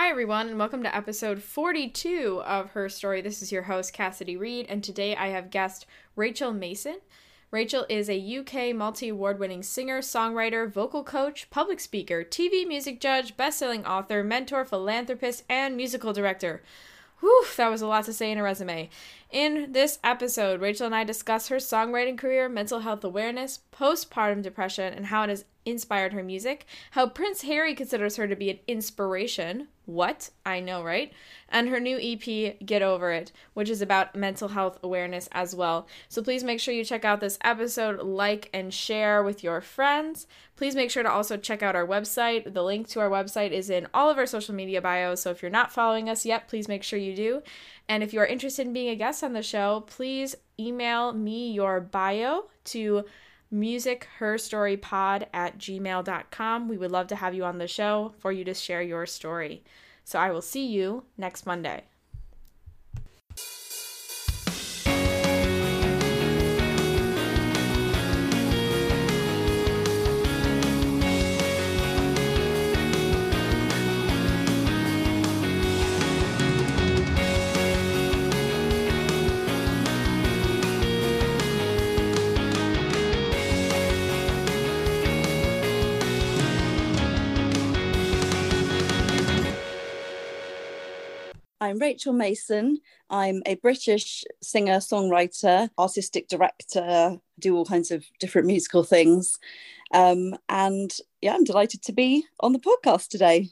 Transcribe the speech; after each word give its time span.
Hi, 0.00 0.10
everyone, 0.10 0.46
and 0.46 0.60
welcome 0.60 0.84
to 0.84 0.96
episode 0.96 1.42
42 1.42 2.40
of 2.46 2.70
Her 2.70 2.88
Story. 2.88 3.20
This 3.20 3.42
is 3.42 3.50
your 3.50 3.62
host, 3.62 3.92
Cassidy 3.92 4.36
Reed, 4.36 4.66
and 4.68 4.82
today 4.82 5.16
I 5.16 5.30
have 5.30 5.50
guest 5.50 5.86
Rachel 6.14 6.52
Mason. 6.52 6.98
Rachel 7.50 7.84
is 7.88 8.08
a 8.08 8.38
UK 8.38 8.76
multi 8.76 9.08
award 9.08 9.40
winning 9.40 9.64
singer, 9.64 9.98
songwriter, 9.98 10.72
vocal 10.72 11.02
coach, 11.02 11.50
public 11.50 11.80
speaker, 11.80 12.22
TV 12.22 12.64
music 12.64 13.00
judge, 13.00 13.36
best 13.36 13.58
selling 13.58 13.84
author, 13.84 14.22
mentor, 14.22 14.64
philanthropist, 14.64 15.42
and 15.48 15.76
musical 15.76 16.12
director. 16.12 16.62
Whew, 17.18 17.46
that 17.56 17.68
was 17.68 17.82
a 17.82 17.88
lot 17.88 18.04
to 18.04 18.12
say 18.12 18.30
in 18.30 18.38
a 18.38 18.42
resume. 18.44 18.90
In 19.32 19.72
this 19.72 19.98
episode, 20.04 20.60
Rachel 20.60 20.86
and 20.86 20.94
I 20.94 21.02
discuss 21.02 21.48
her 21.48 21.56
songwriting 21.56 22.16
career, 22.16 22.48
mental 22.48 22.78
health 22.78 23.02
awareness, 23.02 23.58
postpartum 23.72 24.42
depression, 24.42 24.94
and 24.94 25.06
how 25.06 25.24
it 25.24 25.30
has 25.30 25.44
inspired 25.64 26.12
her 26.12 26.22
music, 26.22 26.66
how 26.92 27.08
Prince 27.08 27.42
Harry 27.42 27.74
considers 27.74 28.14
her 28.14 28.28
to 28.28 28.36
be 28.36 28.48
an 28.50 28.60
inspiration. 28.68 29.66
What? 29.88 30.28
I 30.44 30.60
know, 30.60 30.84
right? 30.84 31.14
And 31.48 31.70
her 31.70 31.80
new 31.80 31.98
EP, 31.98 32.58
Get 32.66 32.82
Over 32.82 33.10
It, 33.10 33.32
which 33.54 33.70
is 33.70 33.80
about 33.80 34.14
mental 34.14 34.48
health 34.48 34.78
awareness 34.82 35.30
as 35.32 35.54
well. 35.54 35.88
So 36.10 36.22
please 36.22 36.44
make 36.44 36.60
sure 36.60 36.74
you 36.74 36.84
check 36.84 37.06
out 37.06 37.20
this 37.20 37.38
episode, 37.40 38.02
like 38.02 38.50
and 38.52 38.72
share 38.74 39.22
with 39.22 39.42
your 39.42 39.62
friends. 39.62 40.26
Please 40.56 40.74
make 40.74 40.90
sure 40.90 41.02
to 41.02 41.10
also 41.10 41.38
check 41.38 41.62
out 41.62 41.74
our 41.74 41.86
website. 41.86 42.52
The 42.52 42.62
link 42.62 42.86
to 42.88 43.00
our 43.00 43.08
website 43.08 43.52
is 43.52 43.70
in 43.70 43.86
all 43.94 44.10
of 44.10 44.18
our 44.18 44.26
social 44.26 44.54
media 44.54 44.82
bios. 44.82 45.22
So 45.22 45.30
if 45.30 45.40
you're 45.40 45.50
not 45.50 45.72
following 45.72 46.10
us 46.10 46.26
yet, 46.26 46.48
please 46.48 46.68
make 46.68 46.82
sure 46.82 46.98
you 46.98 47.16
do. 47.16 47.42
And 47.88 48.02
if 48.02 48.12
you 48.12 48.20
are 48.20 48.26
interested 48.26 48.66
in 48.66 48.74
being 48.74 48.90
a 48.90 48.94
guest 48.94 49.24
on 49.24 49.32
the 49.32 49.42
show, 49.42 49.84
please 49.86 50.36
email 50.60 51.14
me 51.14 51.50
your 51.50 51.80
bio 51.80 52.44
to 52.64 53.06
musicherstorypod 53.52 55.26
at 55.32 55.58
gmail.com. 55.58 56.68
We 56.68 56.78
would 56.78 56.92
love 56.92 57.06
to 57.08 57.16
have 57.16 57.34
you 57.34 57.44
on 57.44 57.58
the 57.58 57.68
show 57.68 58.12
for 58.18 58.32
you 58.32 58.44
to 58.44 58.54
share 58.54 58.82
your 58.82 59.06
story. 59.06 59.64
So 60.04 60.18
I 60.18 60.30
will 60.30 60.42
see 60.42 60.66
you 60.66 61.04
next 61.16 61.46
Monday. 61.46 61.84
I'm 91.60 91.80
Rachel 91.80 92.12
Mason. 92.12 92.78
I'm 93.10 93.42
a 93.44 93.56
British 93.56 94.22
singer, 94.40 94.76
songwriter, 94.76 95.68
artistic 95.76 96.28
director, 96.28 97.18
do 97.40 97.56
all 97.56 97.64
kinds 97.64 97.90
of 97.90 98.04
different 98.20 98.46
musical 98.46 98.84
things. 98.84 99.38
Um, 99.92 100.36
and 100.48 100.96
yeah, 101.20 101.34
I'm 101.34 101.42
delighted 101.42 101.82
to 101.82 101.92
be 101.92 102.24
on 102.38 102.52
the 102.52 102.60
podcast 102.60 103.08
today. 103.08 103.48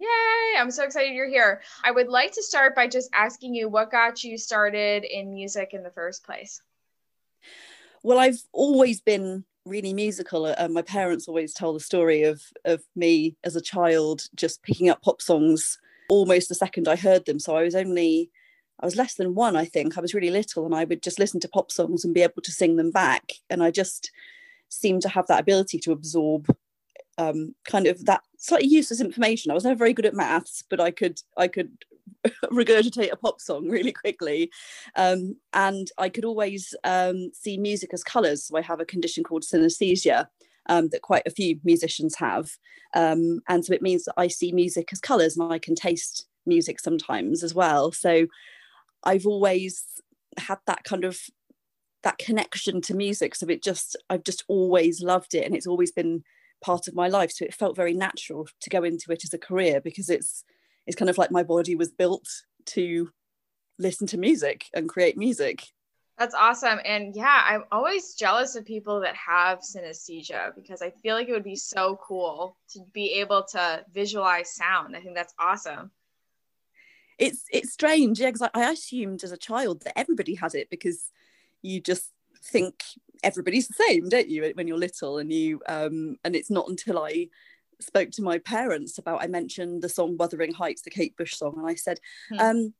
Yay! 0.00 0.58
I'm 0.58 0.72
so 0.72 0.82
excited 0.82 1.14
you're 1.14 1.28
here. 1.28 1.62
I 1.84 1.92
would 1.92 2.08
like 2.08 2.32
to 2.32 2.42
start 2.42 2.74
by 2.74 2.88
just 2.88 3.10
asking 3.14 3.54
you 3.54 3.68
what 3.68 3.92
got 3.92 4.24
you 4.24 4.38
started 4.38 5.04
in 5.04 5.32
music 5.32 5.70
in 5.72 5.84
the 5.84 5.90
first 5.90 6.24
place? 6.24 6.60
Well, 8.02 8.18
I've 8.18 8.42
always 8.52 9.00
been 9.00 9.44
really 9.64 9.94
musical. 9.94 10.46
and 10.46 10.74
my 10.74 10.82
parents 10.82 11.28
always 11.28 11.54
tell 11.54 11.72
the 11.72 11.80
story 11.80 12.24
of 12.24 12.42
of 12.64 12.82
me 12.96 13.36
as 13.44 13.54
a 13.54 13.60
child 13.60 14.22
just 14.34 14.62
picking 14.64 14.88
up 14.88 15.02
pop 15.02 15.22
songs 15.22 15.78
almost 16.08 16.48
the 16.48 16.54
second 16.54 16.88
I 16.88 16.96
heard 16.96 17.26
them. 17.26 17.38
So 17.38 17.56
I 17.56 17.62
was 17.62 17.74
only, 17.74 18.30
I 18.80 18.86
was 18.86 18.96
less 18.96 19.14
than 19.14 19.34
one, 19.34 19.56
I 19.56 19.64
think. 19.64 19.96
I 19.96 20.00
was 20.00 20.14
really 20.14 20.30
little 20.30 20.66
and 20.66 20.74
I 20.74 20.84
would 20.84 21.02
just 21.02 21.18
listen 21.18 21.40
to 21.40 21.48
pop 21.48 21.70
songs 21.70 22.04
and 22.04 22.14
be 22.14 22.22
able 22.22 22.42
to 22.42 22.52
sing 22.52 22.76
them 22.76 22.90
back. 22.90 23.32
And 23.50 23.62
I 23.62 23.70
just 23.70 24.10
seemed 24.68 25.02
to 25.02 25.08
have 25.08 25.26
that 25.28 25.40
ability 25.40 25.78
to 25.80 25.92
absorb 25.92 26.54
um, 27.18 27.54
kind 27.64 27.86
of 27.86 28.04
that 28.06 28.22
slightly 28.38 28.68
useless 28.68 29.00
information. 29.00 29.50
I 29.50 29.54
was 29.54 29.64
never 29.64 29.78
very 29.78 29.92
good 29.92 30.06
at 30.06 30.14
maths, 30.14 30.62
but 30.68 30.80
I 30.80 30.90
could 30.90 31.20
I 31.36 31.48
could 31.48 31.70
regurgitate 32.44 33.12
a 33.12 33.16
pop 33.16 33.40
song 33.40 33.68
really 33.68 33.92
quickly, 33.92 34.50
um, 34.96 35.36
and 35.52 35.90
I 35.98 36.08
could 36.08 36.24
always 36.24 36.74
um, 36.84 37.30
see 37.32 37.56
music 37.56 37.90
as 37.92 38.04
colours. 38.04 38.44
So 38.44 38.56
I 38.56 38.62
have 38.62 38.80
a 38.80 38.84
condition 38.84 39.24
called 39.24 39.42
synesthesia, 39.42 40.26
um, 40.68 40.88
that 40.90 41.02
quite 41.02 41.22
a 41.26 41.30
few 41.30 41.58
musicians 41.64 42.16
have. 42.16 42.50
Um, 42.94 43.40
and 43.48 43.64
so 43.64 43.72
it 43.72 43.82
means 43.82 44.04
that 44.04 44.14
I 44.16 44.28
see 44.28 44.52
music 44.52 44.88
as 44.92 45.00
colours 45.00 45.36
and 45.36 45.52
I 45.52 45.58
can 45.58 45.74
taste 45.74 46.26
music 46.46 46.80
sometimes 46.80 47.42
as 47.42 47.54
well. 47.54 47.92
So 47.92 48.26
I've 49.04 49.26
always 49.26 49.84
had 50.38 50.58
that 50.66 50.84
kind 50.84 51.04
of 51.04 51.18
that 52.02 52.18
connection 52.18 52.80
to 52.82 52.94
music. 52.94 53.34
So 53.34 53.46
it 53.48 53.62
just 53.62 53.96
I've 54.10 54.24
just 54.24 54.44
always 54.48 55.00
loved 55.00 55.34
it 55.34 55.44
and 55.44 55.54
it's 55.54 55.66
always 55.66 55.90
been 55.90 56.22
part 56.64 56.88
of 56.88 56.94
my 56.94 57.08
life. 57.08 57.32
So 57.32 57.44
it 57.44 57.54
felt 57.54 57.76
very 57.76 57.94
natural 57.94 58.46
to 58.60 58.70
go 58.70 58.84
into 58.84 59.10
it 59.10 59.24
as 59.24 59.34
a 59.34 59.38
career 59.38 59.80
because 59.80 60.08
it's 60.08 60.44
it's 60.86 60.96
kind 60.96 61.10
of 61.10 61.18
like 61.18 61.30
my 61.30 61.42
body 61.42 61.74
was 61.74 61.90
built 61.90 62.28
to 62.66 63.10
listen 63.78 64.06
to 64.08 64.18
music 64.18 64.66
and 64.74 64.88
create 64.88 65.16
music. 65.16 65.64
That's 66.18 66.34
awesome. 66.34 66.78
And 66.84 67.14
yeah, 67.14 67.42
I'm 67.44 67.64
always 67.70 68.14
jealous 68.14 68.56
of 68.56 68.64
people 68.64 69.00
that 69.00 69.14
have 69.16 69.60
synesthesia 69.60 70.54
because 70.54 70.80
I 70.80 70.90
feel 71.02 71.14
like 71.14 71.28
it 71.28 71.32
would 71.32 71.44
be 71.44 71.56
so 71.56 71.98
cool 72.02 72.56
to 72.70 72.80
be 72.94 73.14
able 73.20 73.44
to 73.52 73.84
visualize 73.92 74.54
sound. 74.54 74.96
I 74.96 75.00
think 75.00 75.14
that's 75.14 75.34
awesome. 75.38 75.90
It's 77.18 77.44
it's 77.52 77.72
strange, 77.72 78.20
yeah, 78.20 78.28
because 78.28 78.42
I, 78.42 78.50
I 78.54 78.70
assumed 78.70 79.24
as 79.24 79.32
a 79.32 79.38
child 79.38 79.82
that 79.82 79.98
everybody 79.98 80.34
had 80.34 80.54
it 80.54 80.70
because 80.70 81.10
you 81.62 81.80
just 81.80 82.12
think 82.42 82.82
everybody's 83.22 83.68
the 83.68 83.74
same, 83.74 84.08
don't 84.08 84.28
you, 84.28 84.52
when 84.54 84.68
you're 84.68 84.78
little 84.78 85.18
and 85.18 85.32
you 85.32 85.60
um 85.68 86.16
and 86.24 86.34
it's 86.34 86.50
not 86.50 86.68
until 86.68 86.98
I 86.98 87.28
spoke 87.80 88.10
to 88.10 88.22
my 88.22 88.38
parents 88.38 88.98
about 88.98 89.22
I 89.22 89.26
mentioned 89.26 89.82
the 89.82 89.88
song 89.88 90.16
Wuthering 90.16 90.52
Heights, 90.52 90.82
the 90.82 90.90
Kate 90.90 91.16
Bush 91.16 91.36
song, 91.36 91.54
and 91.58 91.66
I 91.66 91.74
said, 91.74 92.00
hmm. 92.30 92.38
um, 92.38 92.74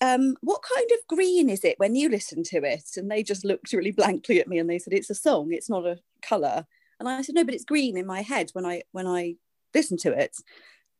um, 0.00 0.36
what 0.40 0.62
kind 0.74 0.88
of 0.92 1.16
green 1.16 1.48
is 1.48 1.64
it 1.64 1.78
when 1.78 1.94
you 1.94 2.08
listen 2.08 2.42
to 2.44 2.58
it? 2.64 2.84
And 2.96 3.10
they 3.10 3.22
just 3.22 3.44
looked 3.44 3.72
really 3.72 3.90
blankly 3.90 4.40
at 4.40 4.48
me 4.48 4.58
and 4.58 4.68
they 4.68 4.78
said, 4.78 4.92
it's 4.92 5.10
a 5.10 5.14
song, 5.14 5.52
it's 5.52 5.70
not 5.70 5.86
a 5.86 5.98
colour. 6.22 6.66
And 6.98 7.08
I 7.08 7.22
said, 7.22 7.34
no, 7.34 7.44
but 7.44 7.54
it's 7.54 7.64
green 7.64 7.96
in 7.96 8.06
my 8.06 8.22
head 8.22 8.50
when 8.52 8.64
I 8.64 8.82
when 8.92 9.06
I 9.06 9.36
listen 9.74 9.96
to 9.98 10.12
it. 10.12 10.36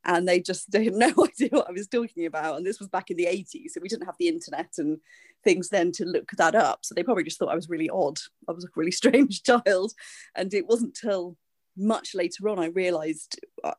And 0.05 0.27
they 0.27 0.41
just 0.41 0.71
they 0.73 0.85
had 0.85 0.95
no 0.95 1.07
idea 1.25 1.51
what 1.51 1.69
I 1.69 1.73
was 1.73 1.89
talking 1.89 2.27
about. 2.27 2.57
And 2.57 2.67
this 2.67 2.81
was 2.81 2.89
back 2.89 3.11
in 3.11 3.17
the 3.17 3.27
80s. 3.27 3.71
So 3.71 3.81
we 3.81 3.89
didn't 3.89 4.07
have 4.07 4.17
the 4.19 4.29
internet 4.29 4.71
and 4.79 4.99
things 5.45 5.69
then 5.69 5.93
to 5.93 6.05
look 6.05 6.31
that 6.33 6.55
up. 6.55 6.81
So 6.83 6.95
they 6.95 7.03
probably 7.03 7.25
just 7.25 7.39
thought 7.39 7.51
I 7.51 7.57
was 7.57 7.69
really 7.69 7.91
odd. 7.91 8.19
I 8.49 8.53
was 8.53 8.65
a 8.65 8.69
really 8.77 8.91
strange 9.03 9.43
child. 9.43 9.93
And 10.35 10.53
it 10.55 10.67
wasn't 10.67 10.95
till 10.95 11.37
much 11.77 12.15
later 12.15 12.49
on 12.49 12.59
I 12.59 12.67
realized 12.67 13.41
uh, 13.65 13.73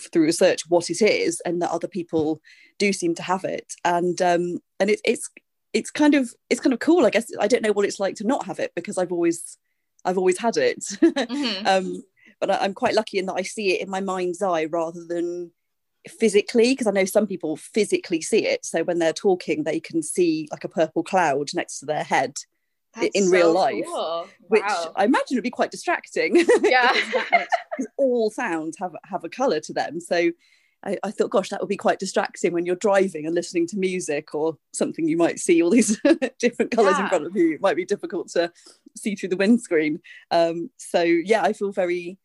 through 0.00 0.24
research 0.24 0.68
what 0.68 0.90
it 0.90 1.02
is 1.02 1.40
and 1.44 1.60
that 1.60 1.70
other 1.70 1.88
people 1.88 2.40
do 2.78 2.92
seem 2.92 3.14
to 3.14 3.22
have 3.22 3.44
it. 3.44 3.74
And 3.84 4.20
um 4.22 4.58
and 4.80 4.90
it, 4.90 5.00
it's 5.04 5.28
it's 5.72 5.90
kind 5.90 6.14
of 6.14 6.32
it's 6.50 6.60
kind 6.60 6.72
of 6.72 6.80
cool 6.80 7.06
i 7.06 7.10
guess. 7.10 7.30
I 7.38 7.48
don't 7.48 7.62
know 7.62 7.72
what 7.72 7.86
it's 7.86 8.00
like 8.00 8.16
to 8.16 8.26
not 8.26 8.46
have 8.46 8.58
it 8.58 8.72
because 8.74 8.98
i've 8.98 9.12
always 9.12 9.58
i've 10.04 10.18
always 10.18 10.38
had 10.38 10.56
it. 10.56 10.84
Mm-hmm. 11.02 11.66
um 11.66 12.02
but 12.40 12.50
I, 12.50 12.58
i'm 12.58 12.74
quite 12.74 12.94
lucky 12.94 13.18
in 13.18 13.26
that 13.26 13.34
i 13.34 13.42
see 13.42 13.74
it 13.74 13.80
in 13.80 13.90
my 13.90 14.00
mind's 14.00 14.42
eye 14.42 14.64
rather 14.64 15.04
than 15.04 15.52
physically 16.08 16.72
because 16.72 16.86
i 16.86 16.90
know 16.90 17.04
some 17.04 17.26
people 17.26 17.56
physically 17.56 18.20
see 18.20 18.46
it. 18.46 18.64
So 18.64 18.82
when 18.82 18.98
they're 18.98 19.12
talking 19.12 19.62
they 19.62 19.80
can 19.80 20.02
see 20.02 20.48
like 20.50 20.64
a 20.64 20.68
purple 20.68 21.02
cloud 21.02 21.48
next 21.54 21.78
to 21.80 21.86
their 21.86 22.04
head 22.04 22.34
that's 22.94 23.08
in 23.14 23.24
so 23.24 23.30
real 23.30 23.52
life, 23.52 23.84
cool. 23.86 24.28
which 24.48 24.62
wow. 24.62 24.92
I 24.96 25.04
imagine 25.04 25.36
would 25.36 25.44
be 25.44 25.50
quite 25.50 25.70
distracting. 25.70 26.44
Yeah, 26.62 26.92
because 26.92 27.88
all 27.96 28.30
sounds 28.30 28.78
have 28.78 28.94
have 29.04 29.24
a 29.24 29.28
color 29.28 29.60
to 29.60 29.72
them. 29.72 30.00
So 30.00 30.30
I, 30.84 30.96
I, 31.02 31.10
thought, 31.10 31.30
gosh, 31.30 31.48
that 31.50 31.60
would 31.60 31.68
be 31.68 31.76
quite 31.76 31.98
distracting 31.98 32.52
when 32.52 32.66
you're 32.66 32.76
driving 32.76 33.26
and 33.26 33.34
listening 33.34 33.66
to 33.68 33.78
music 33.78 34.34
or 34.34 34.56
something. 34.72 35.06
You 35.08 35.16
might 35.16 35.38
see 35.38 35.62
all 35.62 35.70
these 35.70 36.00
different 36.38 36.70
colors 36.70 36.94
yeah. 36.96 37.04
in 37.04 37.08
front 37.08 37.26
of 37.26 37.36
you. 37.36 37.54
It 37.54 37.60
might 37.60 37.76
be 37.76 37.84
difficult 37.84 38.28
to 38.30 38.52
see 38.96 39.14
through 39.14 39.30
the 39.30 39.36
windscreen. 39.36 40.00
Um, 40.30 40.70
so 40.76 41.02
yeah, 41.02 41.42
I 41.42 41.52
feel 41.52 41.72
very 41.72 42.18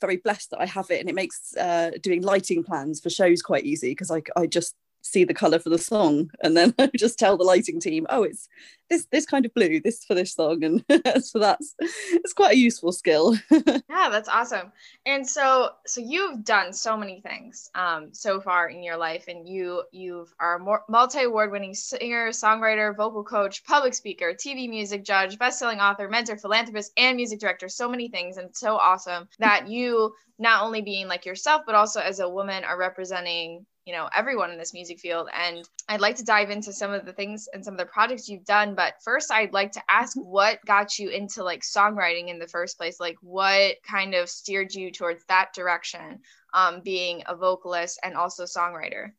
very 0.00 0.18
blessed 0.18 0.50
that 0.50 0.60
I 0.60 0.66
have 0.66 0.90
it, 0.90 1.00
and 1.00 1.08
it 1.08 1.14
makes 1.14 1.56
uh, 1.56 1.90
doing 2.02 2.22
lighting 2.22 2.62
plans 2.62 3.00
for 3.00 3.10
shows 3.10 3.42
quite 3.42 3.64
easy 3.64 3.90
because 3.90 4.10
I 4.10 4.22
I 4.36 4.46
just 4.46 4.74
see 5.06 5.24
the 5.24 5.34
color 5.34 5.58
for 5.58 5.70
the 5.70 5.78
song 5.78 6.30
and 6.42 6.56
then 6.56 6.74
I 6.78 6.90
just 6.96 7.18
tell 7.18 7.36
the 7.36 7.44
lighting 7.44 7.80
team 7.80 8.06
oh 8.10 8.22
it's 8.22 8.48
this 8.88 9.06
this 9.10 9.26
kind 9.26 9.44
of 9.44 9.54
blue 9.54 9.80
this 9.80 10.04
for 10.04 10.14
this 10.14 10.34
song 10.34 10.62
and 10.62 10.84
so 11.24 11.38
that's 11.38 11.74
it's 11.80 12.32
quite 12.32 12.54
a 12.54 12.58
useful 12.58 12.92
skill. 12.92 13.36
Yeah 13.88 14.08
that's 14.10 14.28
awesome. 14.28 14.72
And 15.06 15.26
so 15.26 15.70
so 15.86 16.00
you've 16.00 16.44
done 16.44 16.72
so 16.72 16.96
many 16.96 17.20
things 17.20 17.70
um 17.74 18.08
so 18.12 18.40
far 18.40 18.68
in 18.68 18.82
your 18.82 18.96
life 18.96 19.24
and 19.28 19.48
you 19.48 19.82
you've 19.90 20.34
are 20.38 20.56
a 20.56 20.80
multi 20.88 21.22
award 21.22 21.50
winning 21.50 21.74
singer 21.74 22.30
songwriter 22.30 22.96
vocal 22.96 23.24
coach 23.24 23.64
public 23.64 23.94
speaker 23.94 24.32
tv 24.34 24.68
music 24.68 25.04
judge 25.04 25.38
best-selling 25.38 25.80
author 25.80 26.08
mentor 26.08 26.36
philanthropist 26.36 26.92
and 26.96 27.16
music 27.16 27.40
director 27.40 27.68
so 27.68 27.88
many 27.88 28.08
things 28.08 28.36
and 28.36 28.54
so 28.54 28.76
awesome 28.76 29.28
that 29.38 29.68
you 29.68 30.12
not 30.38 30.62
only 30.62 30.82
being 30.82 31.08
like 31.08 31.26
yourself 31.26 31.62
but 31.66 31.74
also 31.74 32.00
as 32.00 32.20
a 32.20 32.28
woman 32.28 32.64
are 32.64 32.78
representing 32.78 33.64
you 33.86 33.92
know 33.92 34.08
everyone 34.14 34.50
in 34.50 34.58
this 34.58 34.74
music 34.74 34.98
field 34.98 35.28
and 35.32 35.68
i'd 35.88 36.00
like 36.00 36.16
to 36.16 36.24
dive 36.24 36.50
into 36.50 36.72
some 36.72 36.92
of 36.92 37.06
the 37.06 37.12
things 37.12 37.48
and 37.52 37.64
some 37.64 37.74
of 37.74 37.78
the 37.78 37.86
projects 37.86 38.28
you've 38.28 38.44
done 38.44 38.74
but 38.74 38.94
first 39.02 39.30
i'd 39.30 39.52
like 39.52 39.72
to 39.72 39.80
ask 39.88 40.16
mm-hmm. 40.16 40.28
what 40.28 40.58
got 40.66 40.98
you 40.98 41.08
into 41.08 41.42
like 41.42 41.62
songwriting 41.62 42.28
in 42.28 42.38
the 42.38 42.48
first 42.48 42.76
place? 42.76 43.00
Like 43.00 43.16
what 43.22 43.76
kind 43.82 44.14
of 44.14 44.28
steered 44.28 44.74
you 44.74 44.90
towards 44.90 45.24
that 45.26 45.52
direction 45.54 46.20
um, 46.52 46.80
being 46.82 47.22
a 47.26 47.36
vocalist 47.36 47.98
and 48.02 48.14
also 48.14 48.44
songwriter? 48.44 49.12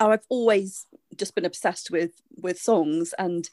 Oh 0.00 0.10
i've 0.10 0.26
always 0.28 0.86
just 1.16 1.34
been 1.34 1.44
obsessed 1.44 1.90
with 1.90 2.12
with 2.36 2.58
songs 2.58 3.14
and 3.18 3.48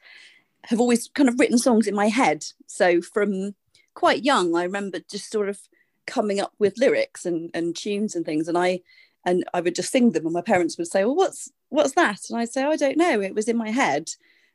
have 0.65 0.79
always 0.79 1.09
kind 1.09 1.29
of 1.29 1.39
written 1.39 1.57
songs 1.57 1.87
in 1.87 1.95
my 1.95 2.07
head. 2.07 2.45
So 2.67 3.01
from 3.01 3.55
quite 3.95 4.23
young 4.23 4.55
i 4.55 4.63
remember 4.63 4.99
just 5.11 5.29
sort 5.29 5.49
of 5.49 5.59
coming 6.07 6.39
up 6.39 6.53
with 6.57 6.77
lyrics 6.77 7.25
and, 7.25 7.51
and 7.53 7.75
tunes 7.75 8.15
and 8.15 8.25
things 8.25 8.47
and 8.47 8.57
i 8.57 8.79
and 9.29 9.43
I 9.53 9.61
would 9.61 9.75
just 9.75 9.91
sing 9.91 10.11
them, 10.11 10.25
and 10.25 10.33
my 10.33 10.41
parents 10.41 10.77
would 10.77 10.87
say, 10.87 11.05
"Well, 11.05 11.15
what's 11.15 11.49
what's 11.69 11.93
that?" 11.93 12.19
And 12.29 12.39
I'd 12.39 12.51
say, 12.51 12.63
oh, 12.63 12.71
"I 12.71 12.75
don't 12.75 12.97
know. 12.97 13.21
It 13.21 13.35
was 13.35 13.47
in 13.47 13.57
my 13.57 13.69
head." 13.69 14.09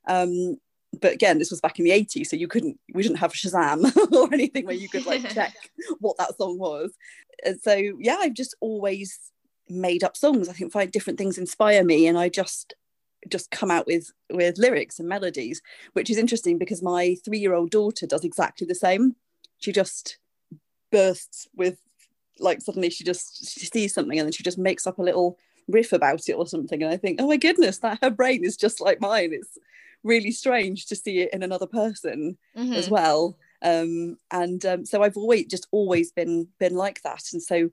Um, 0.07 0.57
but 1.01 1.13
again, 1.13 1.39
this 1.39 1.51
was 1.51 1.61
back 1.61 1.79
in 1.79 1.85
the 1.85 1.91
80s, 1.91 2.27
so 2.27 2.37
you 2.37 2.47
couldn't, 2.47 2.79
we 2.93 3.03
didn't 3.03 3.19
have 3.19 3.33
Shazam 3.33 3.85
or 4.13 4.33
anything 4.33 4.65
where 4.65 4.75
you 4.75 4.89
could 4.89 5.07
like 5.07 5.29
check 5.35 5.55
what 5.99 6.17
that 6.19 6.37
song 6.37 6.59
was. 6.59 6.93
And 7.45 7.61
so 7.61 7.75
yeah, 7.75 8.17
I've 8.21 8.35
just 8.35 8.55
always 8.61 9.19
made 9.69 10.05
up 10.05 10.17
songs. 10.17 10.49
I 10.49 10.53
think 10.53 10.73
find 10.73 10.91
different 10.91 11.19
things 11.19 11.39
inspire 11.39 11.85
me, 11.85 12.07
and 12.07 12.19
I 12.19 12.29
just 12.29 12.75
just 13.29 13.51
come 13.51 13.71
out 13.71 13.87
with 13.87 14.13
with 14.33 14.59
lyrics 14.59 14.99
and 14.99 15.09
melodies, 15.09 15.63
which 15.93 16.11
is 16.11 16.19
interesting 16.19 16.59
because 16.59 16.83
my 16.83 17.17
three 17.25 17.39
year 17.39 17.55
old 17.55 17.71
daughter 17.71 18.07
does 18.07 18.25
exactly 18.25 18.67
the 18.67 18.75
same. 18.75 19.15
She 19.59 19.73
just 19.73 20.19
bursts 20.91 21.49
with 21.55 21.79
like 22.39 22.61
suddenly 22.61 22.91
she 22.91 23.05
just 23.05 23.59
she 23.59 23.67
sees 23.67 23.95
something 23.95 24.19
and 24.19 24.27
then 24.27 24.33
she 24.33 24.43
just 24.43 24.59
makes 24.59 24.87
up 24.87 24.99
a 24.99 25.03
little 25.03 25.39
riff 25.69 25.93
about 25.93 26.29
it 26.29 26.35
or 26.35 26.47
something. 26.47 26.83
And 26.83 26.93
i 26.93 26.97
think 26.97 27.21
oh 27.21 27.29
my 27.29 27.37
goodness 27.37 27.79
that 27.79 27.99
her 28.03 28.11
brain 28.11 28.45
is 28.45 28.57
just 28.57 28.81
like 28.81 29.01
mine. 29.01 29.31
It's 29.33 29.59
really 30.03 30.31
strange 30.31 30.87
to 30.87 30.97
see 30.97 31.21
it 31.21 31.33
in 31.33 31.43
another 31.43 31.67
person 31.67 32.37
mm-hmm. 32.57 32.75
as 32.75 32.91
well. 32.91 33.39
Um, 33.63 34.19
and 34.31 34.65
um, 34.67 34.85
so 34.85 35.03
i've 35.03 35.17
always 35.17 35.47
just 35.47 35.67
always 35.71 36.13
been 36.13 36.49
been 36.59 36.75
like 36.75 37.03
that. 37.03 37.23
And 37.33 37.43
so 37.43 37.71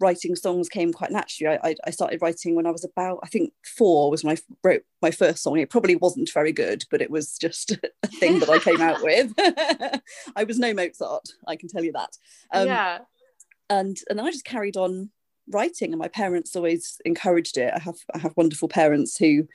writing 0.00 0.36
songs 0.36 0.68
came 0.68 0.92
quite 0.92 1.10
naturally. 1.10 1.58
I, 1.62 1.74
I, 1.84 1.90
started 1.90 2.22
writing 2.22 2.54
when 2.54 2.66
i 2.66 2.70
was 2.70 2.84
about 2.84 3.18
i 3.24 3.26
think 3.26 3.52
four 3.64 4.12
was 4.12 4.22
when 4.22 4.36
i 4.36 4.40
wrote 4.62 4.82
my 5.02 5.10
first 5.10 5.42
song. 5.42 5.58
It 5.58 5.70
probably 5.70 5.96
wasn't 5.96 6.30
very 6.32 6.52
good 6.52 6.84
but 6.90 7.02
it 7.02 7.10
was 7.10 7.36
just 7.36 7.72
a 8.02 8.06
thing 8.06 8.38
that 8.40 8.48
i 8.48 8.58
came 8.58 8.80
out 8.80 9.02
with. 9.02 9.32
I 10.36 10.44
was 10.44 10.58
no 10.58 10.72
mozart 10.74 11.28
i 11.46 11.56
can 11.56 11.68
tell 11.68 11.84
you 11.84 11.92
that. 11.92 12.16
Um, 12.52 12.66
yeah 12.66 12.98
and 13.70 13.98
and 14.10 14.20
I 14.20 14.30
just 14.30 14.44
carried 14.44 14.76
on 14.76 15.10
writing 15.50 15.92
and 15.92 15.98
my 15.98 16.08
parents 16.08 16.54
always 16.56 17.00
encouraged 17.04 17.56
it. 17.56 17.72
I 17.74 17.78
have 17.80 17.98
I 18.14 18.18
have 18.18 18.36
wonderful 18.36 18.68
parents 18.68 19.16
who 19.16 19.46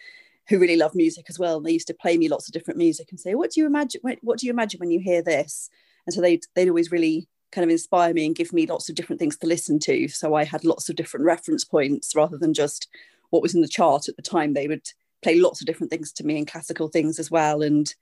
who 0.50 0.60
really 0.60 0.76
love 0.76 0.94
music 0.94 1.26
as 1.30 1.40
well 1.40 1.58
and 1.58 1.66
they 1.66 1.72
used 1.72 1.88
to 1.88 1.94
play 1.94 2.18
me 2.18 2.28
lots 2.28 2.48
of 2.48 2.54
different 2.54 2.78
music 2.78 3.08
and 3.12 3.20
say 3.20 3.34
what 3.34 3.52
do 3.52 3.62
you 3.62 3.66
imagine 3.66 4.02
what 4.22 4.40
do 4.40 4.46
you 4.46 4.52
imagine 4.52 4.80
when 4.80 4.92
you 4.92 5.00
hear 5.00 5.22
this? 5.22 5.70
And 6.06 6.14
so 6.14 6.22
they'd, 6.22 6.44
they'd 6.54 6.68
always 6.68 6.92
really 6.92 7.28
kind 7.54 7.64
of 7.64 7.70
inspire 7.70 8.14
me 8.14 8.26
and 8.26 8.36
give 8.36 8.52
me 8.52 8.66
lots 8.66 8.90
of 8.90 8.96
different 8.96 9.20
things 9.20 9.38
to 9.38 9.48
listen 9.48 9.80
to. 9.80 10.08
So 10.08 10.34
I 10.34 10.44
had 10.44 10.66
lots 10.66 10.90
of 10.90 10.96
different 10.96 11.26
reference 11.26 11.64
points 11.64 12.16
rather 12.16 12.38
than 12.38 12.54
just 12.54 12.88
what 13.30 13.42
was 13.42 13.56
in 13.56 13.62
the 13.62 13.68
chart 13.68 14.10
at 14.10 14.16
the 14.16 14.22
time. 14.22 14.54
They 14.54 14.68
would 14.68 14.88
play 15.22 15.36
lots 15.36 15.62
of 15.62 15.68
different 15.68 15.92
things 15.92 16.12
to 16.14 16.26
me 16.26 16.38
and 16.38 16.48
classical 16.48 16.88
things 16.90 17.20
as 17.20 17.32
well. 17.32 17.62
And 17.62 17.94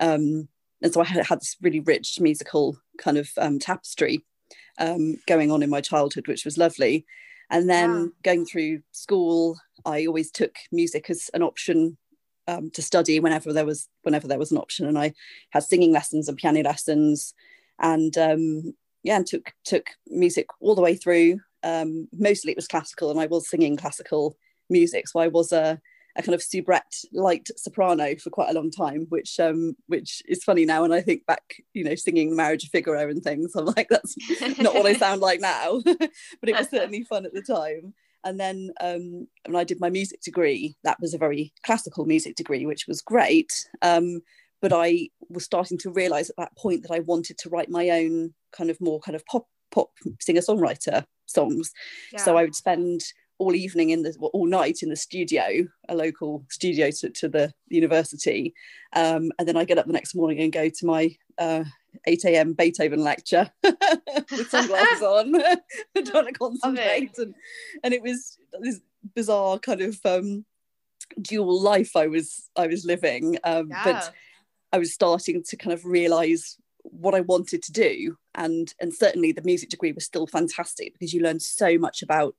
um, 0.00 0.48
and 0.82 0.94
so 0.94 1.02
I 1.02 1.04
had, 1.04 1.26
had 1.26 1.40
this 1.40 1.56
really 1.60 1.80
rich 1.80 2.18
musical 2.20 2.78
kind 2.96 3.18
of 3.18 3.28
um, 3.36 3.58
tapestry 3.58 4.24
um, 4.78 5.16
going 5.26 5.50
on 5.50 5.62
in 5.62 5.70
my 5.70 5.80
childhood, 5.80 6.28
which 6.28 6.44
was 6.44 6.58
lovely. 6.58 7.06
And 7.50 7.68
then 7.68 7.90
wow. 7.90 8.08
going 8.22 8.46
through 8.46 8.82
school, 8.92 9.58
I 9.84 10.06
always 10.06 10.30
took 10.30 10.56
music 10.70 11.10
as 11.10 11.30
an 11.34 11.42
option 11.42 11.96
um, 12.46 12.70
to 12.70 12.82
study 12.82 13.20
whenever 13.20 13.52
there 13.52 13.66
was 13.66 13.88
whenever 14.02 14.26
there 14.26 14.38
was 14.38 14.50
an 14.50 14.58
option, 14.58 14.86
and 14.86 14.98
I 14.98 15.14
had 15.50 15.62
singing 15.62 15.92
lessons 15.92 16.28
and 16.28 16.36
piano 16.38 16.62
lessons, 16.62 17.34
and 17.78 18.16
um, 18.18 18.74
yeah, 19.02 19.16
and 19.16 19.26
took 19.26 19.52
took 19.64 19.86
music 20.06 20.46
all 20.60 20.74
the 20.74 20.82
way 20.82 20.94
through. 20.94 21.40
Um, 21.62 22.08
mostly 22.12 22.52
it 22.52 22.58
was 22.58 22.68
classical, 22.68 23.10
and 23.10 23.20
I 23.20 23.26
was 23.26 23.48
singing 23.48 23.76
classical 23.76 24.36
music, 24.68 25.08
so 25.08 25.20
I 25.20 25.28
was 25.28 25.52
a 25.52 25.80
a 26.16 26.22
kind 26.22 26.34
of 26.34 26.42
soubrette 26.42 27.04
light 27.12 27.48
soprano 27.56 28.16
for 28.16 28.30
quite 28.30 28.50
a 28.50 28.54
long 28.54 28.70
time, 28.70 29.06
which 29.08 29.38
um, 29.38 29.76
which 29.86 30.22
is 30.26 30.44
funny 30.44 30.64
now. 30.64 30.84
And 30.84 30.92
I 30.92 31.00
think 31.00 31.26
back, 31.26 31.62
you 31.72 31.84
know, 31.84 31.94
singing 31.94 32.34
Marriage 32.34 32.64
of 32.64 32.70
Figaro 32.70 33.08
and 33.08 33.22
things, 33.22 33.54
I'm 33.54 33.66
like, 33.66 33.88
that's 33.88 34.16
not 34.58 34.74
what 34.74 34.86
I 34.86 34.92
sound 34.98 35.20
like 35.20 35.40
now, 35.40 35.80
but 35.84 36.48
it 36.48 36.56
was 36.56 36.68
certainly 36.70 37.04
fun 37.04 37.26
at 37.26 37.34
the 37.34 37.42
time. 37.42 37.94
And 38.22 38.38
then 38.38 38.70
um, 38.80 39.28
when 39.46 39.56
I 39.56 39.64
did 39.64 39.80
my 39.80 39.88
music 39.88 40.20
degree, 40.20 40.76
that 40.84 40.98
was 41.00 41.14
a 41.14 41.18
very 41.18 41.52
classical 41.64 42.04
music 42.04 42.36
degree, 42.36 42.66
which 42.66 42.86
was 42.86 43.00
great. 43.00 43.68
Um, 43.80 44.20
but 44.60 44.74
I 44.74 45.08
was 45.30 45.44
starting 45.44 45.78
to 45.78 45.90
realise 45.90 46.28
at 46.28 46.36
that 46.36 46.56
point 46.56 46.82
that 46.82 46.92
I 46.92 46.98
wanted 47.00 47.38
to 47.38 47.48
write 47.48 47.70
my 47.70 47.88
own 47.88 48.34
kind 48.52 48.68
of 48.68 48.78
more 48.80 49.00
kind 49.00 49.16
of 49.16 49.24
pop 49.24 49.46
pop 49.70 49.90
singer 50.20 50.40
songwriter 50.40 51.04
songs. 51.26 51.72
Yeah. 52.12 52.20
So 52.20 52.36
I 52.36 52.42
would 52.42 52.54
spend 52.54 53.00
all 53.40 53.54
evening 53.54 53.90
in 53.90 54.02
the 54.02 54.14
well, 54.18 54.30
all 54.34 54.46
night 54.46 54.82
in 54.82 54.90
the 54.90 54.96
studio, 54.96 55.66
a 55.88 55.94
local 55.94 56.44
studio 56.50 56.90
to, 56.90 57.08
to 57.08 57.28
the 57.28 57.52
university, 57.68 58.54
um, 58.92 59.32
and 59.38 59.48
then 59.48 59.56
I 59.56 59.64
get 59.64 59.78
up 59.78 59.86
the 59.86 59.94
next 59.94 60.14
morning 60.14 60.40
and 60.40 60.52
go 60.52 60.68
to 60.68 60.86
my 60.86 61.16
uh, 61.38 61.64
8 62.06 62.24
a.m. 62.26 62.52
Beethoven 62.52 63.02
lecture 63.02 63.50
with 63.62 64.50
sunglasses 64.50 65.02
on, 65.02 65.32
trying 66.04 66.26
to 66.26 66.32
concentrate, 66.32 67.16
and 67.16 67.34
and 67.82 67.94
it 67.94 68.02
was 68.02 68.38
this 68.60 68.80
bizarre 69.14 69.58
kind 69.58 69.80
of 69.80 69.98
um, 70.04 70.44
dual 71.22 71.60
life 71.60 71.96
I 71.96 72.08
was 72.08 72.50
I 72.56 72.66
was 72.66 72.84
living, 72.84 73.38
um, 73.42 73.70
yeah. 73.70 73.84
but 73.84 74.12
I 74.70 74.78
was 74.78 74.92
starting 74.92 75.42
to 75.48 75.56
kind 75.56 75.72
of 75.72 75.84
realize 75.86 76.58
what 76.82 77.14
I 77.14 77.22
wanted 77.22 77.62
to 77.62 77.72
do, 77.72 78.18
and 78.34 78.72
and 78.80 78.92
certainly 78.92 79.32
the 79.32 79.42
music 79.42 79.70
degree 79.70 79.92
was 79.92 80.04
still 80.04 80.26
fantastic 80.26 80.92
because 80.92 81.14
you 81.14 81.22
learn 81.22 81.40
so 81.40 81.78
much 81.78 82.02
about 82.02 82.36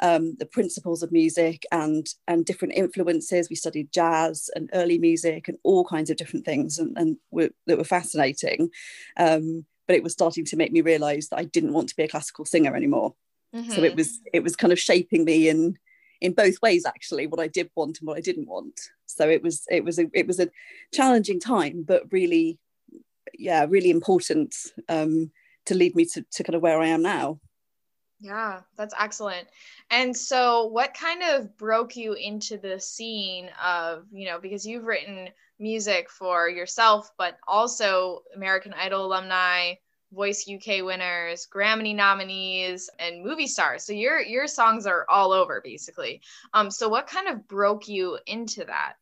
um, 0.00 0.34
the 0.38 0.46
principles 0.46 1.02
of 1.02 1.12
music 1.12 1.64
and 1.72 2.06
and 2.28 2.44
different 2.44 2.74
influences. 2.74 3.48
We 3.48 3.56
studied 3.56 3.92
jazz 3.92 4.50
and 4.54 4.70
early 4.72 4.98
music 4.98 5.48
and 5.48 5.58
all 5.62 5.84
kinds 5.84 6.10
of 6.10 6.16
different 6.16 6.44
things, 6.44 6.78
and, 6.78 6.96
and 6.98 7.16
were, 7.30 7.50
that 7.66 7.78
were 7.78 7.84
fascinating. 7.84 8.70
Um, 9.16 9.64
but 9.86 9.96
it 9.96 10.02
was 10.02 10.12
starting 10.12 10.44
to 10.46 10.56
make 10.56 10.72
me 10.72 10.80
realise 10.80 11.28
that 11.28 11.38
I 11.38 11.44
didn't 11.44 11.72
want 11.72 11.88
to 11.90 11.96
be 11.96 12.02
a 12.02 12.08
classical 12.08 12.44
singer 12.44 12.74
anymore. 12.74 13.14
Mm-hmm. 13.54 13.70
So 13.70 13.82
it 13.82 13.96
was 13.96 14.20
it 14.32 14.42
was 14.42 14.56
kind 14.56 14.72
of 14.72 14.78
shaping 14.78 15.24
me 15.24 15.48
in 15.48 15.78
in 16.20 16.32
both 16.32 16.60
ways 16.62 16.86
actually 16.86 17.26
what 17.26 17.40
I 17.40 17.46
did 17.46 17.70
want 17.74 17.98
and 17.98 18.06
what 18.06 18.16
I 18.16 18.20
didn't 18.20 18.48
want. 18.48 18.80
So 19.06 19.28
it 19.28 19.42
was 19.42 19.64
it 19.70 19.84
was 19.84 19.98
a 19.98 20.06
it 20.12 20.26
was 20.26 20.40
a 20.40 20.50
challenging 20.92 21.40
time, 21.40 21.84
but 21.86 22.02
really, 22.10 22.58
yeah, 23.38 23.66
really 23.68 23.90
important 23.90 24.54
um, 24.88 25.30
to 25.66 25.74
lead 25.74 25.94
me 25.94 26.04
to, 26.06 26.24
to 26.32 26.44
kind 26.44 26.54
of 26.54 26.62
where 26.62 26.80
I 26.80 26.88
am 26.88 27.02
now. 27.02 27.40
Yeah, 28.18 28.60
that's 28.76 28.94
excellent. 28.98 29.46
And 29.90 30.16
so, 30.16 30.66
what 30.66 30.94
kind 30.94 31.22
of 31.22 31.56
broke 31.58 31.96
you 31.96 32.14
into 32.14 32.56
the 32.56 32.80
scene 32.80 33.50
of, 33.62 34.06
you 34.10 34.26
know, 34.26 34.38
because 34.38 34.64
you've 34.64 34.84
written 34.84 35.28
music 35.58 36.10
for 36.10 36.48
yourself, 36.48 37.10
but 37.18 37.38
also 37.46 38.22
American 38.34 38.72
Idol 38.72 39.06
alumni, 39.06 39.74
Voice 40.12 40.48
UK 40.48 40.82
winners, 40.82 41.46
Grammy 41.52 41.94
nominees, 41.94 42.88
and 42.98 43.22
movie 43.22 43.46
stars. 43.46 43.84
So 43.84 43.92
your 43.92 44.20
your 44.20 44.46
songs 44.46 44.86
are 44.86 45.04
all 45.10 45.32
over, 45.32 45.60
basically. 45.62 46.22
Um, 46.54 46.70
so 46.70 46.88
what 46.88 47.06
kind 47.06 47.28
of 47.28 47.46
broke 47.48 47.86
you 47.86 48.18
into 48.26 48.64
that? 48.64 48.94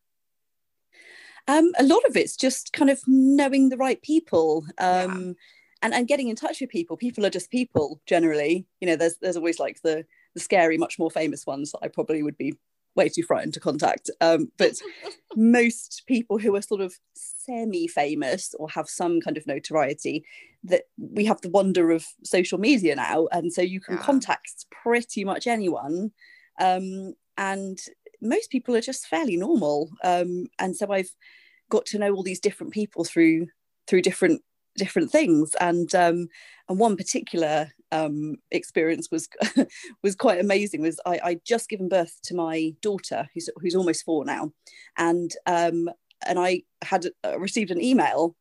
Um, 1.46 1.72
a 1.78 1.84
lot 1.84 2.04
of 2.06 2.16
it's 2.16 2.36
just 2.36 2.72
kind 2.72 2.90
of 2.90 3.00
knowing 3.06 3.68
the 3.68 3.76
right 3.76 4.00
people. 4.02 4.64
Um, 4.78 5.26
yeah 5.26 5.32
and 5.84 5.94
and 5.94 6.08
getting 6.08 6.28
in 6.28 6.34
touch 6.34 6.60
with 6.60 6.70
people 6.70 6.96
people 6.96 7.24
are 7.24 7.30
just 7.30 7.50
people 7.50 8.00
generally. 8.06 8.66
You 8.80 8.88
know 8.88 8.96
there's 8.96 9.16
there's 9.18 9.36
always 9.36 9.60
like 9.60 9.80
the 9.82 10.04
the 10.34 10.40
scary 10.40 10.76
much 10.76 10.98
more 10.98 11.12
famous 11.12 11.46
ones 11.46 11.70
that 11.70 11.78
i 11.82 11.86
probably 11.86 12.20
would 12.20 12.36
be 12.36 12.58
way 12.96 13.08
too 13.08 13.22
frightened 13.22 13.54
to 13.54 13.60
contact. 13.60 14.10
Um, 14.20 14.50
but 14.56 14.72
most 15.36 16.02
people 16.06 16.38
who 16.38 16.54
are 16.56 16.62
sort 16.62 16.80
of 16.80 16.94
semi-famous 17.14 18.54
or 18.58 18.68
have 18.70 18.88
some 18.88 19.20
kind 19.20 19.36
of 19.36 19.46
notoriety 19.46 20.24
that 20.62 20.84
we 20.96 21.24
have 21.24 21.40
the 21.40 21.50
wonder 21.50 21.90
of 21.90 22.06
social 22.22 22.58
media 22.58 22.94
now. 22.94 23.26
And 23.32 23.52
so 23.52 23.62
you 23.62 23.80
can 23.80 23.96
yeah. 23.96 24.02
contact 24.02 24.66
pretty 24.70 25.24
much 25.24 25.46
anyone. 25.46 26.12
Um, 26.60 27.14
and 27.36 27.78
most 28.22 28.50
people 28.50 28.76
are 28.76 28.80
just 28.80 29.06
fairly 29.06 29.36
normal. 29.36 29.90
Um, 30.04 30.46
and 30.58 30.76
so 30.76 30.92
i've 30.92 31.10
got 31.68 31.86
to 31.86 31.98
know 31.98 32.12
all 32.14 32.22
these 32.22 32.40
different 32.40 32.72
people 32.72 33.04
through 33.04 33.48
through 33.86 34.02
different 34.02 34.42
different 34.76 35.10
things. 35.10 35.54
And 35.60 35.94
um 35.94 36.28
and 36.68 36.78
one 36.78 36.96
particular 36.96 37.72
um 37.92 38.36
experience 38.50 39.08
was 39.10 39.28
was 40.02 40.14
quite 40.14 40.40
amazing 40.40 40.82
was 40.82 41.00
I 41.06 41.20
I 41.22 41.40
just 41.44 41.68
given 41.68 41.88
birth 41.88 42.18
to 42.24 42.34
my 42.34 42.74
daughter 42.80 43.28
who's 43.34 43.48
who's 43.60 43.74
almost 43.74 44.04
four 44.04 44.24
now. 44.24 44.52
And 44.96 45.32
um 45.46 45.88
and 46.26 46.38
I 46.38 46.62
had 46.82 47.06
uh, 47.24 47.38
received 47.38 47.70
an 47.70 47.82
email 47.82 48.34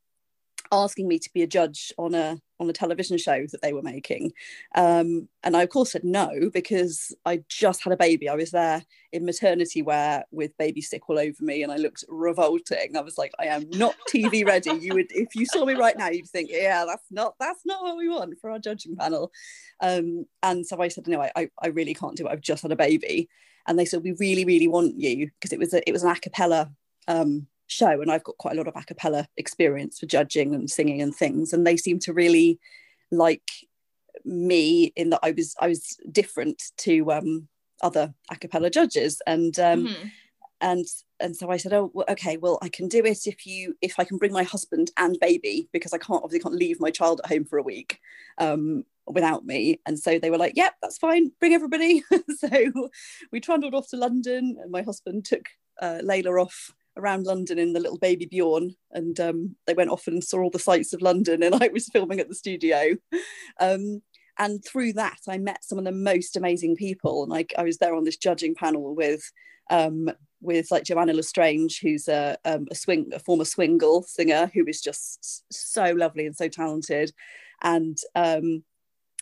asking 0.72 1.08
me 1.08 1.20
to 1.20 1.30
be 1.34 1.44
a 1.44 1.48
judge 1.48 1.94
on 1.98 2.16
a 2.16 2.40
on 2.64 2.70
a 2.70 2.74
television 2.74 3.18
show 3.18 3.46
that 3.52 3.62
they 3.62 3.74
were 3.74 3.82
making. 3.82 4.32
Um, 4.76 5.28
and 5.44 5.58
i 5.58 5.64
of 5.64 5.70
course 5.70 5.92
said 5.92 6.04
no 6.06 6.50
because 6.54 7.14
i 7.26 7.44
just 7.50 7.84
had 7.84 7.94
a 7.94 7.98
baby. 7.98 8.30
I 8.30 8.36
was 8.36 8.52
there 8.52 8.84
in 9.12 9.26
maternity 9.26 9.82
wear 9.82 10.24
with 10.32 10.58
baby 10.58 10.82
sick 10.82 11.10
all 11.10 11.20
over 11.20 11.36
me 11.42 11.64
and 11.64 11.72
i 11.72 11.76
looked 11.76 12.04
revolting. 12.08 12.96
I 12.98 13.02
was 13.02 13.18
like 13.18 13.34
i 13.40 13.46
am 13.46 13.70
not 13.72 13.96
tv 14.10 14.46
ready. 14.46 14.72
You 14.72 14.96
would 14.96 15.12
if 15.12 15.36
you 15.36 15.46
saw 15.46 15.66
me 15.66 15.74
right 15.74 15.98
now 15.98 16.10
you'd 16.10 16.30
think 16.30 16.50
yeah 16.52 16.86
that's 16.86 17.06
not 17.12 17.36
that's 17.40 17.66
not 17.66 17.84
what 17.84 17.98
we 17.98 18.10
want 18.10 18.40
for 18.40 18.50
our 18.50 18.60
judging 18.60 18.96
panel. 18.96 19.32
Um, 19.82 20.26
and 20.42 20.66
so 20.66 20.82
i 20.82 20.88
said 20.88 21.08
no 21.08 21.22
I, 21.22 21.50
I 21.62 21.68
really 21.68 21.94
can't 21.94 22.16
do 22.16 22.28
it. 22.28 22.32
I've 22.32 22.42
just 22.42 22.64
had 22.64 22.72
a 22.72 22.78
baby. 22.78 23.30
And 23.66 23.80
they 23.80 23.86
said 23.86 24.04
we 24.04 24.14
really 24.20 24.46
really 24.46 24.68
want 24.68 25.00
you 25.00 25.30
because 25.40 25.54
it 25.54 25.60
was 25.60 25.74
a, 25.74 25.88
it 25.88 25.94
was 25.94 26.04
an 26.04 26.16
a 26.52 26.72
um, 27.08 27.48
show 27.68 28.02
and 28.02 28.12
I've 28.12 28.24
got 28.24 28.38
quite 28.38 28.54
a 28.54 28.58
lot 28.58 28.68
of 28.68 28.76
a 28.76 28.84
cappella 28.84 29.28
experience 29.38 30.00
for 30.00 30.06
judging 30.06 30.54
and 30.54 30.70
singing 30.70 31.02
and 31.02 31.16
things 31.16 31.54
and 31.54 31.66
they 31.66 31.78
seem 31.78 32.00
to 32.00 32.14
really 32.14 32.60
like 33.12 33.50
me 34.26 34.94
in 34.96 35.10
that 35.10 35.20
I 35.24 35.32
was 35.32 35.56
I 35.60 35.68
was 35.68 35.98
different 36.12 36.62
to 36.78 37.12
um, 37.12 37.48
other 37.82 38.14
a 38.32 38.36
cappella 38.36 38.70
judges 38.70 39.22
and 39.28 39.58
um, 39.60 39.88
mm-hmm. 39.88 40.08
and 40.62 40.86
and 41.20 41.36
so 41.36 41.50
I 41.50 41.58
said 41.58 41.74
oh 41.74 41.92
well, 41.94 42.06
okay 42.10 42.38
well 42.38 42.60
I 42.62 42.70
can 42.70 42.88
do 42.88 43.04
it 43.06 43.26
if 43.26 43.46
you 43.46 43.76
if 43.82 44.00
I 44.00 44.04
can 44.04 44.18
bring 44.18 44.34
my 44.34 44.44
husband 44.44 44.92
and 44.98 45.18
baby 45.20 45.70
because 45.72 45.94
I 45.94 45.98
can't 45.98 46.24
obviously 46.24 46.44
can't 46.44 46.56
leave 46.56 46.80
my 46.80 46.92
child 46.92 47.22
at 47.24 47.32
home 47.32 47.46
for 47.46 47.58
a 47.58 47.64
week 47.64 48.00
um, 48.38 48.86
without 49.08 49.46
me 49.46 49.80
and 49.86 50.00
so 50.00 50.20
they 50.20 50.30
were 50.30 50.38
like 50.38 50.54
yep 50.56 50.76
that's 50.82 50.98
fine 50.98 51.32
bring 51.40 51.54
everybody 51.54 52.04
so 52.38 52.90
we 53.32 53.40
trundled 53.40 53.74
off 53.74 53.90
to 53.90 53.98
London 53.98 54.58
and 54.62 54.72
my 54.72 54.82
husband 54.82 55.26
took 55.26 55.50
uh, 55.82 56.00
Layla 56.04 56.42
off 56.42 56.74
around 56.98 57.26
London 57.26 57.60
in 57.60 57.74
the 57.74 57.80
little 57.80 57.98
baby 57.98 58.26
Bjorn, 58.26 58.76
and 58.92 59.20
um, 59.20 59.56
they 59.68 59.74
went 59.74 59.90
off 59.90 60.08
and 60.08 60.24
saw 60.24 60.40
all 60.40 60.50
the 60.50 60.60
sights 60.60 60.94
of 60.94 61.02
London, 61.02 61.44
and 61.44 61.56
I 61.64 61.70
was 61.70 61.90
filming 61.90 62.20
at 62.20 62.30
the 62.30 62.36
studio. 62.36 62.96
Um, 63.60 64.02
and 64.38 64.64
through 64.66 64.94
that, 64.94 65.20
I 65.28 65.38
met 65.38 65.64
some 65.64 65.78
of 65.78 65.86
the 65.86 65.92
most 65.92 66.36
amazing 66.36 66.76
people. 66.76 67.28
Like 67.28 67.54
I 67.58 67.64
was 67.64 67.78
there 67.78 67.94
on 67.94 68.04
this 68.04 68.18
judging 68.18 68.56
panel 68.56 68.96
with 68.96 69.32
um, 69.70 70.10
with 70.42 70.72
like 70.72 70.84
Joanna 70.84 71.14
L'Estrange, 71.14 71.80
who's 71.80 72.08
a, 72.08 72.38
um, 72.44 72.68
a 72.70 72.76
swing, 72.76 73.12
a 73.14 73.20
former 73.20 73.46
swingle 73.46 74.04
singer, 74.04 74.52
who 74.54 74.66
is 74.68 74.82
just 74.82 75.46
so 75.54 75.94
lovely 75.94 76.26
and 76.26 76.36
so 76.36 76.48
talented, 76.48 77.14
and 77.62 77.98
um, 78.16 78.64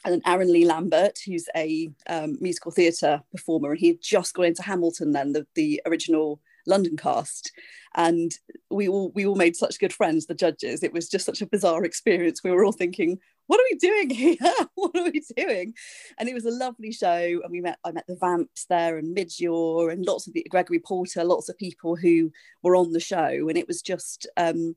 and 0.03 0.21
Aaron 0.25 0.51
Lee 0.51 0.65
Lambert, 0.65 1.19
who's 1.25 1.47
a 1.55 1.91
um, 2.07 2.37
musical 2.41 2.71
theatre 2.71 3.21
performer, 3.31 3.71
and 3.71 3.79
he 3.79 3.89
had 3.89 4.01
just 4.01 4.33
gone 4.33 4.45
into 4.45 4.63
Hamilton 4.63 5.11
then, 5.11 5.33
the, 5.33 5.45
the 5.55 5.81
original 5.85 6.41
London 6.67 6.97
cast, 6.97 7.51
and 7.95 8.31
we 8.69 8.87
all 8.87 9.11
we 9.15 9.25
all 9.25 9.35
made 9.35 9.55
such 9.55 9.79
good 9.79 9.93
friends. 9.93 10.25
The 10.25 10.35
judges, 10.35 10.83
it 10.83 10.93
was 10.93 11.09
just 11.09 11.25
such 11.25 11.41
a 11.41 11.47
bizarre 11.47 11.83
experience. 11.83 12.43
We 12.43 12.51
were 12.51 12.63
all 12.63 12.71
thinking, 12.71 13.17
"What 13.47 13.59
are 13.59 13.65
we 13.71 13.77
doing 13.77 14.09
here? 14.09 14.37
what 14.75 14.95
are 14.95 15.11
we 15.11 15.23
doing?" 15.35 15.73
And 16.17 16.29
it 16.29 16.33
was 16.33 16.45
a 16.45 16.51
lovely 16.51 16.91
show. 16.91 17.41
And 17.43 17.51
we 17.51 17.61
met 17.61 17.79
I 17.83 17.91
met 17.91 18.07
the 18.07 18.17
Vamps 18.17 18.65
there 18.69 18.97
and 18.97 19.13
Midge 19.13 19.39
Ure 19.39 19.89
and 19.89 20.05
lots 20.05 20.27
of 20.27 20.33
the 20.33 20.45
Gregory 20.49 20.79
Porter, 20.79 21.23
lots 21.23 21.49
of 21.49 21.57
people 21.57 21.95
who 21.95 22.31
were 22.63 22.75
on 22.75 22.91
the 22.91 22.99
show, 22.99 23.49
and 23.49 23.57
it 23.57 23.67
was 23.67 23.81
just 23.81 24.27
um, 24.37 24.75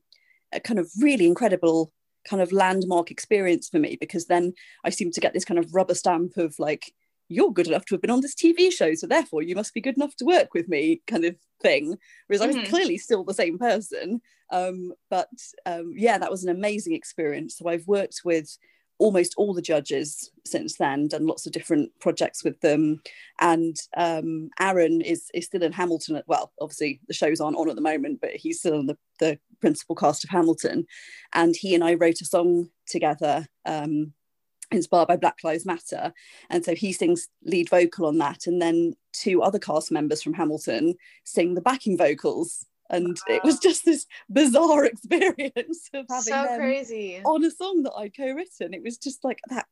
a 0.53 0.59
kind 0.59 0.79
of 0.79 0.89
really 0.99 1.25
incredible 1.25 1.91
kind 2.27 2.41
of 2.41 2.51
landmark 2.51 3.11
experience 3.11 3.69
for 3.69 3.79
me 3.79 3.97
because 3.99 4.25
then 4.25 4.53
I 4.83 4.89
seemed 4.89 5.13
to 5.13 5.21
get 5.21 5.33
this 5.33 5.45
kind 5.45 5.59
of 5.59 5.73
rubber 5.73 5.93
stamp 5.93 6.37
of 6.37 6.55
like 6.59 6.91
you're 7.27 7.51
good 7.51 7.67
enough 7.67 7.85
to 7.85 7.95
have 7.95 8.01
been 8.01 8.11
on 8.11 8.21
this 8.21 8.35
TV 8.35 8.71
show, 8.71 8.93
so 8.93 9.07
therefore 9.07 9.41
you 9.41 9.55
must 9.55 9.73
be 9.73 9.81
good 9.81 9.97
enough 9.97 10.15
to 10.17 10.25
work 10.25 10.53
with 10.53 10.67
me, 10.67 11.01
kind 11.07 11.25
of 11.25 11.35
thing. 11.61 11.97
Whereas 12.27 12.41
mm-hmm. 12.41 12.43
I 12.43 12.47
was 12.47 12.55
mm-hmm. 12.57 12.69
clearly 12.69 12.97
still 12.97 13.23
the 13.23 13.33
same 13.33 13.57
person. 13.57 14.21
Um, 14.51 14.93
but 15.09 15.29
um, 15.65 15.93
yeah, 15.95 16.17
that 16.17 16.31
was 16.31 16.43
an 16.43 16.55
amazing 16.55 16.93
experience. 16.93 17.57
So 17.57 17.67
I've 17.67 17.87
worked 17.87 18.21
with 18.23 18.55
almost 18.97 19.33
all 19.37 19.53
the 19.53 19.61
judges 19.61 20.31
since 20.45 20.77
then, 20.77 21.07
done 21.07 21.25
lots 21.25 21.45
of 21.45 21.51
different 21.51 21.91
projects 21.99 22.43
with 22.43 22.59
them. 22.61 23.01
And 23.39 23.75
um, 23.97 24.49
Aaron 24.59 25.01
is, 25.01 25.29
is 25.33 25.45
still 25.45 25.63
in 25.63 25.73
Hamilton. 25.73 26.15
At, 26.15 26.27
well, 26.27 26.53
obviously 26.61 27.01
the 27.07 27.13
shows 27.13 27.41
aren't 27.41 27.57
on 27.57 27.69
at 27.69 27.75
the 27.75 27.81
moment, 27.81 28.19
but 28.21 28.31
he's 28.31 28.59
still 28.59 28.79
in 28.79 28.85
the, 28.85 28.97
the 29.19 29.39
principal 29.59 29.95
cast 29.95 30.23
of 30.23 30.29
Hamilton. 30.29 30.85
And 31.33 31.55
he 31.55 31.75
and 31.75 31.83
I 31.83 31.95
wrote 31.95 32.21
a 32.21 32.25
song 32.25 32.69
together 32.87 33.47
um, 33.65 34.13
inspired 34.71 35.07
by 35.07 35.17
Black 35.17 35.37
Lives 35.43 35.65
Matter. 35.65 36.13
And 36.49 36.63
so 36.63 36.75
he 36.75 36.93
sings 36.93 37.27
lead 37.43 37.69
vocal 37.69 38.05
on 38.05 38.17
that. 38.19 38.47
And 38.47 38.61
then 38.61 38.93
two 39.13 39.41
other 39.41 39.59
cast 39.59 39.91
members 39.91 40.21
from 40.21 40.33
Hamilton 40.33 40.95
sing 41.23 41.53
the 41.53 41.61
backing 41.61 41.97
vocals. 41.97 42.65
And 42.89 43.17
wow. 43.27 43.35
it 43.35 43.43
was 43.43 43.59
just 43.59 43.85
this 43.85 44.05
bizarre 44.29 44.85
experience 44.85 45.89
of 45.93 46.05
having 46.09 46.23
so 46.23 46.43
them 46.43 46.59
crazy. 46.59 47.21
on 47.23 47.43
a 47.43 47.51
song 47.51 47.83
that 47.83 47.93
I'd 47.93 48.15
co-written. 48.15 48.73
It 48.73 48.83
was 48.83 48.97
just 48.97 49.23
like 49.23 49.39
that. 49.49 49.65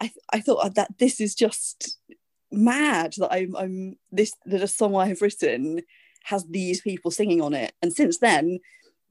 I, 0.00 0.12
I 0.32 0.40
thought 0.40 0.60
oh, 0.62 0.68
that 0.70 0.98
this 0.98 1.20
is 1.20 1.34
just 1.34 1.98
mad 2.50 3.14
that 3.18 3.32
I'm, 3.32 3.54
I'm 3.56 3.96
this 4.10 4.32
that 4.46 4.62
a 4.62 4.68
song 4.68 4.96
I 4.96 5.06
have 5.08 5.22
written 5.22 5.82
has 6.24 6.44
these 6.46 6.80
people 6.80 7.10
singing 7.10 7.40
on 7.40 7.54
it. 7.54 7.72
And 7.82 7.92
since 7.92 8.18
then, 8.18 8.58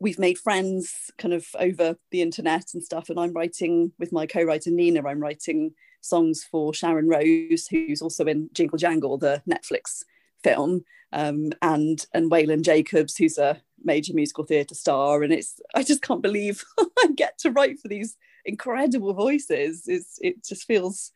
we've 0.04 0.20
made 0.20 0.38
friends 0.38 1.10
kind 1.18 1.34
of 1.34 1.48
over 1.58 1.96
the 2.12 2.22
internet 2.22 2.74
and 2.74 2.84
stuff. 2.84 3.10
And 3.10 3.18
I'm 3.18 3.32
writing 3.32 3.94
with 3.98 4.12
my 4.12 4.28
co-writer 4.28 4.70
Nina. 4.70 5.08
I'm 5.08 5.22
writing 5.22 5.74
songs 6.02 6.44
for 6.44 6.74
Sharon 6.74 7.08
Rose, 7.08 7.68
who's 7.68 8.02
also 8.02 8.26
in 8.26 8.50
Jingle 8.52 8.78
Jangle, 8.78 9.18
the 9.18 9.42
Netflix 9.50 10.04
film, 10.44 10.84
um, 11.14 11.54
and 11.62 12.06
and 12.14 12.30
Waylon 12.30 12.64
Jacobs, 12.64 13.16
who's 13.16 13.38
a 13.38 13.62
major 13.82 14.14
musical 14.14 14.44
theatre 14.44 14.76
star. 14.76 15.24
And 15.24 15.32
it's 15.32 15.62
I 15.74 15.84
just 15.84 16.02
can't 16.02 16.22
believe 16.22 16.66
I 16.80 17.08
get 17.16 17.38
to 17.40 17.52
write 17.52 17.80
for 17.80 17.88
these 17.88 18.18
incredible 18.44 19.14
voices. 19.14 19.84
It's 19.88 20.20
it 20.22 20.44
just 20.44 20.66
feels 20.66 21.14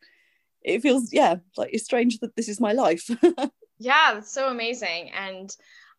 it 0.62 0.80
feels 0.80 1.12
yeah 1.12 1.36
like 1.58 1.70
it's 1.74 1.84
strange 1.84 2.20
that 2.20 2.36
this 2.36 2.48
is 2.48 2.58
my 2.58 2.72
life. 2.72 3.06
yeah, 3.78 4.14
that's 4.14 4.32
so 4.32 4.48
amazing 4.48 5.10
and. 5.10 5.54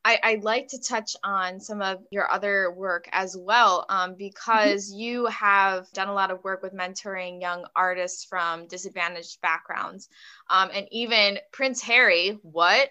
I, 0.06 0.36
would 0.36 0.44
like 0.44 0.70
to 0.70 0.82
touch 0.82 1.15
on 1.24 1.60
some 1.60 1.82
of 1.82 2.00
your 2.10 2.32
other 2.32 2.72
work 2.72 3.08
as 3.12 3.36
well, 3.38 3.86
um, 3.89 4.15
because 4.15 4.89
mm-hmm. 4.89 5.00
you 5.00 5.25
have 5.27 5.91
done 5.91 6.08
a 6.08 6.13
lot 6.13 6.32
of 6.32 6.44
work 6.44 6.63
with 6.63 6.74
mentoring 6.74 7.41
young 7.41 7.65
artists 7.75 8.24
from 8.24 8.68
disadvantaged 8.68 9.41
backgrounds. 9.41 10.10
Um, 10.50 10.70
and 10.74 10.88
even 10.91 11.39
Prince 11.51 11.82
Harry, 11.84 12.39
what 12.41 12.89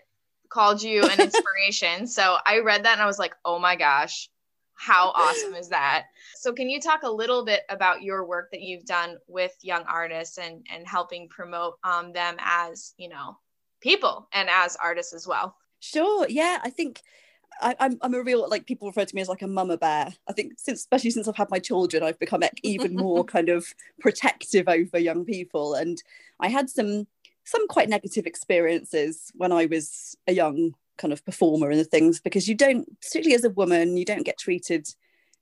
called 0.49 0.83
you 0.83 1.05
an 1.05 1.21
inspiration? 1.21 2.07
so 2.07 2.37
I 2.45 2.61
read 2.61 2.85
that 2.85 2.93
and 2.93 3.03
I 3.03 3.07
was 3.07 3.19
like, 3.19 3.35
oh 3.45 3.59
my 3.59 3.77
gosh, 3.77 4.29
how 4.79 5.11
awesome 5.15 5.55
is 5.55 5.71
that? 5.71 6.07
So, 6.37 6.53
can 6.53 6.71
you 6.71 6.81
talk 6.81 7.03
a 7.03 7.11
little 7.11 7.45
bit 7.45 7.63
about 7.69 8.03
your 8.03 8.25
work 8.25 8.53
that 8.53 8.63
you've 8.63 8.85
done 8.85 9.17
with 9.27 9.53
young 9.61 9.83
artists 9.89 10.39
and, 10.39 10.65
and 10.73 10.87
helping 10.87 11.29
promote 11.29 11.79
um, 11.83 12.13
them 12.13 12.37
as, 12.39 12.95
you 12.97 13.09
know, 13.09 13.37
people 13.81 14.29
and 14.33 14.49
as 14.49 14.77
artists 14.77 15.15
as 15.15 15.27
well? 15.27 15.57
Sure. 15.81 16.27
Yeah, 16.29 16.59
I 16.63 16.71
think 16.71 17.03
I, 17.61 17.71
am 17.71 17.77
I'm, 17.81 17.99
I'm 18.03 18.15
a 18.15 18.23
real 18.23 18.49
like 18.49 18.67
people 18.67 18.89
refer 18.89 19.05
to 19.05 19.15
me 19.15 19.21
as 19.21 19.29
like 19.29 19.43
a 19.43 19.47
mama 19.47 19.77
bear. 19.77 20.13
I 20.29 20.33
think 20.33 20.55
since 20.59 20.81
especially 20.81 21.11
since 21.11 21.29
I've 21.29 21.37
had 21.37 21.51
my 21.51 21.59
children, 21.59 22.03
I've 22.03 22.19
become 22.19 22.43
even 22.63 22.95
more 22.95 23.25
kind 23.37 23.49
of 23.49 23.67
protective 24.01 24.69
over 24.69 24.99
young 24.99 25.25
people. 25.25 25.75
And 25.75 26.03
I 26.41 26.49
had 26.49 26.71
some 26.71 27.07
some 27.45 27.67
quite 27.69 27.89
negative 27.89 28.27
experiences 28.27 29.33
when 29.35 29.53
I 29.53 29.67
was 29.67 30.17
a 30.27 30.33
young 30.33 30.75
kind 30.99 31.13
of 31.13 31.25
performer 31.25 31.71
and 31.71 31.81
the 31.81 31.85
things 31.85 32.21
because 32.21 32.47
you 32.47 32.55
don't, 32.55 33.01
particularly 33.01 33.35
as 33.35 33.45
a 33.45 33.51
woman, 33.51 33.97
you 33.97 34.05
don't 34.05 34.27
get 34.27 34.39
treated 34.39 34.87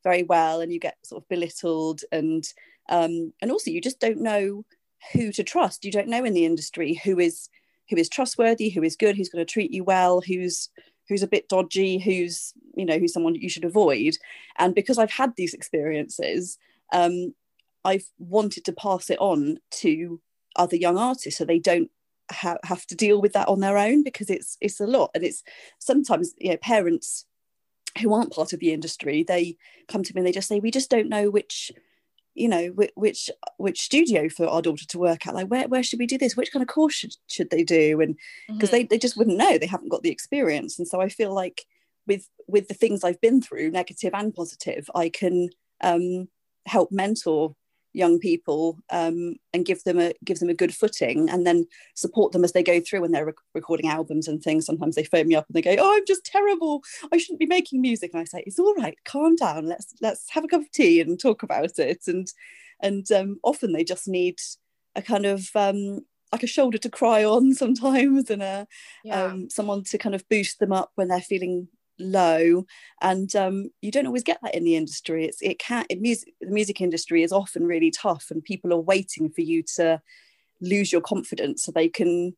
very 0.05 0.23
well 0.23 0.61
and 0.61 0.73
you 0.73 0.78
get 0.78 0.97
sort 1.02 1.23
of 1.23 1.28
belittled 1.28 2.02
and 2.12 2.52
um, 2.88 3.33
and 3.43 3.50
also 3.50 3.73
you 3.73 3.81
just 3.81 3.99
don't 3.99 4.21
know 4.21 4.64
who 5.12 5.33
to 5.33 5.43
trust. 5.43 5.85
You 5.85 5.90
don't 5.90 6.09
know 6.09 6.25
in 6.25 6.35
the 6.35 6.45
industry 6.45 7.00
who 7.02 7.19
is 7.19 7.49
who 7.88 7.97
is 7.97 8.09
trustworthy, 8.09 8.71
who 8.71 8.83
is 8.83 8.97
good, 8.97 9.16
who's 9.16 9.28
going 9.28 9.45
to 9.45 9.52
treat 9.52 9.73
you 9.73 9.85
well, 9.85 10.21
who's 10.21 10.69
who's 11.09 11.23
a 11.23 11.28
bit 11.28 11.49
dodgy, 11.49 11.99
who's 11.99 12.52
you 12.75 12.85
know 12.85 12.99
who's 12.99 13.12
someone 13.12 13.35
you 13.35 13.49
should 13.49 13.64
avoid. 13.64 14.16
And 14.59 14.75
because 14.75 14.99
I've 14.99 15.11
had 15.11 15.35
these 15.37 15.55
experiences, 15.55 16.59
um, 16.93 17.35
I've 17.85 18.07
wanted 18.19 18.64
to 18.64 18.73
pass 18.73 19.11
it 19.11 19.19
on 19.21 19.59
to 19.83 20.21
other 20.57 20.76
young 20.76 20.99
artists 20.99 21.38
so 21.38 21.45
they 21.45 21.59
don't 21.59 21.90
ha- 22.31 22.59
have 22.64 22.87
to 22.87 22.95
deal 22.95 23.21
with 23.21 23.33
that 23.35 23.49
on 23.49 23.61
their 23.61 23.78
own 23.78 24.02
because 24.02 24.31
it's 24.31 24.57
it's 24.61 24.81
a 24.81 24.87
lot 24.87 25.11
and 25.14 25.25
it's 25.25 25.43
sometimes 25.78 26.35
you 26.38 26.50
know 26.50 26.57
parents 26.57 27.26
who 28.00 28.12
aren't 28.12 28.33
part 28.33 28.52
of 28.52 28.61
the 28.61 28.73
industry 28.73 29.23
they 29.23 29.57
come 29.88 30.02
to 30.02 30.14
me 30.14 30.21
and 30.21 30.26
they 30.26 30.33
just 30.33 30.49
say 30.49 30.61
we 30.61 30.71
just 30.71 30.90
don't 30.90 31.09
know 31.09 31.31
which 31.31 31.73
you 32.37 32.49
know 32.49 32.66
which 32.95 33.31
which 33.57 33.81
studio 33.81 34.28
for 34.28 34.47
our 34.47 34.62
daughter 34.62 34.87
to 34.87 34.99
work 34.99 35.26
at? 35.26 35.35
Like 35.35 35.49
where, 35.49 35.66
where 35.69 35.83
should 35.83 35.99
we 35.99 36.07
do 36.07 36.19
this? 36.19 36.37
Which 36.37 36.52
kind 36.52 36.62
of 36.62 36.69
course 36.69 36.95
should, 36.95 37.14
should 37.28 37.50
they 37.50 37.64
do? 37.64 38.00
And 38.00 38.16
because 38.49 38.69
mm-hmm. 38.69 38.76
they, 38.76 38.85
they 38.85 38.99
just 38.99 39.16
wouldn't 39.16 39.38
know. 39.38 39.59
They 39.59 39.66
haven't 39.66 39.90
got 39.90 40.02
the 40.02 40.11
experience. 40.11 40.78
And 40.78 40.87
so 40.87 41.00
i 41.00 41.09
feel 41.09 41.33
like 41.35 41.64
with 42.07 42.28
with 42.47 42.69
the 42.69 42.75
things 42.75 43.02
I've 43.02 43.21
been 43.21 43.40
through, 43.43 43.71
negative 43.71 44.12
and 44.14 44.35
positive, 44.35 44.88
I 44.95 45.09
can 45.09 45.49
um, 45.81 46.28
help 46.66 46.93
mentor 46.93 47.55
young 47.97 48.19
people 48.19 48.79
um, 48.91 49.37
and 49.55 49.65
give 49.65 49.83
them 49.85 49.99
a 49.99 50.12
give 50.25 50.38
them 50.38 50.50
a 50.50 50.55
good 50.55 50.75
footing 50.75 51.31
and 51.31 51.47
then 51.47 51.67
support 51.95 52.33
them 52.33 52.45
as 52.45 52.53
they 52.53 52.62
go 52.62 52.79
through 52.79 53.00
when 53.00 53.11
they're 53.11 53.26
rec- 53.26 53.35
recording 53.55 53.88
albums 53.88 54.29
and 54.29 54.43
things. 54.43 54.67
Sometimes 54.67 54.95
they 54.95 55.05
phone 55.05 55.29
me 55.29 55.35
up 55.35 55.47
and 55.49 55.55
they 55.55 55.62
go 55.62 55.75
oh 55.79 55.97
i'm 55.97 56.07
just 56.07 56.25
terrible. 56.25 56.83
I 57.12 57.17
shouldn't 57.17 57.41
be 57.41 57.47
making 57.47 57.81
music. 57.81 58.11
And 58.12 58.21
i 58.21 58.25
say 58.25 58.45
it's 58.47 58.59
all 58.59 58.75
right. 58.75 58.99
Calm 59.05 59.35
down. 59.37 59.67
Let's 59.67 59.95
let's 60.00 60.31
have 60.31 60.45
a 60.45 60.49
cup 60.49 60.61
of 60.61 60.71
tea 60.71 61.00
and 61.00 61.19
talk 61.19 61.43
about 61.43 61.79
it. 61.79 62.03
And 62.07 62.31
and 62.81 63.11
um, 63.12 63.41
often 63.43 63.73
they 63.73 63.85
just 63.85 64.07
need 64.07 64.38
a 64.95 65.03
kind 65.03 65.25
of 65.25 65.49
um, 65.55 66.03
like 66.33 66.43
a 66.43 66.47
shoulder 66.47 66.79
to 66.79 66.91
cry 66.91 67.25
on 67.25 67.55
sometimes 67.62 68.31
and 68.31 68.43
a 68.43 68.67
yeah. 69.05 69.25
um, 69.25 69.49
someone 69.49 69.83
to 69.85 69.99
kind 69.99 70.15
of 70.15 70.29
boost 70.29 70.59
them 70.59 70.73
up 70.73 70.91
when 70.97 71.09
they're 71.09 71.21
feeling 71.21 71.69
low 71.99 72.65
and 73.00 73.35
um, 73.37 73.71
you 73.81 73.91
don't 73.91 74.07
always 74.07 74.23
get 74.23 74.38
that 74.43 74.55
in 74.55 74.65
the 74.65 74.76
industry. 74.76 75.25
It's 75.25 75.41
it 75.43 75.59
can't 75.59 75.87
it 75.91 76.00
music 76.00 76.35
the 76.41 76.50
music 76.50 76.81
industry 76.81 77.23
is 77.23 77.33
often 77.33 77.67
really 77.67 77.91
tough 77.91 78.26
and 78.31 78.43
people 78.43 78.73
are 78.73 78.81
waiting 78.81 79.31
for 79.31 79.41
you 79.41 79.62
to 79.76 80.00
lose 80.61 80.93
your 80.93 81.00
confidence 81.00 81.65
so 81.65 81.73
they 81.73 81.88
can 81.88 82.35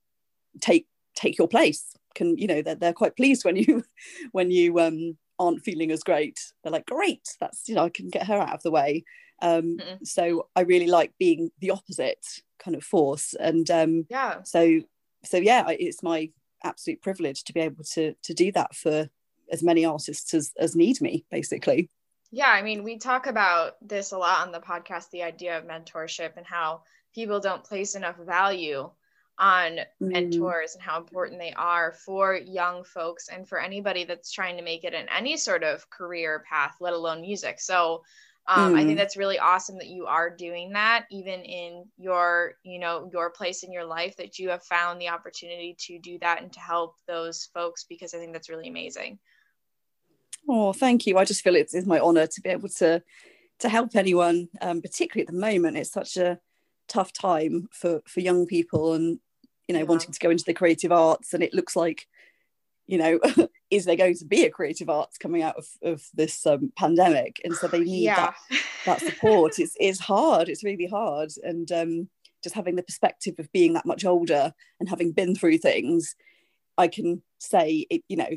take 0.61 0.87
take 1.15 1.39
your 1.39 1.49
place. 1.49 1.97
Can 2.15 2.37
you 2.39 2.47
know 2.47 2.63
they're, 2.63 2.75
they're 2.75 2.93
quite 2.93 3.17
pleased 3.17 3.45
when 3.45 3.57
you 3.57 3.85
when 4.33 4.51
you 4.51 4.79
um 4.81 5.17
aren't 5.39 5.65
feeling 5.65 5.91
as 5.91 6.03
great. 6.03 6.41
They're 6.63 6.73
like 6.73 6.87
great 6.87 7.29
that's 7.41 7.69
you 7.69 7.75
know 7.75 7.85
i 7.85 7.91
can 7.91 8.09
get 8.09 8.27
her 8.27 8.39
out 8.39 8.55
of 8.55 8.63
the 8.63 8.71
way. 8.71 9.05
Um 9.41 9.79
mm-hmm. 9.79 10.05
so 10.05 10.49
i 10.57 10.63
really 10.63 10.89
like 10.89 11.13
being 11.19 11.51
the 11.61 11.71
opposite 11.71 12.27
kind 12.59 12.77
of 12.77 12.83
force 12.83 13.35
and 13.39 13.71
um 13.71 14.05
yeah. 14.11 14.43
so 14.43 14.81
so 15.25 15.37
yeah 15.37 15.65
it's 15.71 16.03
my 16.03 16.31
absolute 16.65 17.01
privilege 17.01 17.45
to 17.45 17.53
be 17.53 17.61
able 17.61 17.85
to 17.85 18.15
to 18.23 18.35
do 18.35 18.51
that 18.51 18.75
for 18.75 19.09
as 19.53 19.63
many 19.63 19.85
artists 19.85 20.35
as, 20.35 20.53
as 20.59 20.77
need 20.77 21.01
me 21.01 21.25
basically 21.31 21.91
yeah 22.31 22.51
i 22.51 22.63
mean 22.63 22.85
we 22.85 22.99
talk 22.99 23.27
about 23.27 23.73
this 23.81 24.13
a 24.13 24.19
lot 24.19 24.47
on 24.47 24.53
the 24.53 24.61
podcast 24.61 25.11
the 25.11 25.23
idea 25.23 25.59
of 25.59 25.65
mentorship 25.65 26.37
and 26.37 26.47
how 26.47 26.83
people 27.15 27.41
don't 27.41 27.65
place 27.65 27.95
enough 27.95 28.17
value 28.17 28.91
on 29.39 29.73
mm. 29.73 29.85
mentors 30.01 30.75
and 30.75 30.83
how 30.83 30.99
important 30.99 31.39
they 31.39 31.53
are 31.53 31.93
for 31.93 32.35
young 32.35 32.83
folks 32.85 33.29
and 33.29 33.49
for 33.49 33.61
anybody 33.61 34.05
that's 34.05 34.33
trying 34.33 34.57
to 34.57 34.63
make 34.63 34.85
it 34.85 34.95
in 34.95 35.07
any 35.17 35.37
sort 35.37 35.63
of 35.63 35.89
career 35.91 36.45
path 36.49 36.75
let 36.81 36.93
alone 36.93 37.21
music 37.21 37.61
so 37.61 38.03
um, 38.49 38.75
mm. 38.75 38.79
i 38.79 38.81
think 38.81 38.95
mm. 38.95 38.97
that's 38.97 39.17
really 39.17 39.39
awesome 39.39 39.79
that 39.79 39.87
you 39.87 40.07
are 40.07 40.29
doing 40.29 40.73
that 40.73 41.07
even 41.11 41.41
in 41.41 41.85
your 41.97 42.55
you 42.65 42.79
know 42.79 43.09
your 43.13 43.31
place 43.31 43.63
in 43.63 43.73
your 43.73 43.85
life 43.85 44.17
that 44.17 44.39
you 44.39 44.51
have 44.51 44.63
found 44.65 45.01
the 45.01 45.09
opportunity 45.09 45.77
to 45.79 45.99
do 46.01 46.19
that 46.19 46.43
and 46.43 46.53
to 46.53 46.61
help 46.61 46.97
those 47.07 47.49
folks 47.55 47.85
because 47.89 48.15
i 48.15 48.19
think 48.19 48.33
that's 48.33 48.51
really 48.51 48.69
amazing 48.69 49.19
Oh, 50.49 50.73
thank 50.73 51.07
you. 51.07 51.19
I 51.19 51.25
just 51.25 51.43
feel 51.43 51.55
it's, 51.55 51.75
it's 51.75 51.87
my 51.87 52.01
honour 52.01 52.27
to 52.27 52.41
be 52.41 52.49
able 52.49 52.71
to 52.71 53.03
to 53.59 53.69
help 53.69 53.97
anyone, 53.97 54.49
um, 54.61 54.81
particularly 54.81 55.27
at 55.27 55.33
the 55.33 55.39
moment. 55.39 55.77
It's 55.77 55.91
such 55.91 56.17
a 56.17 56.39
tough 56.89 57.13
time 57.13 57.69
for 57.71 58.01
for 58.07 58.21
young 58.21 58.47
people, 58.47 58.95
and 58.95 59.19
you 59.67 59.75
know, 59.75 59.81
yeah. 59.81 59.87
wanting 59.87 60.13
to 60.13 60.19
go 60.19 60.31
into 60.31 60.45
the 60.45 60.55
creative 60.55 60.91
arts. 60.91 61.35
And 61.35 61.43
it 61.43 61.53
looks 61.53 61.77
like, 61.77 62.07
you 62.87 62.97
know, 62.97 63.21
is 63.71 63.85
there 63.85 63.97
going 63.97 64.17
to 64.17 64.25
be 64.25 64.45
a 64.45 64.51
creative 64.51 64.89
arts 64.89 65.19
coming 65.19 65.43
out 65.43 65.57
of, 65.57 65.67
of 65.83 66.03
this 66.15 66.47
um, 66.47 66.73
pandemic? 66.77 67.41
And 67.45 67.55
so 67.55 67.69
they 67.69 67.81
need 67.81 68.05
yeah. 68.05 68.17
that 68.17 68.35
that 68.87 69.01
support. 69.01 69.55
it's 69.59 69.77
it's 69.79 70.01
hard. 70.01 70.49
It's 70.49 70.65
really 70.65 70.87
hard, 70.87 71.33
and 71.43 71.71
um, 71.73 72.09
just 72.43 72.55
having 72.55 72.77
the 72.77 72.83
perspective 72.83 73.35
of 73.39 73.53
being 73.53 73.75
that 73.75 73.87
much 73.87 74.05
older 74.05 74.55
and 74.81 74.89
having 74.89 75.13
been 75.13 75.35
through 75.35 75.59
things 75.59 76.15
I 76.79 76.89
can 76.89 77.23
say, 77.39 77.87
it, 77.91 78.03
you 78.09 78.17
know, 78.17 78.29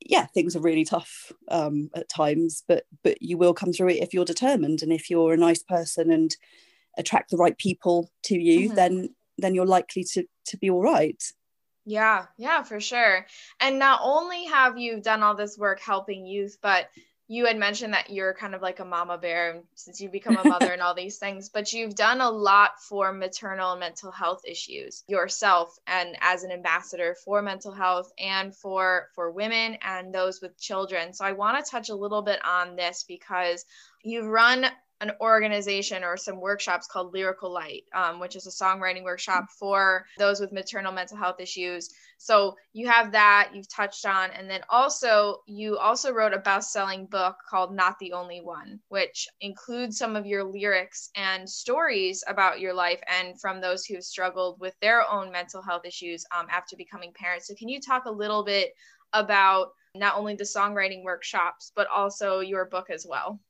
yeah, 0.00 0.26
things 0.26 0.56
are 0.56 0.60
really 0.60 0.84
tough 0.84 1.32
um, 1.48 1.90
at 1.94 2.08
times, 2.08 2.62
but 2.66 2.84
but 3.02 3.20
you 3.20 3.38
will 3.38 3.54
come 3.54 3.72
through 3.72 3.90
it 3.90 4.02
if 4.02 4.14
you're 4.14 4.24
determined 4.24 4.82
and 4.82 4.92
if 4.92 5.10
you're 5.10 5.32
a 5.32 5.38
nice 5.38 5.62
person 5.62 6.10
and 6.10 6.36
attract 6.98 7.30
the 7.30 7.36
right 7.36 7.56
people 7.58 8.10
to 8.24 8.38
you, 8.38 8.68
mm-hmm. 8.68 8.76
then 8.76 9.14
then 9.38 9.54
you're 9.54 9.66
likely 9.66 10.04
to 10.12 10.24
to 10.46 10.56
be 10.56 10.70
all 10.70 10.82
right. 10.82 11.22
Yeah, 11.84 12.26
yeah, 12.36 12.64
for 12.64 12.80
sure. 12.80 13.26
And 13.60 13.78
not 13.78 14.00
only 14.02 14.46
have 14.46 14.76
you 14.76 15.00
done 15.00 15.22
all 15.22 15.36
this 15.36 15.56
work 15.56 15.80
helping 15.80 16.26
youth, 16.26 16.58
but 16.60 16.88
you 17.28 17.46
had 17.46 17.56
mentioned 17.56 17.92
that 17.92 18.10
you're 18.10 18.34
kind 18.34 18.54
of 18.54 18.62
like 18.62 18.78
a 18.78 18.84
mama 18.84 19.18
bear 19.18 19.62
since 19.74 20.00
you 20.00 20.08
become 20.08 20.36
a 20.36 20.48
mother 20.48 20.72
and 20.72 20.80
all 20.80 20.94
these 20.96 21.18
things, 21.18 21.48
but 21.48 21.72
you've 21.72 21.94
done 21.94 22.20
a 22.20 22.30
lot 22.30 22.80
for 22.80 23.12
maternal 23.12 23.72
and 23.72 23.80
mental 23.80 24.12
health 24.12 24.42
issues 24.46 25.02
yourself 25.08 25.76
and 25.86 26.16
as 26.20 26.44
an 26.44 26.52
ambassador 26.52 27.16
for 27.24 27.42
mental 27.42 27.72
health 27.72 28.12
and 28.18 28.54
for 28.54 29.08
for 29.14 29.30
women 29.30 29.76
and 29.82 30.14
those 30.14 30.40
with 30.40 30.58
children. 30.58 31.12
So 31.12 31.24
I 31.24 31.32
want 31.32 31.64
to 31.64 31.70
touch 31.70 31.88
a 31.88 31.96
little 31.96 32.22
bit 32.22 32.38
on 32.44 32.76
this 32.76 33.04
because 33.06 33.64
you've 34.04 34.26
run 34.26 34.66
an 35.00 35.12
organization 35.20 36.02
or 36.02 36.16
some 36.16 36.40
workshops 36.40 36.86
called 36.86 37.12
Lyrical 37.12 37.52
Light, 37.52 37.82
um, 37.94 38.18
which 38.18 38.34
is 38.34 38.46
a 38.46 38.64
songwriting 38.64 39.02
workshop 39.04 39.46
for 39.58 40.06
those 40.18 40.40
with 40.40 40.52
maternal 40.52 40.92
mental 40.92 41.18
health 41.18 41.38
issues. 41.38 41.90
So 42.18 42.56
you 42.72 42.88
have 42.88 43.12
that 43.12 43.50
you've 43.52 43.68
touched 43.68 44.06
on, 44.06 44.30
and 44.30 44.48
then 44.48 44.62
also 44.70 45.42
you 45.46 45.76
also 45.76 46.12
wrote 46.12 46.32
a 46.32 46.38
best-selling 46.38 47.06
book 47.06 47.36
called 47.48 47.74
Not 47.74 47.98
the 47.98 48.14
Only 48.14 48.40
One, 48.40 48.80
which 48.88 49.28
includes 49.42 49.98
some 49.98 50.16
of 50.16 50.24
your 50.24 50.44
lyrics 50.44 51.10
and 51.14 51.48
stories 51.48 52.24
about 52.26 52.60
your 52.60 52.72
life 52.72 53.00
and 53.06 53.38
from 53.38 53.60
those 53.60 53.84
who 53.84 53.96
have 53.96 54.04
struggled 54.04 54.58
with 54.60 54.74
their 54.80 55.08
own 55.10 55.30
mental 55.30 55.60
health 55.60 55.84
issues 55.84 56.24
um, 56.34 56.46
after 56.50 56.74
becoming 56.74 57.12
parents. 57.12 57.48
So 57.48 57.54
can 57.54 57.68
you 57.68 57.80
talk 57.80 58.06
a 58.06 58.10
little 58.10 58.44
bit 58.44 58.72
about 59.12 59.68
not 59.94 60.16
only 60.16 60.34
the 60.34 60.44
songwriting 60.44 61.04
workshops 61.04 61.72
but 61.76 61.86
also 61.94 62.40
your 62.40 62.64
book 62.64 62.88
as 62.90 63.06
well? 63.08 63.40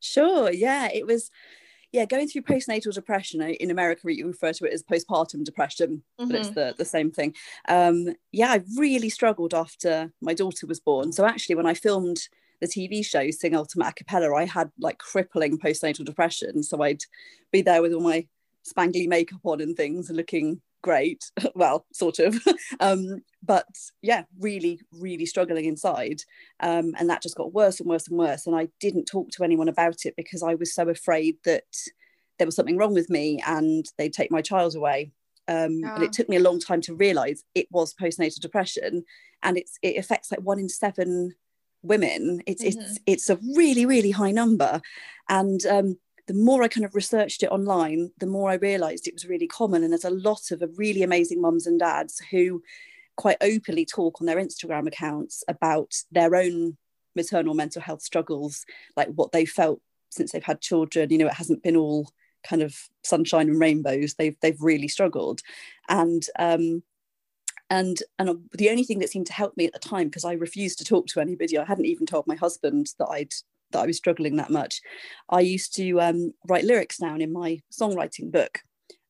Sure. 0.00 0.50
Yeah, 0.50 0.88
it 0.92 1.06
was. 1.06 1.30
Yeah, 1.92 2.04
going 2.04 2.28
through 2.28 2.42
postnatal 2.42 2.94
depression 2.94 3.40
in 3.42 3.72
America, 3.72 4.14
you 4.14 4.28
refer 4.28 4.52
to 4.52 4.64
it 4.64 4.72
as 4.72 4.84
postpartum 4.84 5.42
depression, 5.42 6.04
mm-hmm. 6.20 6.30
but 6.30 6.38
it's 6.38 6.50
mm-hmm. 6.50 6.54
the, 6.54 6.74
the 6.78 6.84
same 6.84 7.10
thing. 7.10 7.34
Um, 7.68 8.14
yeah, 8.30 8.52
I 8.52 8.62
really 8.78 9.08
struggled 9.08 9.54
after 9.54 10.12
my 10.20 10.32
daughter 10.32 10.68
was 10.68 10.78
born. 10.78 11.10
So 11.10 11.26
actually, 11.26 11.56
when 11.56 11.66
I 11.66 11.74
filmed 11.74 12.28
the 12.60 12.68
TV 12.68 13.04
show 13.04 13.30
Sing 13.32 13.56
Ultimate 13.56 13.88
A 13.88 13.92
Cappella, 13.92 14.34
I 14.36 14.44
had 14.44 14.70
like 14.78 14.98
crippling 14.98 15.58
postnatal 15.58 16.04
depression. 16.04 16.62
So 16.62 16.80
I'd 16.80 17.02
be 17.50 17.62
there 17.62 17.82
with 17.82 17.92
all 17.92 18.02
my 18.02 18.26
spangly 18.64 19.08
makeup 19.08 19.40
on 19.44 19.60
and 19.60 19.76
things 19.76 20.10
looking 20.10 20.60
great 20.82 21.30
well 21.54 21.86
sort 21.92 22.18
of. 22.18 22.38
Um, 22.78 23.22
but 23.42 23.66
yeah 24.00 24.24
really 24.38 24.80
really 24.92 25.26
struggling 25.26 25.64
inside. 25.64 26.20
Um, 26.60 26.94
and 26.98 27.10
that 27.10 27.22
just 27.22 27.36
got 27.36 27.52
worse 27.52 27.80
and 27.80 27.88
worse 27.88 28.06
and 28.08 28.18
worse. 28.18 28.46
And 28.46 28.56
i 28.56 28.68
didn't 28.80 29.06
talk 29.06 29.30
to 29.32 29.44
anyone 29.44 29.68
about 29.68 30.04
it 30.04 30.14
because 30.16 30.42
i 30.42 30.54
was 30.54 30.74
so 30.74 30.88
afraid 30.88 31.36
that 31.44 31.64
there 32.40 32.46
was 32.46 32.56
something 32.56 32.78
wrong 32.78 32.94
with 32.94 33.10
me 33.10 33.40
and 33.46 33.84
they'd 33.98 34.14
take 34.14 34.30
my 34.30 34.40
child 34.40 34.74
away. 34.74 35.12
Um, 35.46 35.82
and 35.84 36.02
it 36.02 36.12
took 36.12 36.28
me 36.28 36.36
a 36.36 36.40
long 36.40 36.58
time 36.58 36.80
to 36.82 36.94
realize 36.94 37.44
it 37.54 37.66
was 37.70 37.94
postnatal 37.94 38.40
depression. 38.40 39.04
And 39.42 39.58
it's 39.58 39.78
it 39.82 39.96
affects 39.98 40.30
like 40.30 40.40
one 40.40 40.58
in 40.58 40.68
seven 40.68 41.34
women. 41.82 42.40
It's 42.46 42.64
mm-hmm. 42.64 42.80
it's 42.80 42.98
it's 43.06 43.30
a 43.30 43.38
really 43.56 43.84
really 43.84 44.10
high 44.10 44.30
number. 44.30 44.80
And 45.28 45.64
um, 45.66 45.98
the 46.30 46.36
more 46.36 46.62
I 46.62 46.68
kind 46.68 46.84
of 46.84 46.94
researched 46.94 47.42
it 47.42 47.50
online, 47.50 48.12
the 48.18 48.26
more 48.26 48.52
I 48.52 48.54
realized 48.54 49.08
it 49.08 49.14
was 49.14 49.26
really 49.26 49.48
common. 49.48 49.82
And 49.82 49.92
there's 49.92 50.04
a 50.04 50.10
lot 50.10 50.52
of 50.52 50.62
really 50.76 51.02
amazing 51.02 51.40
mums 51.40 51.66
and 51.66 51.76
dads 51.76 52.20
who 52.30 52.62
quite 53.16 53.38
openly 53.40 53.84
talk 53.84 54.20
on 54.20 54.28
their 54.28 54.36
Instagram 54.36 54.86
accounts 54.86 55.42
about 55.48 55.92
their 56.12 56.36
own 56.36 56.76
maternal 57.16 57.54
mental 57.54 57.82
health 57.82 58.02
struggles, 58.02 58.64
like 58.96 59.08
what 59.08 59.32
they 59.32 59.44
felt 59.44 59.80
since 60.10 60.30
they've 60.30 60.44
had 60.44 60.60
children. 60.60 61.10
You 61.10 61.18
know, 61.18 61.26
it 61.26 61.34
hasn't 61.34 61.64
been 61.64 61.74
all 61.74 62.08
kind 62.44 62.62
of 62.62 62.76
sunshine 63.02 63.48
and 63.48 63.58
rainbows. 63.58 64.14
They've 64.14 64.36
they've 64.40 64.62
really 64.62 64.86
struggled, 64.86 65.40
and 65.88 66.24
um, 66.38 66.84
and 67.70 68.00
and 68.20 68.48
the 68.52 68.70
only 68.70 68.84
thing 68.84 69.00
that 69.00 69.10
seemed 69.10 69.26
to 69.26 69.32
help 69.32 69.56
me 69.56 69.66
at 69.66 69.72
the 69.72 69.80
time 69.80 70.06
because 70.06 70.24
I 70.24 70.34
refused 70.34 70.78
to 70.78 70.84
talk 70.84 71.08
to 71.08 71.20
anybody. 71.20 71.58
I 71.58 71.64
hadn't 71.64 71.86
even 71.86 72.06
told 72.06 72.28
my 72.28 72.36
husband 72.36 72.92
that 73.00 73.08
I'd 73.08 73.34
that 73.72 73.80
I 73.80 73.86
was 73.86 73.96
struggling 73.96 74.36
that 74.36 74.50
much, 74.50 74.80
I 75.28 75.40
used 75.40 75.74
to 75.76 76.00
um, 76.00 76.32
write 76.48 76.64
lyrics 76.64 76.98
down 76.98 77.20
in 77.20 77.32
my 77.32 77.60
songwriting 77.72 78.30
book 78.30 78.60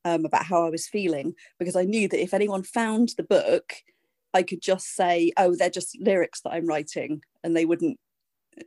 um, 0.05 0.25
about 0.25 0.45
how 0.45 0.65
I 0.65 0.71
was 0.71 0.89
feeling 0.89 1.35
because 1.59 1.77
I 1.77 1.85
knew 1.85 2.09
that 2.09 2.23
if 2.23 2.35
anyone 2.35 2.63
found 2.63 3.11
the 3.17 3.23
book, 3.23 3.75
I 4.33 4.43
could 4.43 4.63
just 4.63 4.95
say, 4.95 5.33
"Oh, 5.37 5.55
they're 5.55 5.71
just 5.71 5.99
lyrics 6.01 6.41
that 6.43 6.51
I'm 6.51 6.67
writing," 6.67 7.23
and 7.43 7.57
they 7.57 7.65
wouldn't 7.65 7.99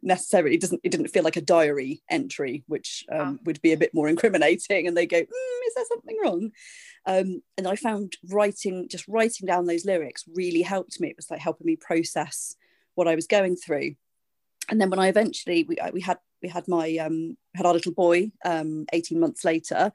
necessarily 0.01 0.55
it 0.55 0.61
doesn't 0.61 0.81
it 0.83 0.89
didn't 0.89 1.09
feel 1.09 1.23
like 1.23 1.35
a 1.35 1.41
diary 1.41 2.01
entry 2.09 2.63
which 2.67 3.05
um, 3.11 3.37
oh. 3.39 3.43
would 3.45 3.61
be 3.61 3.73
a 3.73 3.77
bit 3.77 3.93
more 3.93 4.07
incriminating 4.09 4.87
and 4.87 4.95
they 4.97 5.05
go 5.05 5.17
mm, 5.17 5.67
is 5.67 5.73
there 5.75 5.85
something 5.87 6.17
wrong? 6.23 6.51
Um, 7.05 7.41
and 7.57 7.67
i 7.67 7.75
found 7.75 8.15
writing 8.29 8.87
just 8.89 9.07
writing 9.07 9.45
down 9.45 9.65
those 9.65 9.85
lyrics 9.85 10.23
really 10.33 10.61
helped 10.61 10.99
me. 10.99 11.09
It 11.09 11.17
was 11.17 11.29
like 11.29 11.41
helping 11.41 11.67
me 11.67 11.75
process 11.75 12.55
what 12.95 13.07
i 13.07 13.15
was 13.15 13.27
going 13.27 13.55
through 13.55 13.95
and 14.69 14.79
then 14.79 14.89
when 14.89 14.99
I 14.99 15.07
eventually 15.07 15.65
we, 15.67 15.77
we 15.93 16.01
had 16.01 16.17
we 16.41 16.49
had 16.49 16.67
my 16.67 16.97
um, 16.97 17.37
had 17.55 17.65
our 17.65 17.73
little 17.73 17.93
boy 17.93 18.31
um, 18.45 18.85
18 18.93 19.19
months 19.19 19.43
later 19.43 19.91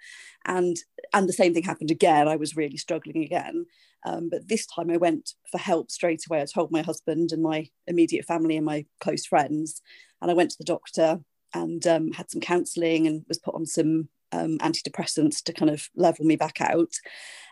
and 0.47 0.77
and 1.13 1.29
the 1.29 1.33
same 1.33 1.55
thing 1.55 1.63
happened 1.63 1.91
again 1.91 2.29
I 2.29 2.37
was 2.37 2.57
really 2.57 2.77
struggling 2.77 3.23
again 3.25 3.67
Um, 4.07 4.29
but 4.31 4.49
this 4.49 4.67
time 4.67 4.91
I 4.91 4.97
went 4.97 5.35
for 5.51 5.59
help 5.59 5.91
straight 5.91 6.23
away. 6.29 6.41
I 6.41 6.47
told 6.47 6.71
my 6.71 6.83
husband 6.83 7.33
and 7.33 7.43
my 7.43 7.69
immediate 7.87 8.25
family 8.25 8.57
and 8.57 8.67
my 8.67 8.87
close 9.01 9.27
friends, 9.27 9.83
and 10.21 10.31
I 10.31 10.35
went 10.35 10.51
to 10.51 10.59
the 10.59 10.65
doctor 10.65 11.21
and 11.55 11.87
um, 11.87 12.13
had 12.13 12.31
some 12.31 12.41
counselling 12.41 13.07
and 13.07 13.25
was 13.29 13.39
put 13.39 13.55
on 13.55 13.67
some 13.67 14.09
um, 14.33 14.59
antidepressants 14.59 15.43
to 15.45 15.53
kind 15.53 15.71
of 15.71 15.89
level 15.97 16.25
me 16.25 16.37
back 16.37 16.61
out. 16.61 16.93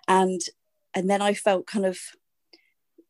And 0.09 0.41
and 0.95 1.11
then 1.11 1.21
I 1.21 1.35
felt 1.35 1.67
kind 1.67 1.87
of 1.87 1.99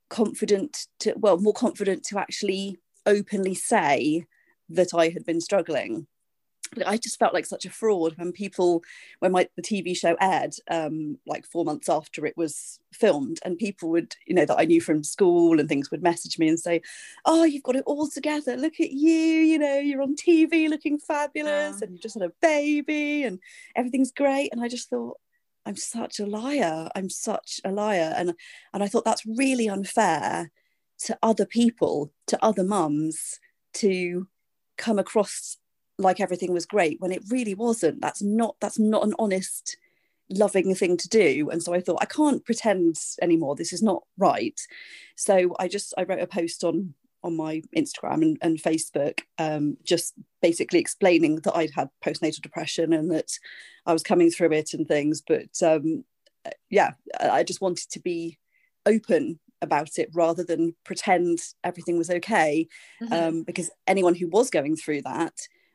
confident 0.08 0.86
to 1.00 1.14
well 1.16 1.38
more 1.38 1.52
confident 1.52 2.04
to 2.04 2.18
actually 2.18 2.78
openly 3.06 3.54
say 3.54 4.26
that 4.68 4.92
I 4.94 5.08
had 5.08 5.24
been 5.24 5.40
struggling 5.40 6.06
I 6.84 6.96
just 6.96 7.18
felt 7.18 7.34
like 7.34 7.46
such 7.46 7.64
a 7.64 7.70
fraud 7.70 8.14
when 8.16 8.32
people, 8.32 8.82
when 9.20 9.32
my 9.32 9.48
the 9.56 9.62
TV 9.62 9.96
show 9.96 10.16
aired, 10.20 10.54
um, 10.70 11.18
like 11.26 11.46
four 11.46 11.64
months 11.64 11.88
after 11.88 12.26
it 12.26 12.36
was 12.36 12.78
filmed, 12.92 13.38
and 13.44 13.56
people 13.58 13.90
would, 13.90 14.14
you 14.26 14.34
know, 14.34 14.44
that 14.44 14.58
I 14.58 14.64
knew 14.64 14.80
from 14.80 15.04
school 15.04 15.60
and 15.60 15.68
things 15.68 15.90
would 15.90 16.02
message 16.02 16.38
me 16.38 16.48
and 16.48 16.58
say, 16.58 16.82
"Oh, 17.24 17.44
you've 17.44 17.62
got 17.62 17.76
it 17.76 17.84
all 17.86 18.08
together. 18.08 18.56
Look 18.56 18.80
at 18.80 18.90
you. 18.90 19.12
You 19.12 19.58
know, 19.58 19.78
you're 19.78 20.02
on 20.02 20.16
TV 20.16 20.68
looking 20.68 20.98
fabulous, 20.98 21.82
and 21.82 21.92
you 21.92 21.98
just 21.98 22.18
had 22.18 22.28
a 22.28 22.32
baby, 22.42 23.22
and 23.24 23.38
everything's 23.76 24.12
great." 24.12 24.52
And 24.52 24.60
I 24.62 24.68
just 24.68 24.90
thought, 24.90 25.18
I'm 25.64 25.76
such 25.76 26.20
a 26.20 26.26
liar. 26.26 26.88
I'm 26.94 27.10
such 27.10 27.60
a 27.64 27.70
liar, 27.70 28.12
and 28.16 28.34
and 28.74 28.82
I 28.82 28.88
thought 28.88 29.04
that's 29.04 29.26
really 29.26 29.68
unfair 29.68 30.50
to 30.98 31.18
other 31.22 31.46
people, 31.46 32.12
to 32.26 32.42
other 32.44 32.64
mums, 32.64 33.38
to 33.74 34.28
come 34.76 34.98
across 34.98 35.58
like 35.98 36.20
everything 36.20 36.52
was 36.52 36.66
great 36.66 37.00
when 37.00 37.12
it 37.12 37.22
really 37.30 37.54
wasn't. 37.54 38.00
That's 38.00 38.22
not 38.22 38.56
that's 38.60 38.78
not 38.78 39.04
an 39.04 39.14
honest 39.18 39.76
loving 40.28 40.74
thing 40.74 40.96
to 40.96 41.08
do. 41.08 41.48
And 41.50 41.62
so 41.62 41.72
i 41.72 41.80
thought 41.80 42.02
i 42.02 42.06
can't 42.06 42.44
pretend 42.44 42.96
anymore. 43.22 43.56
This 43.56 43.72
is 43.72 43.82
not 43.82 44.02
right. 44.18 44.60
So 45.16 45.54
i 45.58 45.68
just 45.68 45.94
i 45.96 46.02
wrote 46.02 46.20
a 46.20 46.26
post 46.26 46.64
on 46.64 46.94
on 47.22 47.36
my 47.36 47.60
instagram 47.76 48.22
and, 48.22 48.38
and 48.40 48.62
facebook 48.62 49.20
um, 49.38 49.76
just 49.82 50.14
basically 50.42 50.78
explaining 50.78 51.36
that 51.36 51.56
i'd 51.56 51.72
had 51.74 51.88
postnatal 52.04 52.40
depression 52.40 52.92
and 52.92 53.10
that 53.10 53.32
i 53.84 53.92
was 53.92 54.04
coming 54.04 54.30
through 54.30 54.52
it 54.52 54.74
and 54.74 54.86
things. 54.86 55.22
But 55.26 55.62
um, 55.62 56.04
yeah 56.70 56.92
i 57.18 57.42
just 57.42 57.60
wanted 57.60 57.90
to 57.90 58.00
be 58.00 58.38
open 58.84 59.40
about 59.62 59.98
it 59.98 60.10
rather 60.14 60.44
than 60.44 60.74
pretend 60.84 61.38
everything 61.64 61.96
was 61.96 62.10
okay 62.10 62.68
mm-hmm. 63.02 63.12
um, 63.12 63.42
because 63.42 63.70
anyone 63.86 64.14
who 64.14 64.28
was 64.28 64.50
going 64.50 64.76
through 64.76 65.02
that 65.02 65.32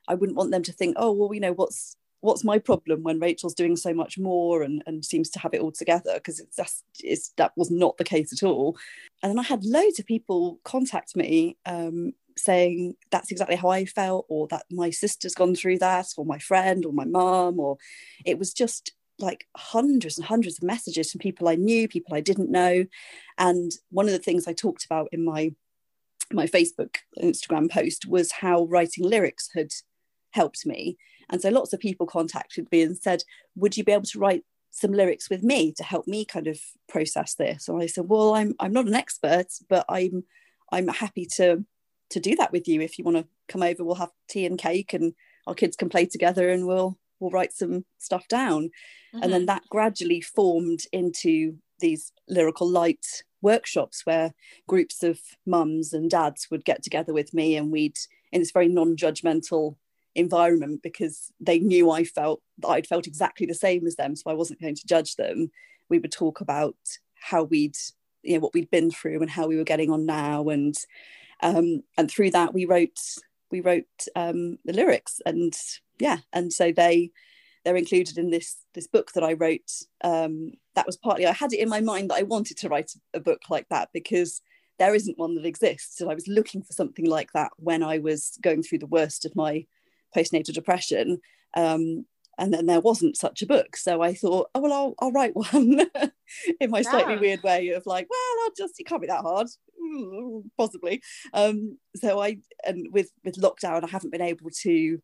I 0.07 0.15
wouldn't 0.15 0.37
want 0.37 0.51
them 0.51 0.63
to 0.63 0.73
think, 0.73 0.95
oh, 0.97 1.11
well, 1.11 1.33
you 1.33 1.39
know, 1.39 1.53
what's 1.53 1.95
what's 2.21 2.43
my 2.43 2.59
problem 2.59 3.01
when 3.01 3.19
Rachel's 3.19 3.55
doing 3.55 3.75
so 3.75 3.95
much 3.95 4.19
more 4.19 4.61
and, 4.61 4.83
and 4.85 5.03
seems 5.03 5.29
to 5.31 5.39
have 5.39 5.55
it 5.55 5.61
all 5.61 5.71
together 5.71 6.13
because 6.13 6.39
it's 6.39 6.55
just 6.55 6.83
it's 6.99 7.33
that 7.37 7.51
was 7.55 7.71
not 7.71 7.97
the 7.97 8.03
case 8.03 8.31
at 8.31 8.45
all. 8.45 8.77
And 9.23 9.31
then 9.31 9.39
I 9.39 9.43
had 9.43 9.63
loads 9.63 9.99
of 9.99 10.05
people 10.05 10.59
contact 10.63 11.15
me 11.15 11.57
um, 11.65 12.13
saying 12.37 12.95
that's 13.09 13.31
exactly 13.31 13.55
how 13.55 13.69
I 13.69 13.85
felt, 13.85 14.25
or 14.29 14.47
that 14.49 14.65
my 14.69 14.89
sister's 14.89 15.35
gone 15.35 15.55
through 15.55 15.79
that, 15.79 16.07
or 16.17 16.25
my 16.25 16.39
friend, 16.39 16.85
or 16.85 16.93
my 16.93 17.05
mom, 17.05 17.59
or 17.59 17.77
it 18.25 18.37
was 18.37 18.53
just 18.53 18.93
like 19.21 19.47
hundreds 19.55 20.17
and 20.17 20.25
hundreds 20.25 20.57
of 20.57 20.63
messages 20.63 21.12
from 21.12 21.19
people 21.19 21.47
I 21.47 21.55
knew, 21.55 21.88
people 21.88 22.15
I 22.15 22.21
didn't 22.21 22.51
know. 22.51 22.86
And 23.38 23.71
one 23.89 24.05
of 24.05 24.12
the 24.12 24.19
things 24.19 24.47
I 24.47 24.53
talked 24.53 24.86
about 24.86 25.10
in 25.12 25.23
my 25.23 25.53
my 26.34 26.45
Facebook 26.45 26.97
Instagram 27.21 27.69
post 27.69 28.07
was 28.07 28.31
how 28.31 28.63
writing 28.65 29.03
lyrics 29.03 29.49
had 29.53 29.71
helped 30.31 30.65
me. 30.65 30.97
And 31.29 31.41
so 31.41 31.49
lots 31.49 31.73
of 31.73 31.79
people 31.79 32.05
contacted 32.07 32.67
me 32.71 32.81
and 32.81 32.97
said, 32.97 33.23
Would 33.55 33.77
you 33.77 33.84
be 33.84 33.91
able 33.91 34.05
to 34.05 34.19
write 34.19 34.43
some 34.71 34.91
lyrics 34.93 35.29
with 35.29 35.43
me 35.43 35.73
to 35.73 35.84
help 35.84 36.07
me 36.07 36.25
kind 36.25 36.47
of 36.47 36.60
process 36.88 37.36
this? 37.36 37.67
And 37.67 37.81
I 37.81 37.88
said, 37.88 38.05
Well, 38.07 38.34
I'm 38.34 38.55
I'm 38.60 38.73
not 38.73 38.88
an 38.88 38.93
expert, 38.93 39.47
but 39.69 39.86
I'm 39.89 40.23
I'm 40.71 40.88
happy 40.88 41.27
to 41.38 41.65
to 42.12 42.19
do 42.19 42.36
that 42.36 42.51
with 42.51 42.67
you. 42.67 42.81
If 42.81 42.97
you 42.97 43.05
want 43.05 43.17
to 43.17 43.27
come 43.47 43.63
over, 43.63 43.84
we'll 43.84 43.95
have 43.95 44.12
tea 44.29 44.45
and 44.45 44.57
cake 44.57 44.93
and 44.93 45.13
our 45.47 45.53
kids 45.53 45.75
can 45.75 45.89
play 45.89 46.05
together 46.05 46.49
and 46.49 46.67
we'll 46.67 46.97
we'll 47.21 47.31
write 47.31 47.53
some 47.53 47.86
stuff 47.99 48.27
down. 48.27 48.63
Mm-hmm. 49.13 49.23
And 49.23 49.31
then 49.31 49.41
mm-hmm. 49.41 49.45
that 49.47 49.69
gradually 49.69 50.19
formed 50.19 50.81
into 50.91 51.57
these 51.79 52.12
lyrical 52.27 52.67
light 52.67 53.23
workshops 53.41 54.05
where 54.05 54.34
groups 54.67 55.03
of 55.03 55.19
mums 55.45 55.93
and 55.93 56.10
dads 56.10 56.49
would 56.51 56.65
get 56.65 56.84
together 56.84 57.13
with 57.13 57.34
me 57.34 57.55
and 57.55 57.71
we'd 57.71 57.97
in 58.31 58.39
this 58.39 58.51
very 58.51 58.67
non-judgmental 58.67 59.75
environment 60.15 60.81
because 60.84 61.31
they 61.39 61.60
knew 61.60 61.89
I 61.89 62.03
felt 62.03 62.41
that 62.60 62.67
I'd 62.67 62.88
felt 62.88 63.07
exactly 63.07 63.45
the 63.45 63.53
same 63.53 63.88
as 63.88 63.95
them. 63.95 64.15
So 64.15 64.29
I 64.29 64.34
wasn't 64.34 64.62
going 64.62 64.75
to 64.75 64.88
judge 64.88 65.15
them. 65.15 65.51
We 65.89 65.99
would 65.99 66.12
talk 66.12 66.41
about 66.41 66.75
how 67.15 67.43
we'd, 67.43 67.77
you 68.23 68.36
know, 68.36 68.39
what 68.39 68.53
we'd 68.53 68.71
been 68.71 68.91
through 68.91 69.21
and 69.21 69.29
how 69.29 69.47
we 69.47 69.57
were 69.57 69.63
getting 69.63 69.91
on 69.91 70.05
now. 70.05 70.49
And 70.49 70.75
um, 71.41 71.81
and 71.97 72.10
through 72.10 72.31
that 72.31 72.53
we 72.53 72.65
wrote 72.65 72.99
we 73.51 73.62
wrote 73.62 74.07
um, 74.15 74.57
the 74.63 74.73
lyrics 74.73 75.19
and 75.25 75.53
yeah, 76.01 76.17
and 76.33 76.51
so 76.51 76.71
they 76.71 77.11
they're 77.63 77.75
included 77.75 78.17
in 78.17 78.31
this 78.31 78.57
this 78.73 78.87
book 78.87 79.11
that 79.13 79.23
I 79.23 79.33
wrote. 79.33 79.71
Um, 80.03 80.53
that 80.75 80.85
was 80.85 80.97
partly 80.97 81.25
I 81.25 81.31
had 81.31 81.53
it 81.53 81.59
in 81.59 81.69
my 81.69 81.81
mind 81.81 82.09
that 82.09 82.17
I 82.17 82.23
wanted 82.23 82.57
to 82.57 82.69
write 82.69 82.91
a 83.13 83.19
book 83.19 83.41
like 83.49 83.67
that 83.69 83.89
because 83.93 84.41
there 84.79 84.95
isn't 84.95 85.19
one 85.19 85.35
that 85.35 85.45
exists, 85.45 86.01
and 86.01 86.09
I 86.09 86.15
was 86.15 86.27
looking 86.27 86.63
for 86.63 86.73
something 86.73 87.05
like 87.05 87.31
that 87.33 87.51
when 87.57 87.83
I 87.83 87.99
was 87.99 88.37
going 88.41 88.63
through 88.63 88.79
the 88.79 88.87
worst 88.87 89.25
of 89.25 89.35
my 89.35 89.65
postnatal 90.15 90.53
depression. 90.53 91.19
Um, 91.55 92.05
and 92.37 92.53
then 92.53 92.65
there 92.65 92.79
wasn't 92.79 93.17
such 93.17 93.43
a 93.43 93.45
book. 93.45 93.75
So 93.75 94.01
I 94.01 94.15
thought, 94.15 94.49
oh, 94.55 94.61
well, 94.61 94.73
I'll, 94.73 94.95
I'll 94.99 95.11
write 95.11 95.35
one 95.35 95.81
in 96.59 96.71
my 96.71 96.81
slightly 96.81 97.13
yeah. 97.15 97.19
weird 97.19 97.43
way 97.43 97.69
of 97.69 97.85
like, 97.85 98.07
well, 98.09 98.43
I'll 98.43 98.53
just, 98.57 98.79
it 98.79 98.85
can't 98.85 99.01
be 99.01 99.07
that 99.07 99.21
hard, 99.21 99.47
mm, 99.79 100.43
possibly. 100.57 101.03
Um, 101.33 101.77
so 101.95 102.19
I, 102.19 102.37
and 102.65 102.87
with, 102.91 103.11
with 103.23 103.35
lockdown, 103.35 103.83
I 103.83 103.87
haven't 103.87 104.11
been 104.11 104.21
able 104.21 104.49
to, 104.61 104.99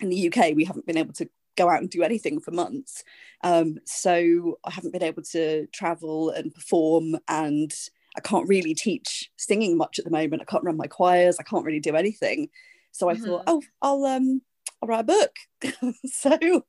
in 0.00 0.08
the 0.08 0.28
UK, 0.28 0.54
we 0.54 0.64
haven't 0.64 0.86
been 0.86 0.98
able 0.98 1.12
to 1.14 1.28
go 1.56 1.68
out 1.68 1.80
and 1.80 1.90
do 1.90 2.02
anything 2.02 2.40
for 2.40 2.50
months. 2.50 3.04
Um, 3.42 3.78
so 3.84 4.58
I 4.64 4.70
haven't 4.70 4.92
been 4.92 5.02
able 5.02 5.22
to 5.32 5.66
travel 5.68 6.30
and 6.30 6.54
perform 6.54 7.16
and 7.28 7.72
I 8.16 8.20
can't 8.20 8.48
really 8.48 8.74
teach 8.74 9.30
singing 9.36 9.76
much 9.76 9.98
at 9.98 10.04
the 10.04 10.10
moment. 10.10 10.42
I 10.42 10.50
can't 10.50 10.64
run 10.64 10.76
my 10.76 10.86
choirs. 10.86 11.38
I 11.38 11.44
can't 11.44 11.64
really 11.64 11.80
do 11.80 11.96
anything. 11.96 12.48
So 12.92 13.08
I 13.08 13.14
mm-hmm. 13.14 13.24
thought, 13.24 13.44
oh, 13.46 13.62
I'll 13.80 14.04
um, 14.04 14.42
I'll 14.82 14.88
write 14.88 15.00
a 15.00 15.04
book. 15.04 15.94
so 16.06 16.62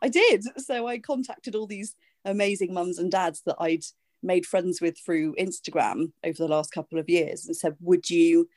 I 0.00 0.08
did. 0.08 0.44
So 0.58 0.86
I 0.86 0.98
contacted 0.98 1.54
all 1.54 1.66
these 1.66 1.94
amazing 2.24 2.72
mums 2.72 2.98
and 2.98 3.10
dads 3.10 3.42
that 3.46 3.56
I'd 3.60 3.84
made 4.22 4.46
friends 4.46 4.80
with 4.80 4.98
through 4.98 5.34
Instagram 5.36 6.12
over 6.24 6.38
the 6.38 6.48
last 6.48 6.72
couple 6.72 6.98
of 6.98 7.08
years 7.08 7.46
and 7.46 7.56
said, 7.56 7.76
would 7.80 8.08
you 8.10 8.48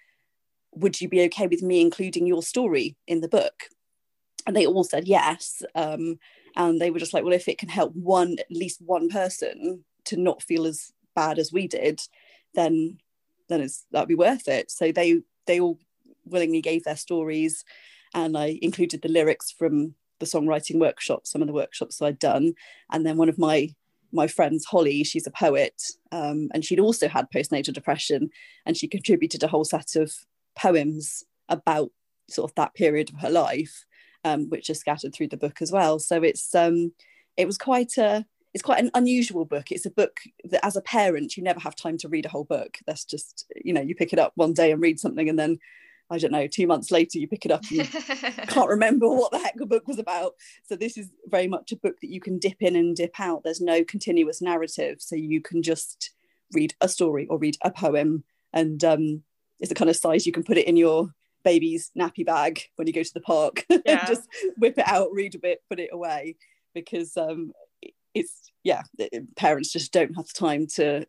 would 0.76 1.02
you 1.02 1.10
be 1.10 1.22
okay 1.24 1.48
with 1.48 1.64
me 1.64 1.82
including 1.82 2.28
your 2.28 2.44
story 2.44 2.96
in 3.08 3.22
the 3.22 3.28
book? 3.28 3.66
And 4.46 4.56
they 4.56 4.66
all 4.66 4.84
said 4.84 5.08
yes. 5.08 5.62
Um, 5.76 6.20
and 6.56 6.82
they 6.82 6.92
were 6.92 7.00
just 7.00 7.14
like, 7.14 7.24
well, 7.24 7.34
if 7.34 7.48
it 7.48 7.58
can 7.58 7.70
help 7.70 7.94
one, 7.96 8.38
at 8.40 8.52
least 8.52 8.82
one 8.82 9.10
person 9.10 9.84
to 10.06 10.18
not 10.18 10.42
feel 10.42 10.66
as 10.66 10.92
bad 11.16 11.38
as 11.40 11.52
we 11.52 11.68
did, 11.68 12.02
then 12.56 12.98
then 13.48 13.62
it's 13.62 13.86
that'd 13.92 14.08
be 14.08 14.16
worth 14.16 14.48
it. 14.48 14.72
So 14.72 14.92
they 14.92 15.22
they 15.46 15.60
all 15.60 15.80
willingly 16.26 16.62
gave 16.62 16.84
their 16.84 16.96
stories 16.96 17.64
and 18.14 18.38
I 18.38 18.60
included 18.62 19.02
the 19.02 19.10
lyrics 19.10 19.52
from 19.52 19.96
the 20.20 20.26
songwriting 20.26 20.80
workshop, 20.80 21.26
some 21.26 21.42
of 21.42 21.48
the 21.48 21.54
workshops 21.54 21.98
that 21.98 22.06
I'd 22.06 22.20
done. 22.20 22.54
And 22.92 23.06
then 23.06 23.18
one 23.18 23.30
of 23.30 23.38
my 23.38 23.70
my 24.12 24.26
friends, 24.26 24.66
Holly, 24.66 25.04
she's 25.04 25.28
a 25.28 25.32
poet, 25.32 25.84
um, 26.12 26.50
and 26.52 26.66
she'd 26.66 26.80
also 26.80 27.08
had 27.08 27.30
postnatal 27.30 27.74
depression, 27.74 28.32
and 28.66 28.76
she 28.76 28.88
contributed 28.88 29.44
a 29.44 29.48
whole 29.48 29.64
set 29.66 29.96
of 29.96 30.12
poems 30.58 31.24
about 31.48 31.92
sort 32.28 32.50
of 32.50 32.56
that 32.56 32.74
period 32.74 33.12
of 33.12 33.20
her 33.20 33.30
life, 33.30 33.86
um, 34.24 34.50
which 34.50 34.70
are 34.70 34.76
scattered 34.76 35.14
through 35.14 35.30
the 35.30 35.38
book 35.38 35.62
as 35.62 35.72
well. 35.72 36.00
So 36.00 36.22
it's 36.22 36.54
um, 36.56 36.94
it 37.38 37.46
was 37.46 37.58
quite 37.58 37.98
a 37.98 38.26
it's 38.54 38.64
quite 38.64 38.84
an 38.84 38.92
unusual 38.96 39.46
book. 39.46 39.72
It's 39.72 39.86
a 39.86 39.92
book 39.92 40.20
that, 40.46 40.66
as 40.66 40.76
a 40.76 40.82
parent, 40.82 41.38
you 41.38 41.44
never 41.44 41.60
have 41.60 41.76
time 41.76 41.98
to 42.00 42.10
read 42.10 42.26
a 42.26 42.30
whole 42.30 42.46
book. 42.46 42.78
That's 42.88 43.06
just 43.06 43.52
you 43.64 43.74
know 43.74 43.82
you 43.82 43.96
pick 43.96 44.14
it 44.14 44.20
up 44.20 44.34
one 44.36 44.54
day 44.54 44.72
and 44.72 44.82
read 44.82 45.00
something, 45.00 45.30
and 45.30 45.38
then 45.38 45.60
I 46.12 46.18
don't 46.18 46.32
know, 46.32 46.48
two 46.48 46.66
months 46.66 46.90
later, 46.90 47.20
you 47.20 47.28
pick 47.28 47.46
it 47.46 47.52
up 47.52 47.64
and 47.70 47.88
can't 48.48 48.70
remember 48.70 49.08
what 49.08 49.32
the 49.32 49.38
heck 49.38 49.56
the 49.56 49.66
book 49.66 49.88
was 49.88 50.00
about. 50.00 50.34
So, 50.64 50.76
this 50.76 50.98
is 50.98 51.12
very 51.28 51.48
much 51.48 51.72
a 51.72 51.78
book 51.78 52.00
that 52.02 52.10
you 52.10 52.20
can 52.20 52.40
dip 52.40 52.58
in 52.62 52.76
and 52.76 52.96
dip 52.96 53.20
out. 53.20 53.44
There's 53.44 53.62
no 53.62 53.84
continuous 53.84 54.42
narrative. 54.42 55.02
So, 55.02 55.16
you 55.16 55.40
can 55.42 55.62
just 55.62 56.12
read 56.52 56.74
a 56.82 56.90
story 56.90 57.28
or 57.28 57.38
read 57.38 57.58
a 57.62 57.70
poem. 57.70 58.24
And 58.54 58.84
um, 58.84 59.24
it's 59.60 59.70
the 59.70 59.76
kind 59.76 59.90
of 59.90 59.96
size 59.96 60.26
you 60.26 60.32
can 60.32 60.44
put 60.44 60.58
it 60.58 60.68
in 60.68 60.78
your 60.78 61.14
baby's 61.44 61.92
nappy 61.98 62.26
bag 62.26 62.62
when 62.76 62.88
you 62.88 62.94
go 62.94 63.04
to 63.04 63.14
the 63.14 63.22
park. 63.22 63.66
Yeah. 63.86 64.06
just 64.06 64.28
whip 64.58 64.78
it 64.78 64.88
out, 64.88 65.10
read 65.12 65.36
a 65.36 65.40
bit, 65.40 65.62
put 65.70 65.80
it 65.80 65.90
away. 65.92 66.36
Because 66.74 67.18
um, 67.18 67.54
it's, 68.14 68.52
yeah, 68.64 68.84
parents 69.36 69.72
just 69.72 69.92
don't 69.92 70.16
have 70.16 70.28
the 70.28 70.34
time 70.34 70.68
to 70.76 71.06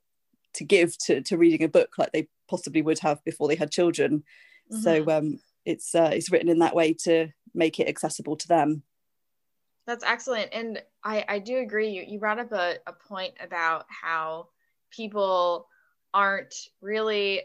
to 0.54 0.64
give 0.64 0.98
to, 0.98 1.20
to 1.22 1.38
reading 1.38 1.62
a 1.62 1.68
book 1.68 1.94
like 1.96 2.10
they 2.10 2.28
possibly 2.48 2.82
would 2.82 2.98
have 2.98 3.22
before 3.24 3.46
they 3.46 3.54
had 3.54 3.70
children 3.70 4.24
Mm-hmm. 4.72 4.82
So 4.82 5.10
um, 5.10 5.40
it's 5.64 5.94
uh, 5.94 6.10
it's 6.12 6.30
written 6.30 6.48
in 6.48 6.60
that 6.60 6.74
way 6.74 6.94
to 7.04 7.28
make 7.54 7.80
it 7.80 7.88
accessible 7.88 8.36
to 8.36 8.48
them. 8.48 8.82
That's 9.86 10.04
excellent, 10.04 10.50
and 10.52 10.82
I 11.02 11.24
I 11.28 11.38
do 11.38 11.58
agree. 11.58 11.90
You 11.90 12.04
you 12.06 12.18
brought 12.18 12.38
up 12.38 12.52
a, 12.52 12.76
a 12.86 12.92
point 12.92 13.34
about 13.40 13.86
how 13.88 14.48
people 14.90 15.66
aren't 16.12 16.54
really 16.80 17.42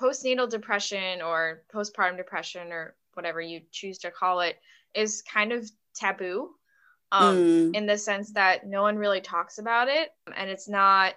postnatal 0.00 0.48
depression 0.48 1.20
or 1.22 1.62
postpartum 1.72 2.16
depression 2.16 2.72
or 2.72 2.94
whatever 3.14 3.40
you 3.40 3.60
choose 3.70 3.98
to 3.98 4.10
call 4.10 4.40
it 4.40 4.56
is 4.94 5.22
kind 5.22 5.52
of 5.52 5.70
taboo 5.94 6.50
um, 7.10 7.36
mm. 7.36 7.76
in 7.76 7.86
the 7.86 7.98
sense 7.98 8.32
that 8.32 8.66
no 8.66 8.82
one 8.82 8.96
really 8.96 9.20
talks 9.20 9.58
about 9.58 9.88
it 9.88 10.10
and 10.36 10.50
it's 10.50 10.68
not 10.68 11.14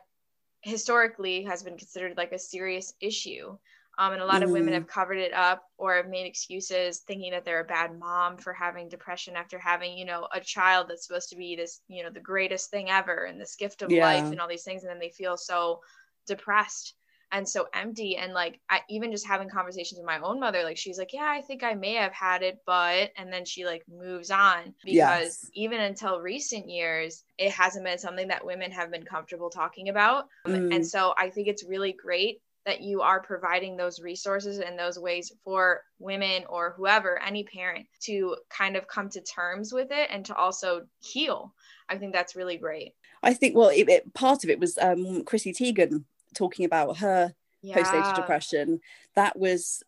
historically 0.62 1.44
has 1.44 1.64
been 1.64 1.78
considered 1.78 2.18
like 2.18 2.32
a 2.32 2.40
serious 2.40 2.94
issue 3.00 3.58
um, 3.98 4.12
and 4.12 4.22
a 4.22 4.26
lot 4.26 4.42
mm. 4.42 4.46
of 4.46 4.50
women 4.50 4.72
mm. 4.72 4.74
have 4.74 4.88
covered 4.88 5.18
it 5.18 5.34
up 5.34 5.64
or 5.78 5.96
have 5.96 6.10
made 6.10 6.26
excuses 6.26 7.00
thinking 7.00 7.32
that 7.32 7.46
they're 7.46 7.62
a 7.62 7.66
bad 7.66 7.98
mom 7.98 8.38
for 8.38 8.52
having 8.52 8.90
depression 8.90 9.36
after 9.36 9.58
having 9.58 9.98
you 9.98 10.06
know 10.06 10.28
a 10.34 10.40
child 10.40 10.88
that's 10.90 11.08
supposed 11.08 11.30
to 11.30 11.38
be 11.38 11.56
this 11.56 11.82
you 11.88 12.04
know 12.04 12.10
the 12.10 12.20
greatest 12.20 12.70
thing 12.70 12.90
ever 12.90 13.26
and 13.26 13.40
this 13.40 13.56
gift 13.56 13.82
of 13.82 13.92
yeah. 13.92 14.04
life 14.04 14.26
and 14.26 14.42
all 14.42 14.48
these 14.48 14.64
things 14.64 14.84
and 14.84 14.90
then 14.90 15.00
they 15.00 15.10
feel 15.10 15.38
so 15.38 15.80
depressed 16.28 16.96
and 17.36 17.48
so 17.48 17.68
empty 17.74 18.16
and 18.16 18.32
like 18.34 18.62
I, 18.70 18.80
even 18.90 19.12
just 19.12 19.28
having 19.28 19.50
conversations 19.50 20.00
with 20.00 20.08
my 20.08 20.20
own 20.20 20.40
mother 20.40 20.64
like 20.64 20.78
she's 20.78 20.98
like 20.98 21.12
yeah 21.12 21.28
i 21.30 21.42
think 21.42 21.64
i 21.64 21.74
may 21.74 21.96
have 21.96 22.14
had 22.14 22.42
it 22.44 22.62
but 22.66 23.12
and 23.18 23.32
then 23.32 23.44
she 23.44 23.66
like 23.66 23.84
moves 23.92 24.32
on 24.32 24.74
because 24.86 24.94
yes. 24.96 25.52
even 25.54 25.82
until 25.82 26.22
recent 26.22 26.70
years 26.70 27.26
it 27.38 27.52
hasn't 27.52 27.84
been 27.84 27.98
something 27.98 28.30
that 28.30 28.46
women 28.46 28.72
have 28.72 28.90
been 28.90 29.04
comfortable 29.04 29.50
talking 29.50 29.90
about 29.90 30.28
mm. 30.48 30.74
and 30.74 30.88
so 30.88 31.14
i 31.18 31.30
think 31.30 31.50
it's 31.50 31.66
really 31.66 31.92
great 31.92 32.40
that 32.66 32.82
you 32.82 33.02
are 33.02 33.22
providing 33.22 33.76
those 33.76 34.00
resources 34.00 34.60
and 34.60 34.80
those 34.80 34.98
ways 34.98 35.32
for 35.44 35.82
women 36.00 36.44
or 36.50 36.74
whoever 36.78 37.22
any 37.22 37.44
parent 37.44 37.86
to 38.00 38.38
kind 38.50 38.78
of 38.78 38.88
come 38.88 39.10
to 39.10 39.22
terms 39.22 39.74
with 39.74 39.90
it 39.92 40.08
and 40.10 40.26
to 40.26 40.36
also 40.36 40.84
heal 41.02 41.54
i 41.90 41.98
think 41.98 42.14
that's 42.14 42.34
really 42.34 42.56
great 42.56 42.94
i 43.24 43.34
think 43.34 43.58
well 43.58 43.70
it, 43.70 43.90
it, 43.90 44.14
part 44.14 44.46
of 44.46 44.50
it 44.50 44.58
was 44.58 44.78
um 44.78 45.22
chrissy 45.26 45.52
teigen 45.52 46.06
talking 46.36 46.66
about 46.66 46.98
her 46.98 47.34
yeah. 47.62 47.76
postnatal 47.76 48.16
depression 48.16 48.80
that 49.16 49.38
was 49.38 49.84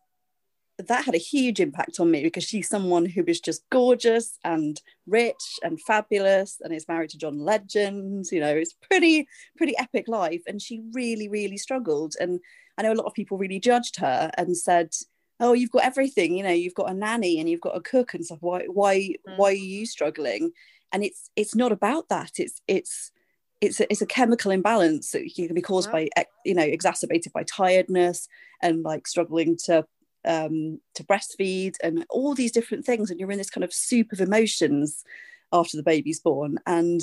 that 0.86 1.04
had 1.04 1.14
a 1.14 1.18
huge 1.18 1.58
impact 1.58 1.98
on 1.98 2.10
me 2.10 2.22
because 2.22 2.44
she's 2.44 2.68
someone 2.68 3.04
who 3.04 3.24
was 3.24 3.40
just 3.40 3.68
gorgeous 3.70 4.38
and 4.44 4.80
rich 5.06 5.58
and 5.62 5.80
fabulous 5.82 6.60
and 6.62 6.72
is 6.72 6.86
married 6.86 7.10
to 7.10 7.18
John 7.18 7.40
Legend. 7.40 8.26
You 8.30 8.40
know, 8.40 8.54
it's 8.54 8.74
pretty, 8.74 9.26
pretty 9.56 9.76
epic 9.76 10.06
life. 10.06 10.42
And 10.46 10.62
she 10.62 10.82
really, 10.92 11.28
really 11.28 11.56
struggled. 11.56 12.14
And 12.20 12.38
I 12.76 12.82
know 12.82 12.92
a 12.92 12.94
lot 12.94 13.06
of 13.06 13.14
people 13.14 13.38
really 13.38 13.58
judged 13.58 13.96
her 13.96 14.30
and 14.38 14.56
said, 14.56 14.94
"Oh, 15.40 15.52
you've 15.52 15.72
got 15.72 15.84
everything. 15.84 16.36
You 16.36 16.44
know, 16.44 16.50
you've 16.50 16.74
got 16.74 16.90
a 16.90 16.94
nanny 16.94 17.40
and 17.40 17.50
you've 17.50 17.60
got 17.60 17.76
a 17.76 17.80
cook 17.80 18.14
and 18.14 18.24
stuff. 18.24 18.38
Why, 18.40 18.66
why, 18.66 19.14
mm. 19.28 19.36
why 19.36 19.50
are 19.50 19.52
you 19.54 19.84
struggling?" 19.84 20.52
And 20.92 21.02
it's 21.02 21.28
it's 21.34 21.56
not 21.56 21.72
about 21.72 22.08
that. 22.08 22.38
It's 22.38 22.62
it's 22.68 23.10
it's 23.60 23.80
a, 23.80 23.90
it's 23.90 24.02
a 24.02 24.06
chemical 24.06 24.50
imbalance 24.50 25.10
that 25.12 25.28
can 25.34 25.54
be 25.54 25.62
caused 25.62 25.90
by 25.90 26.08
you 26.44 26.54
know 26.54 26.62
exacerbated 26.62 27.32
by 27.32 27.42
tiredness 27.44 28.28
and 28.62 28.82
like 28.82 29.06
struggling 29.06 29.56
to 29.64 29.84
um, 30.24 30.80
to 30.94 31.04
breastfeed 31.04 31.76
and 31.82 32.04
all 32.10 32.34
these 32.34 32.52
different 32.52 32.84
things. 32.84 33.10
And 33.10 33.18
you're 33.18 33.30
in 33.30 33.38
this 33.38 33.50
kind 33.50 33.64
of 33.64 33.72
soup 33.72 34.12
of 34.12 34.20
emotions 34.20 35.04
after 35.52 35.76
the 35.76 35.82
baby's 35.82 36.20
born. 36.20 36.58
And 36.66 37.02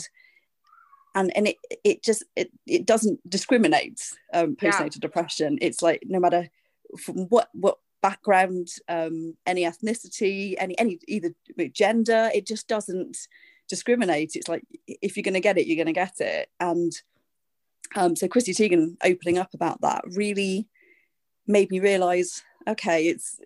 and 1.13 1.35
and 1.35 1.47
it 1.47 1.57
it 1.83 2.03
just 2.03 2.23
it, 2.35 2.51
it 2.65 2.85
doesn't 2.85 3.27
discriminate 3.29 4.01
um, 4.33 4.55
postnatal 4.55 4.95
yeah. 4.95 5.01
depression. 5.01 5.57
It's 5.61 5.81
like 5.81 6.03
no 6.05 6.19
matter 6.19 6.49
from 6.97 7.25
what 7.27 7.49
what 7.53 7.79
background 8.01 8.67
um, 8.87 9.35
any 9.47 9.63
ethnicity 9.63 10.53
any 10.59 10.77
any 10.77 10.99
either 11.07 11.33
gender 11.71 12.29
it 12.35 12.45
just 12.45 12.67
doesn't 12.67 13.17
discriminate. 13.67 14.35
It's 14.35 14.47
like 14.47 14.63
if 14.87 15.15
you're 15.15 15.23
going 15.23 15.33
to 15.33 15.39
get 15.39 15.57
it, 15.57 15.67
you're 15.67 15.83
going 15.83 15.87
to 15.87 15.93
get 15.93 16.19
it. 16.19 16.49
And 16.59 16.93
um, 17.95 18.15
so 18.15 18.27
Chrissy 18.27 18.53
Teigen 18.53 18.97
opening 19.03 19.37
up 19.37 19.53
about 19.53 19.81
that 19.81 20.03
really 20.07 20.67
made 21.47 21.69
me 21.69 21.79
realize, 21.79 22.43
okay, 22.67 23.07
it's 23.07 23.39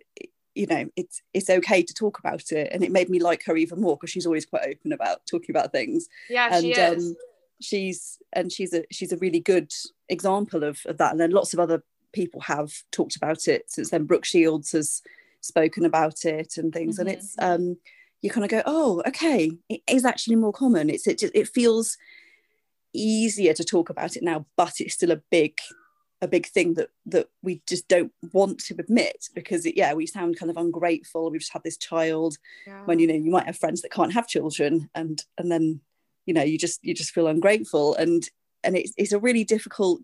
you 0.56 0.66
know 0.66 0.90
it's 0.96 1.22
it's 1.34 1.50
okay 1.50 1.84
to 1.84 1.94
talk 1.94 2.20
about 2.20 2.52
it, 2.52 2.70
and 2.72 2.84
it 2.84 2.92
made 2.92 3.10
me 3.10 3.20
like 3.20 3.44
her 3.46 3.56
even 3.56 3.82
more 3.82 3.96
because 3.96 4.10
she's 4.10 4.26
always 4.26 4.46
quite 4.46 4.68
open 4.68 4.92
about 4.92 5.26
talking 5.30 5.56
about 5.56 5.72
things. 5.72 6.08
Yeah, 6.30 6.50
and, 6.52 6.64
she 6.64 6.72
is. 6.72 7.06
Um, 7.06 7.16
she's 7.62 8.18
and 8.34 8.52
she's 8.52 8.74
a 8.74 8.84
she's 8.92 9.12
a 9.12 9.18
really 9.18 9.40
good 9.40 9.72
example 10.08 10.64
of, 10.64 10.80
of 10.86 10.98
that. 10.98 11.12
And 11.12 11.20
then 11.20 11.32
lots 11.32 11.54
of 11.54 11.60
other 11.60 11.84
people 12.14 12.42
have 12.42 12.72
talked 12.92 13.16
about 13.16 13.48
it 13.48 13.70
since 13.70 13.92
then. 13.92 14.06
Brooke 14.06 14.26
Shields 14.26 14.72
has 14.72 15.02
spoken 15.42 15.86
about 15.86 16.26
it 16.26 16.58
and 16.58 16.74
things, 16.74 16.98
mm-hmm. 16.98 17.08
and 17.08 17.18
it's 17.18 17.36
um 17.40 17.78
you 18.22 18.30
kind 18.30 18.44
of 18.44 18.52
go, 18.52 18.62
oh, 18.66 19.02
okay, 19.08 19.52
it 19.70 19.82
is 19.88 20.06
actually 20.06 20.36
more 20.36 20.52
common. 20.52 20.90
It's 20.90 21.08
it 21.08 21.24
it 21.34 21.48
feels 21.48 21.98
easier 22.94 23.54
to 23.54 23.64
talk 23.64 23.90
about 23.90 24.16
it 24.16 24.24
now, 24.24 24.46
but 24.58 24.74
it's 24.80 24.96
still 24.96 25.12
a 25.12 25.22
big 25.32 25.58
a 26.22 26.28
big 26.28 26.48
thing 26.48 26.74
that 26.74 26.90
that 27.06 27.28
we 27.42 27.62
just 27.68 27.88
don't 27.88 28.12
want 28.34 28.60
to 28.60 28.76
admit 28.78 29.30
because 29.34 29.66
it, 29.66 29.78
yeah 29.78 29.94
we 29.94 30.06
sound 30.06 30.38
kind 30.38 30.50
of 30.50 30.58
ungrateful. 30.58 31.32
We've 31.32 31.40
just 31.40 31.54
had 31.54 31.64
this 31.64 31.78
child 31.78 32.38
yeah. 32.68 32.84
when 32.86 33.00
you 33.00 33.08
know 33.08 33.14
you 33.14 33.32
might 33.32 33.46
have 33.46 33.58
friends 33.58 33.82
that 33.82 33.92
can't 33.92 34.14
have 34.14 34.28
children 34.28 34.90
and 34.96 35.24
and 35.38 35.52
then 35.52 35.82
you 36.26 36.34
know 36.34 36.44
you 36.44 36.58
just 36.58 36.80
you 36.84 36.94
just 36.94 37.12
feel 37.12 37.28
ungrateful. 37.28 37.96
And 37.96 38.28
and 38.64 38.76
it's, 38.76 38.94
it's 38.98 39.14
a 39.14 39.20
really 39.20 39.46
difficult 39.46 40.04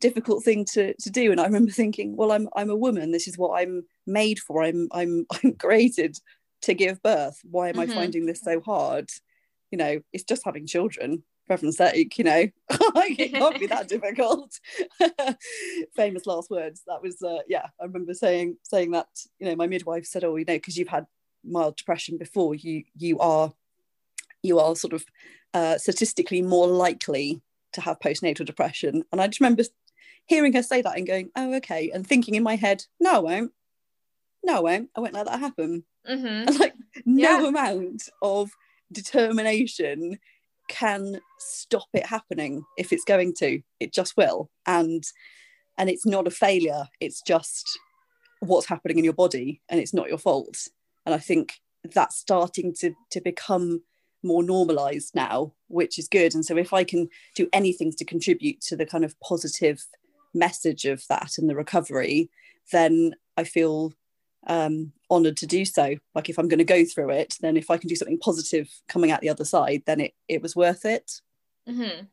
difficult 0.00 0.44
thing 0.44 0.66
to 0.66 0.92
to 1.00 1.10
do. 1.10 1.30
And 1.30 1.40
i 1.40 1.44
remember 1.44 1.70
thinking 1.70 2.14
well 2.14 2.32
i'm 2.32 2.48
i'm 2.54 2.68
a 2.68 2.76
woman. 2.76 3.10
This 3.10 3.26
is 3.26 3.38
what 3.38 3.58
i'm 3.58 3.84
made 4.06 4.38
for. 4.38 4.62
I'm 4.62 4.88
i'm 4.92 5.26
i'm 5.44 5.54
created 5.54 6.18
to 6.64 6.74
give 6.74 7.02
birth. 7.02 7.40
Why 7.44 7.68
am 7.68 7.76
mm-hmm. 7.76 7.92
I 7.92 7.94
finding 7.94 8.26
this 8.26 8.40
so 8.40 8.60
hard? 8.60 9.10
You 9.70 9.78
know, 9.78 10.00
it's 10.12 10.24
just 10.24 10.44
having 10.44 10.66
children, 10.66 11.24
for 11.46 11.54
heaven's 11.54 11.76
sake, 11.76 12.16
you 12.18 12.24
know, 12.24 12.48
it 12.70 13.32
can't 13.32 13.60
be 13.60 13.66
that 13.66 13.88
difficult. 13.88 14.58
Famous 15.96 16.26
last 16.26 16.50
words. 16.50 16.82
That 16.86 17.02
was, 17.02 17.20
uh, 17.22 17.40
yeah, 17.48 17.66
I 17.80 17.84
remember 17.84 18.14
saying 18.14 18.56
saying 18.62 18.92
that. 18.92 19.08
You 19.38 19.48
know, 19.48 19.56
my 19.56 19.66
midwife 19.66 20.06
said, 20.06 20.24
"Oh, 20.24 20.36
you 20.36 20.44
know, 20.44 20.54
because 20.54 20.76
you've 20.76 20.88
had 20.88 21.06
mild 21.44 21.76
depression 21.76 22.18
before, 22.18 22.54
you 22.54 22.84
you 22.96 23.18
are 23.18 23.52
you 24.42 24.58
are 24.58 24.74
sort 24.76 24.92
of 24.92 25.04
uh, 25.52 25.78
statistically 25.78 26.42
more 26.42 26.66
likely 26.66 27.42
to 27.74 27.80
have 27.80 27.98
postnatal 28.00 28.46
depression." 28.46 29.04
And 29.12 29.20
I 29.20 29.26
just 29.26 29.40
remember 29.40 29.64
hearing 30.26 30.54
her 30.54 30.62
say 30.62 30.82
that 30.82 30.96
and 30.96 31.06
going, 31.06 31.30
"Oh, 31.36 31.54
okay," 31.56 31.90
and 31.90 32.06
thinking 32.06 32.36
in 32.36 32.42
my 32.42 32.56
head, 32.56 32.84
"No, 33.00 33.16
I 33.16 33.18
won't. 33.18 33.52
No, 34.42 34.58
I 34.58 34.60
won't. 34.60 34.90
I 34.96 35.00
won't 35.00 35.14
let 35.14 35.26
that 35.26 35.40
happen." 35.40 35.84
Mm-hmm. 36.08 36.58
like 36.58 36.74
no 37.04 37.40
yeah. 37.40 37.46
amount 37.48 38.08
of 38.22 38.50
determination 38.92 40.18
can 40.68 41.20
stop 41.38 41.88
it 41.92 42.06
happening 42.06 42.64
if 42.78 42.92
it's 42.92 43.04
going 43.04 43.34
to. 43.34 43.60
It 43.80 43.92
just 43.92 44.16
will. 44.16 44.50
And 44.66 45.02
and 45.76 45.90
it's 45.90 46.06
not 46.06 46.26
a 46.26 46.30
failure. 46.30 46.84
It's 47.00 47.20
just 47.22 47.78
what's 48.40 48.66
happening 48.66 48.98
in 48.98 49.04
your 49.04 49.14
body 49.14 49.60
and 49.68 49.80
it's 49.80 49.94
not 49.94 50.08
your 50.08 50.18
fault. 50.18 50.68
And 51.06 51.14
i 51.14 51.18
think 51.18 51.54
that's 51.92 52.16
starting 52.16 52.74
to 52.80 52.92
to 53.10 53.20
become 53.20 53.82
more 54.22 54.42
normalized 54.42 55.14
now 55.14 55.52
which 55.68 55.98
is 55.98 56.08
good. 56.08 56.34
And 56.34 56.44
so 56.44 56.56
if 56.56 56.72
i 56.72 56.84
can 56.84 57.08
do 57.34 57.48
anything 57.52 57.92
to 57.92 58.04
contribute 58.04 58.60
to 58.62 58.76
the 58.76 58.86
kind 58.86 59.04
of 59.04 59.18
positive 59.20 59.84
message 60.34 60.84
of 60.84 61.04
that 61.08 61.32
and 61.38 61.48
the 61.48 61.54
recovery 61.54 62.28
then 62.72 63.14
i 63.36 63.44
feel 63.44 63.92
um, 64.46 64.92
honored 65.10 65.36
to 65.38 65.46
do 65.46 65.64
so. 65.64 65.96
Like 66.14 66.28
if 66.28 66.38
I'm 66.38 66.48
going 66.48 66.58
to 66.58 66.64
go 66.64 66.84
through 66.84 67.10
it, 67.10 67.36
then 67.40 67.56
if 67.56 67.70
I 67.70 67.76
can 67.76 67.88
do 67.88 67.96
something 67.96 68.18
positive 68.18 68.68
coming 68.88 69.10
out 69.10 69.20
the 69.20 69.30
other 69.30 69.44
side, 69.44 69.82
then 69.86 70.00
it 70.00 70.14
it 70.28 70.42
was 70.42 70.56
worth 70.56 70.84
it. 70.84 71.20
Mm-hmm. 71.68 72.06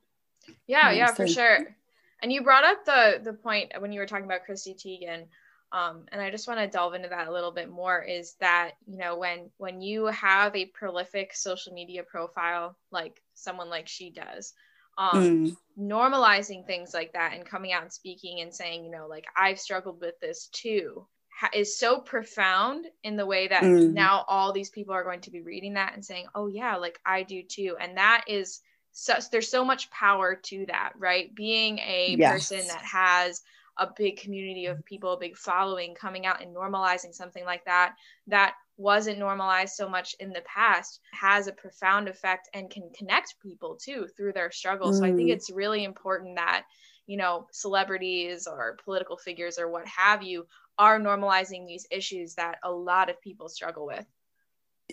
Yeah, 0.67 0.91
yeah, 0.91 1.07
so, 1.07 1.15
for 1.15 1.27
sure. 1.27 1.75
And 2.21 2.31
you 2.31 2.43
brought 2.43 2.63
up 2.63 2.85
the 2.85 3.21
the 3.23 3.33
point 3.33 3.73
when 3.79 3.91
you 3.91 3.99
were 3.99 4.05
talking 4.05 4.25
about 4.25 4.45
Chrissy 4.45 4.73
Teigen, 4.75 5.25
um, 5.71 6.05
and 6.11 6.21
I 6.21 6.29
just 6.31 6.47
want 6.47 6.59
to 6.59 6.67
delve 6.67 6.93
into 6.93 7.09
that 7.09 7.27
a 7.27 7.31
little 7.31 7.51
bit 7.51 7.69
more. 7.69 8.01
Is 8.01 8.35
that 8.39 8.71
you 8.85 8.97
know 8.97 9.17
when 9.17 9.49
when 9.57 9.81
you 9.81 10.05
have 10.07 10.55
a 10.55 10.65
prolific 10.65 11.33
social 11.33 11.73
media 11.73 12.03
profile 12.03 12.77
like 12.91 13.21
someone 13.33 13.69
like 13.69 13.87
she 13.87 14.11
does, 14.11 14.53
um, 14.97 15.47
mm. 15.47 15.57
normalizing 15.79 16.65
things 16.65 16.93
like 16.93 17.13
that 17.13 17.33
and 17.33 17.45
coming 17.45 17.71
out 17.71 17.83
and 17.83 17.91
speaking 17.91 18.41
and 18.41 18.53
saying, 18.53 18.85
you 18.85 18.91
know, 18.91 19.07
like 19.07 19.25
I've 19.35 19.59
struggled 19.59 20.01
with 20.01 20.19
this 20.19 20.47
too, 20.51 21.07
is 21.53 21.77
so 21.77 21.99
profound 21.99 22.85
in 23.03 23.15
the 23.15 23.25
way 23.25 23.47
that 23.47 23.63
mm. 23.63 23.93
now 23.93 24.25
all 24.27 24.51
these 24.51 24.69
people 24.69 24.93
are 24.93 25.03
going 25.03 25.21
to 25.21 25.31
be 25.31 25.41
reading 25.41 25.73
that 25.73 25.93
and 25.93 26.03
saying, 26.03 26.27
"Oh 26.35 26.47
yeah, 26.47 26.75
like 26.75 26.99
I 27.05 27.23
do 27.23 27.43
too." 27.43 27.75
And 27.79 27.97
that 27.97 28.25
is 28.27 28.61
such 28.91 29.29
there's 29.29 29.49
so 29.49 29.63
much 29.63 29.89
power 29.91 30.35
to 30.35 30.65
that, 30.67 30.93
right? 30.97 31.33
Being 31.33 31.79
a 31.79 32.15
yes. 32.17 32.49
person 32.49 32.67
that 32.67 32.83
has 32.83 33.41
a 33.77 33.89
big 33.97 34.17
community 34.17 34.65
of 34.65 34.83
people, 34.85 35.13
a 35.13 35.19
big 35.19 35.37
following 35.37 35.95
coming 35.95 36.25
out 36.25 36.41
and 36.41 36.55
normalizing 36.55 37.13
something 37.13 37.45
like 37.45 37.65
that 37.65 37.95
that 38.27 38.53
wasn't 38.77 39.19
normalized 39.19 39.75
so 39.75 39.87
much 39.87 40.15
in 40.19 40.31
the 40.31 40.41
past 40.41 40.99
has 41.13 41.47
a 41.47 41.53
profound 41.53 42.07
effect 42.07 42.49
and 42.53 42.69
can 42.69 42.89
connect 42.97 43.35
people 43.41 43.77
too 43.81 44.07
through 44.17 44.33
their 44.33 44.51
struggles. 44.51 44.97
Mm. 44.97 44.99
So 44.99 45.05
I 45.05 45.15
think 45.15 45.29
mm. 45.29 45.33
it's 45.33 45.51
really 45.51 45.83
important 45.83 46.35
that 46.35 46.65
you 47.07 47.17
know 47.17 47.47
celebrities 47.51 48.47
or 48.47 48.77
political 48.83 49.17
figures 49.17 49.57
or 49.57 49.69
what 49.69 49.87
have 49.87 50.23
you 50.23 50.45
are 50.77 50.99
normalizing 50.99 51.67
these 51.67 51.85
issues 51.91 52.35
that 52.35 52.57
a 52.63 52.71
lot 52.71 53.09
of 53.09 53.21
people 53.21 53.49
struggle 53.49 53.85
with. 53.85 54.05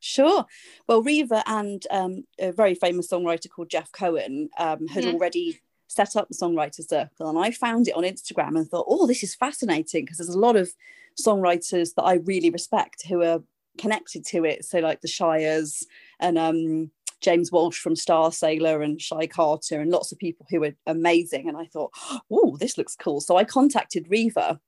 Sure. 0.00 0.44
Well, 0.86 1.02
Riva 1.02 1.42
and 1.46 1.82
um, 1.90 2.24
a 2.38 2.52
very 2.52 2.74
famous 2.74 3.08
songwriter 3.08 3.50
called 3.50 3.70
Jeff 3.70 3.90
Cohen 3.92 4.48
um, 4.58 4.86
had 4.86 5.04
mm-hmm. 5.04 5.14
already 5.14 5.60
set 5.88 6.16
up 6.16 6.28
the 6.28 6.34
Songwriter 6.34 6.86
Circle, 6.86 7.28
and 7.28 7.38
I 7.38 7.50
found 7.50 7.88
it 7.88 7.96
on 7.96 8.02
Instagram 8.02 8.56
and 8.56 8.68
thought, 8.68 8.86
oh, 8.88 9.06
this 9.06 9.22
is 9.22 9.34
fascinating 9.34 10.04
because 10.04 10.18
there's 10.18 10.28
a 10.28 10.38
lot 10.38 10.56
of 10.56 10.70
songwriters 11.20 11.94
that 11.94 12.02
I 12.02 12.14
really 12.14 12.50
respect 12.50 13.06
who 13.06 13.22
are 13.22 13.42
connected 13.78 14.24
to 14.26 14.44
it. 14.44 14.64
So, 14.64 14.78
like 14.78 15.00
the 15.00 15.08
Shires 15.08 15.84
and 16.20 16.38
um, 16.38 16.90
James 17.20 17.50
Walsh 17.50 17.78
from 17.78 17.94
Starsailor 17.94 18.84
and 18.84 19.00
Shai 19.00 19.26
Carter 19.26 19.80
and 19.80 19.90
lots 19.90 20.12
of 20.12 20.18
people 20.18 20.46
who 20.50 20.60
were 20.60 20.74
amazing. 20.86 21.48
And 21.48 21.56
I 21.56 21.66
thought, 21.66 21.92
oh, 22.30 22.56
this 22.58 22.76
looks 22.76 22.96
cool. 22.96 23.20
So 23.20 23.36
I 23.36 23.44
contacted 23.44 24.06
Riva. 24.08 24.60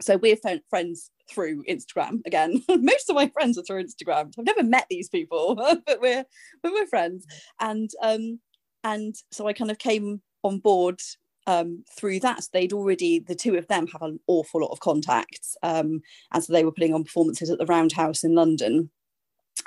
So 0.00 0.16
we're 0.16 0.36
friends 0.68 1.10
through 1.30 1.64
Instagram 1.64 2.20
again. 2.26 2.62
Most 2.68 3.08
of 3.08 3.16
my 3.16 3.28
friends 3.28 3.58
are 3.58 3.62
through 3.62 3.84
Instagram. 3.84 4.32
I've 4.38 4.44
never 4.44 4.62
met 4.62 4.86
these 4.90 5.08
people, 5.08 5.54
but 5.86 6.00
we're 6.00 6.24
but 6.62 6.72
we're 6.72 6.86
friends. 6.86 7.26
And 7.60 7.90
um, 8.02 8.40
and 8.84 9.14
so 9.30 9.46
I 9.46 9.52
kind 9.52 9.70
of 9.70 9.78
came 9.78 10.22
on 10.42 10.58
board 10.58 11.00
um, 11.46 11.84
through 11.96 12.20
that. 12.20 12.44
They'd 12.52 12.72
already, 12.72 13.20
the 13.20 13.34
two 13.34 13.56
of 13.56 13.68
them 13.68 13.86
have 13.88 14.02
an 14.02 14.18
awful 14.26 14.60
lot 14.60 14.72
of 14.72 14.80
contacts. 14.80 15.56
Um, 15.62 16.00
and 16.32 16.42
so 16.42 16.52
they 16.52 16.64
were 16.64 16.72
putting 16.72 16.94
on 16.94 17.04
performances 17.04 17.50
at 17.50 17.58
the 17.58 17.66
Roundhouse 17.66 18.24
in 18.24 18.34
London 18.34 18.90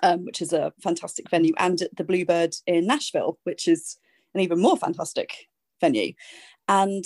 um, 0.03 0.25
which 0.25 0.41
is 0.41 0.53
a 0.53 0.73
fantastic 0.81 1.29
venue, 1.29 1.53
and 1.57 1.83
the 1.95 2.03
Bluebird 2.03 2.55
in 2.67 2.87
Nashville, 2.87 3.39
which 3.43 3.67
is 3.67 3.97
an 4.33 4.41
even 4.41 4.59
more 4.59 4.77
fantastic 4.77 5.47
venue. 5.81 6.13
And 6.67 7.03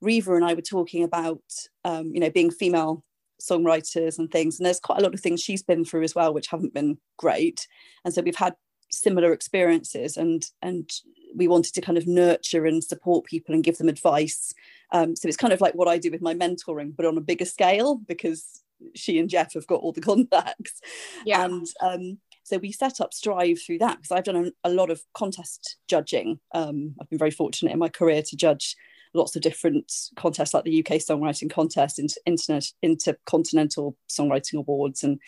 Riva 0.00 0.34
and 0.34 0.44
I 0.44 0.54
were 0.54 0.60
talking 0.60 1.04
about, 1.04 1.42
um, 1.84 2.12
you 2.12 2.20
know, 2.20 2.30
being 2.30 2.50
female 2.50 3.04
songwriters 3.40 4.18
and 4.18 4.30
things. 4.30 4.58
And 4.58 4.66
there's 4.66 4.80
quite 4.80 5.00
a 5.00 5.02
lot 5.02 5.14
of 5.14 5.20
things 5.20 5.40
she's 5.40 5.62
been 5.62 5.84
through 5.84 6.02
as 6.02 6.14
well, 6.14 6.32
which 6.32 6.48
haven't 6.48 6.74
been 6.74 6.98
great. 7.18 7.66
And 8.04 8.14
so 8.14 8.22
we've 8.22 8.36
had 8.36 8.54
similar 8.92 9.32
experiences, 9.32 10.16
and 10.16 10.44
and 10.62 10.90
we 11.34 11.48
wanted 11.48 11.74
to 11.74 11.80
kind 11.80 11.98
of 11.98 12.06
nurture 12.06 12.64
and 12.64 12.82
support 12.82 13.26
people 13.26 13.54
and 13.54 13.64
give 13.64 13.78
them 13.78 13.88
advice. 13.88 14.52
Um, 14.92 15.16
so 15.16 15.26
it's 15.26 15.36
kind 15.36 15.52
of 15.52 15.60
like 15.60 15.74
what 15.74 15.88
I 15.88 15.98
do 15.98 16.10
with 16.10 16.22
my 16.22 16.34
mentoring, 16.34 16.94
but 16.94 17.06
on 17.06 17.18
a 17.18 17.22
bigger 17.22 17.44
scale, 17.44 17.96
because 18.06 18.62
she 18.94 19.18
and 19.18 19.28
Jeff 19.28 19.54
have 19.54 19.66
got 19.66 19.80
all 19.80 19.92
the 19.92 20.00
contacts. 20.12 20.80
Yeah. 21.24 21.44
And 21.44 21.66
um, 21.80 22.18
so 22.42 22.58
we 22.58 22.72
set 22.72 23.00
up 23.00 23.14
Strive 23.14 23.58
through 23.64 23.78
that 23.78 23.96
because 23.96 24.10
I've 24.10 24.24
done 24.24 24.52
a, 24.64 24.68
a, 24.68 24.70
lot 24.70 24.90
of 24.90 25.02
contest 25.14 25.78
judging. 25.88 26.38
Um, 26.52 26.94
I've 27.00 27.08
been 27.08 27.18
very 27.18 27.30
fortunate 27.30 27.72
in 27.72 27.78
my 27.78 27.88
career 27.88 28.22
to 28.22 28.36
judge 28.36 28.76
lots 29.14 29.36
of 29.36 29.42
different 29.42 29.92
contests 30.16 30.52
like 30.52 30.64
the 30.64 30.80
UK 30.80 30.98
Songwriting 30.98 31.50
Contest, 31.50 32.00
Internet, 32.26 32.66
Intercontinental 32.82 33.96
Songwriting 34.10 34.58
Awards, 34.58 35.04
and 35.04 35.18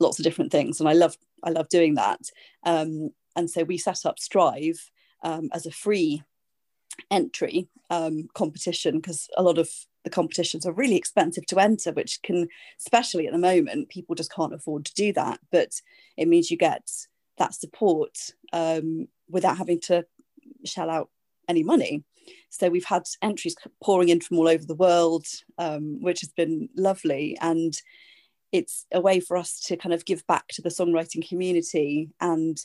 lots 0.00 0.18
of 0.18 0.24
different 0.24 0.52
things. 0.52 0.80
And 0.80 0.88
I 0.88 0.92
love 0.92 1.16
I 1.42 1.50
love 1.50 1.68
doing 1.68 1.94
that. 1.94 2.20
Um, 2.64 3.10
and 3.36 3.48
so 3.48 3.62
we 3.62 3.78
set 3.78 4.04
up 4.04 4.18
Strive 4.18 4.90
um, 5.22 5.48
as 5.52 5.66
a 5.66 5.70
free 5.70 6.22
entry 7.10 7.68
um, 7.90 8.28
competition 8.34 8.96
because 8.96 9.28
a 9.36 9.42
lot 9.42 9.58
of 9.58 9.70
the 10.08 10.14
competitions 10.14 10.64
are 10.64 10.72
really 10.72 10.96
expensive 10.96 11.44
to 11.46 11.58
enter, 11.58 11.92
which 11.92 12.22
can, 12.22 12.48
especially 12.80 13.26
at 13.26 13.32
the 13.32 13.38
moment, 13.38 13.90
people 13.90 14.14
just 14.14 14.32
can't 14.32 14.54
afford 14.54 14.86
to 14.86 14.94
do 14.94 15.12
that. 15.12 15.38
But 15.52 15.82
it 16.16 16.28
means 16.28 16.50
you 16.50 16.56
get 16.56 16.90
that 17.36 17.54
support 17.54 18.30
um, 18.54 19.08
without 19.28 19.58
having 19.58 19.80
to 19.80 20.06
shell 20.64 20.88
out 20.88 21.10
any 21.46 21.62
money. 21.62 22.04
So 22.48 22.70
we've 22.70 22.84
had 22.86 23.02
entries 23.20 23.54
pouring 23.82 24.08
in 24.08 24.20
from 24.20 24.38
all 24.38 24.48
over 24.48 24.64
the 24.64 24.74
world, 24.74 25.26
um, 25.58 26.00
which 26.00 26.20
has 26.20 26.30
been 26.30 26.70
lovely. 26.74 27.36
And 27.42 27.74
it's 28.50 28.86
a 28.90 29.02
way 29.02 29.20
for 29.20 29.36
us 29.36 29.60
to 29.66 29.76
kind 29.76 29.92
of 29.92 30.06
give 30.06 30.26
back 30.26 30.48
to 30.48 30.62
the 30.62 30.70
songwriting 30.70 31.28
community 31.28 32.08
and 32.18 32.58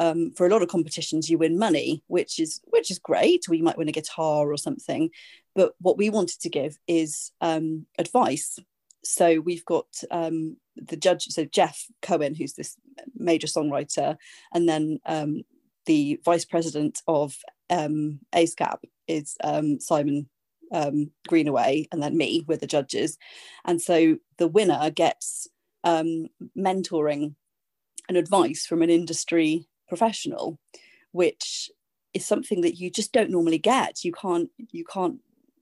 um, 0.00 0.32
for 0.32 0.46
a 0.46 0.50
lot 0.50 0.62
of 0.62 0.68
competitions 0.68 1.28
you 1.28 1.36
win 1.38 1.58
money 1.58 2.02
which 2.08 2.40
is 2.40 2.60
which 2.64 2.90
is 2.90 2.98
great. 2.98 3.44
Or 3.48 3.54
you 3.54 3.62
might 3.62 3.78
win 3.78 3.88
a 3.88 3.92
guitar 3.92 4.50
or 4.50 4.56
something. 4.56 5.10
But 5.54 5.74
what 5.80 5.98
we 5.98 6.10
wanted 6.10 6.40
to 6.40 6.48
give 6.48 6.78
is 6.88 7.30
um, 7.40 7.86
advice. 7.98 8.58
So 9.04 9.40
we've 9.40 9.64
got 9.64 9.86
um, 10.10 10.56
the 10.76 10.96
judge 10.96 11.24
so 11.26 11.44
jeff 11.44 11.86
cohen 12.00 12.34
who's 12.34 12.54
this 12.54 12.76
major 13.14 13.46
songwriter 13.46 14.16
and 14.54 14.68
then 14.68 14.98
um, 15.04 15.42
the 15.84 16.18
vice 16.24 16.46
president 16.46 17.00
of 17.06 17.36
um, 17.68 18.20
ASCAP 18.34 18.78
is 19.06 19.36
um, 19.44 19.78
simon 19.80 20.28
um, 20.72 21.10
greenaway 21.28 21.86
and 21.92 22.02
then 22.02 22.16
me 22.16 22.44
with 22.46 22.60
the 22.60 22.66
judges. 22.66 23.18
And 23.64 23.82
so 23.82 24.16
the 24.38 24.48
winner 24.48 24.90
gets 24.90 25.48
mentoring 25.84 27.34
and 28.08 28.16
advice 28.16 28.66
from 28.66 28.82
an 28.82 28.90
industry 28.90 29.68
professional 29.90 30.58
which 31.12 31.70
is 32.14 32.26
something 32.26 32.60
that 32.62 32.76
you 32.76 32.90
just 32.90 33.12
don't 33.12 33.30
normally 33.30 33.58
get. 33.58 34.04
You 34.04 34.12
can't 34.12 34.50
you 34.56 34.84
can't 34.84 35.18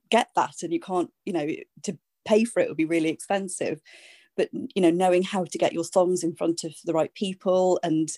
get 0.09 0.29
that 0.35 0.55
and 0.63 0.73
you 0.73 0.79
can't 0.79 1.11
you 1.25 1.33
know 1.33 1.47
to 1.83 1.97
pay 2.25 2.43
for 2.43 2.59
it 2.59 2.67
would 2.67 2.77
be 2.77 2.85
really 2.85 3.09
expensive. 3.09 3.81
But 4.35 4.49
you 4.53 4.81
know 4.81 4.91
knowing 4.91 5.23
how 5.23 5.43
to 5.45 5.57
get 5.57 5.73
your 5.73 5.83
songs 5.83 6.23
in 6.23 6.35
front 6.35 6.63
of 6.63 6.73
the 6.85 6.93
right 6.93 7.13
people 7.13 7.79
and 7.83 8.09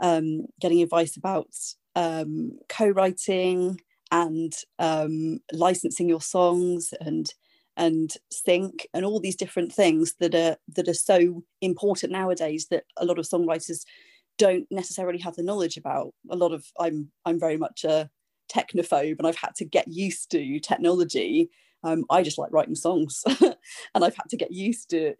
um, 0.00 0.46
getting 0.60 0.82
advice 0.82 1.16
about 1.16 1.48
um, 1.94 2.58
co-writing 2.68 3.80
and 4.10 4.52
um, 4.78 5.40
licensing 5.52 6.08
your 6.08 6.20
songs 6.20 6.92
and 7.00 7.32
and 7.76 8.14
sync 8.30 8.86
and 8.92 9.04
all 9.04 9.18
these 9.18 9.36
different 9.36 9.72
things 9.72 10.14
that 10.20 10.34
are 10.34 10.56
that 10.68 10.88
are 10.88 10.94
so 10.94 11.42
important 11.60 12.12
nowadays 12.12 12.66
that 12.70 12.84
a 12.98 13.04
lot 13.04 13.18
of 13.18 13.26
songwriters 13.26 13.84
don't 14.44 14.66
necessarily 14.70 15.18
have 15.18 15.36
the 15.36 15.42
knowledge 15.42 15.76
about 15.76 16.12
a 16.30 16.36
lot 16.36 16.52
of 16.52 16.64
i'm 16.80 17.10
i'm 17.26 17.38
very 17.38 17.56
much 17.56 17.84
a 17.84 18.10
technophobe 18.52 19.16
and 19.18 19.26
i've 19.26 19.42
had 19.44 19.54
to 19.54 19.64
get 19.64 19.86
used 19.88 20.30
to 20.30 20.60
technology. 20.60 21.48
Um, 21.84 22.04
i 22.10 22.22
just 22.22 22.38
like 22.38 22.52
writing 22.52 22.76
songs 22.76 23.22
and 23.94 24.04
i've 24.04 24.16
had 24.16 24.28
to 24.30 24.36
get 24.36 24.52
used 24.52 24.90
to 24.90 25.14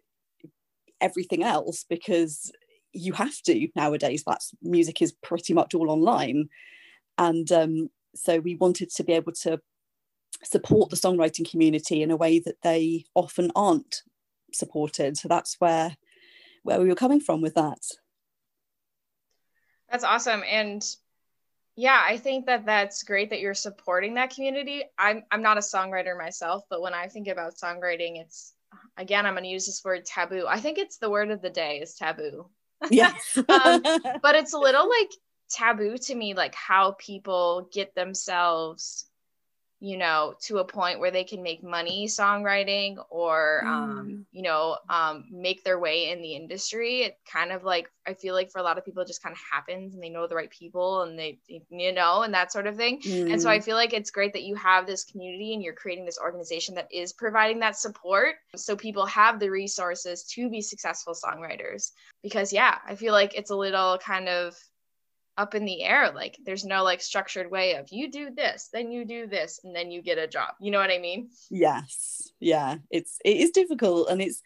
everything 1.01 1.43
else 1.43 1.85
because 1.89 2.51
you 2.93 3.13
have 3.13 3.41
to 3.41 3.67
nowadays. 3.75 4.23
That's 4.25 4.51
music 4.61 5.01
is 5.01 5.11
pretty 5.11 5.53
much 5.53 5.73
all 5.73 5.91
online. 5.91 6.47
And 7.17 7.51
um, 7.51 7.89
so 8.15 8.39
we 8.39 8.55
wanted 8.55 8.89
to 8.91 9.03
be 9.03 9.13
able 9.13 9.33
to 9.43 9.59
support 10.43 10.89
the 10.89 10.95
songwriting 10.95 11.49
community 11.49 12.01
in 12.01 12.11
a 12.11 12.15
way 12.15 12.39
that 12.39 12.61
they 12.63 13.05
often 13.15 13.51
aren't 13.55 14.03
supported. 14.53 15.17
So 15.17 15.27
that's 15.27 15.59
where 15.59 15.97
where 16.63 16.79
we 16.79 16.87
were 16.87 16.95
coming 16.95 17.19
from 17.19 17.41
with 17.41 17.55
that 17.55 17.81
that's 19.93 20.03
awesome. 20.03 20.43
And 20.49 20.83
yeah, 21.75 22.01
I 22.03 22.17
think 22.17 22.47
that 22.47 22.65
that's 22.65 23.03
great 23.03 23.29
that 23.29 23.39
you're 23.39 23.53
supporting 23.53 24.15
that 24.15 24.33
community. 24.33 24.83
I'm 24.97 25.23
I'm 25.31 25.43
not 25.43 25.57
a 25.57 25.61
songwriter 25.61 26.17
myself, 26.17 26.63
but 26.67 26.81
when 26.81 26.95
I 26.95 27.07
think 27.07 27.27
about 27.27 27.57
songwriting, 27.57 28.19
it's 28.19 28.53
again, 28.97 29.27
I'm 29.27 29.35
going 29.35 29.43
to 29.43 29.49
use 29.49 29.67
this 29.67 29.83
word 29.85 30.03
taboo. 30.03 30.45
I 30.49 30.59
think 30.59 30.79
it's 30.79 30.97
the 30.97 31.11
word 31.11 31.29
of 31.29 31.43
the 31.43 31.49
day 31.51 31.77
is 31.77 31.93
taboo. 31.93 32.47
Yeah. 32.89 33.13
um, 33.37 33.83
but 34.21 34.35
it's 34.35 34.53
a 34.53 34.57
little 34.57 34.89
like 34.89 35.11
taboo 35.49 35.97
to 35.99 36.15
me 36.15 36.33
like 36.33 36.55
how 36.55 36.93
people 36.93 37.69
get 37.71 37.93
themselves 37.93 39.05
you 39.83 39.97
know 39.97 40.33
to 40.39 40.59
a 40.59 40.63
point 40.63 40.97
where 40.97 41.11
they 41.11 41.25
can 41.25 41.43
make 41.43 41.61
money 41.61 42.07
songwriting 42.07 42.95
or 43.09 43.65
um, 43.65 44.07
mm. 44.07 44.23
you 44.31 44.41
know 44.41 44.77
um, 44.89 45.25
make 45.29 45.61
their 45.65 45.77
way 45.77 46.09
in 46.09 46.21
the 46.21 46.35
industry 46.35 47.01
it 47.01 47.17
kind 47.29 47.51
of 47.51 47.65
like 47.65 47.91
i 48.07 48.13
feel 48.13 48.33
like 48.33 48.49
for 48.49 48.59
a 48.59 48.63
lot 48.63 48.77
of 48.77 48.85
people 48.85 49.03
it 49.03 49.07
just 49.07 49.21
kind 49.21 49.33
of 49.33 49.39
happens 49.51 49.93
and 49.93 50.01
they 50.01 50.09
know 50.09 50.25
the 50.25 50.35
right 50.35 50.49
people 50.51 51.01
and 51.01 51.19
they 51.19 51.37
you 51.69 51.91
know 51.91 52.21
and 52.21 52.33
that 52.33 52.49
sort 52.49 52.65
of 52.65 52.77
thing 52.77 53.01
mm. 53.01 53.29
and 53.29 53.41
so 53.41 53.49
i 53.49 53.59
mm. 53.59 53.63
feel 53.63 53.75
like 53.75 53.91
it's 53.91 54.09
great 54.09 54.31
that 54.31 54.43
you 54.43 54.55
have 54.55 54.87
this 54.87 55.03
community 55.03 55.53
and 55.53 55.61
you're 55.61 55.73
creating 55.73 56.05
this 56.05 56.17
organization 56.17 56.73
that 56.73 56.87
is 56.89 57.11
providing 57.11 57.59
that 57.59 57.75
support 57.75 58.35
so 58.55 58.77
people 58.77 59.05
have 59.05 59.37
the 59.37 59.49
resources 59.49 60.23
to 60.23 60.49
be 60.49 60.61
successful 60.61 61.13
songwriters 61.13 61.91
because 62.21 62.53
yeah 62.53 62.77
i 62.87 62.95
feel 62.95 63.11
like 63.11 63.35
it's 63.35 63.51
a 63.51 63.55
little 63.55 63.97
kind 63.97 64.29
of 64.29 64.55
up 65.37 65.55
in 65.55 65.65
the 65.65 65.83
air 65.83 66.11
like 66.13 66.37
there's 66.45 66.63
no 66.63 66.83
like 66.83 67.01
structured 67.01 67.49
way 67.49 67.75
of 67.75 67.87
you 67.91 68.11
do 68.11 68.29
this 68.29 68.69
then 68.71 68.91
you 68.91 69.03
do 69.03 69.25
this 69.25 69.59
and 69.63 69.75
then 69.75 69.89
you 69.89 70.01
get 70.01 70.17
a 70.17 70.27
job. 70.27 70.53
You 70.59 70.71
know 70.71 70.79
what 70.79 70.91
i 70.91 70.99
mean? 70.99 71.29
Yes. 71.49 72.31
Yeah. 72.39 72.77
It's 72.91 73.19
it 73.25 73.37
is 73.37 73.51
difficult 73.51 74.09
and 74.09 74.21
it's 74.21 74.41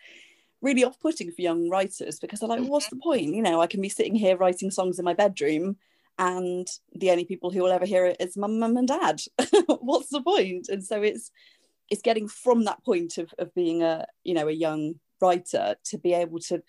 really 0.62 0.84
off-putting 0.84 1.32
for 1.32 1.42
young 1.42 1.70
writers 1.70 2.20
because 2.20 2.40
they're 2.40 2.50
like 2.50 2.62
mm-hmm. 2.62 2.70
what's 2.70 2.90
the 2.90 2.96
point? 2.98 3.36
You 3.36 3.42
know 3.42 3.62
i 3.62 3.68
can 3.68 3.82
be 3.82 3.90
sitting 3.90 4.16
here 4.16 4.38
writing 4.38 4.72
songs 4.72 5.00
in 5.00 5.06
my 5.06 5.14
bedroom 5.14 5.78
and 6.20 6.68
the 6.94 7.12
only 7.12 7.26
people 7.26 7.52
who 7.52 7.62
will 7.62 7.72
ever 7.72 7.86
hear 7.86 8.06
it 8.06 8.18
is 8.20 8.38
my 8.38 8.48
mum 8.48 8.78
and 8.78 8.88
dad. 8.88 9.22
What's 9.68 10.10
the 10.10 10.22
point? 10.22 10.68
And 10.70 10.84
so 10.84 11.02
it's 11.02 11.32
it's 11.90 12.02
getting 12.02 12.28
from 12.28 12.66
that 12.66 12.84
point 12.84 13.18
of, 13.18 13.34
of 13.38 13.54
being 13.54 13.84
a 13.84 14.06
you 14.24 14.34
know 14.34 14.48
a 14.48 14.52
young 14.52 14.96
writer 15.22 15.76
to 15.86 15.98
be 15.98 16.14
able 16.14 16.40
to 16.40 16.62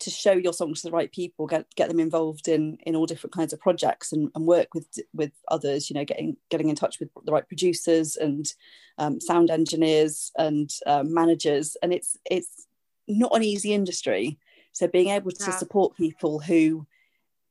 to 0.00 0.10
show 0.10 0.32
your 0.32 0.52
songs 0.52 0.82
to 0.82 0.88
the 0.88 0.92
right 0.92 1.12
people 1.12 1.46
get 1.46 1.66
get 1.76 1.88
them 1.88 2.00
involved 2.00 2.48
in 2.48 2.76
in 2.84 2.96
all 2.96 3.06
different 3.06 3.32
kinds 3.32 3.52
of 3.52 3.60
projects 3.60 4.12
and, 4.12 4.30
and 4.34 4.46
work 4.46 4.74
with 4.74 4.86
with 5.12 5.32
others 5.48 5.88
you 5.88 5.94
know 5.94 6.04
getting 6.04 6.36
getting 6.50 6.68
in 6.68 6.76
touch 6.76 6.98
with 7.00 7.08
the 7.24 7.32
right 7.32 7.46
producers 7.46 8.16
and 8.16 8.54
um, 8.98 9.20
sound 9.20 9.50
engineers 9.50 10.32
and 10.36 10.70
um, 10.86 11.12
managers 11.12 11.76
and 11.82 11.92
it's 11.92 12.16
it's 12.30 12.66
not 13.08 13.34
an 13.34 13.42
easy 13.42 13.72
industry 13.72 14.38
so 14.72 14.86
being 14.88 15.08
able 15.08 15.30
to 15.30 15.44
yeah. 15.44 15.56
support 15.56 15.96
people 15.96 16.38
who 16.38 16.86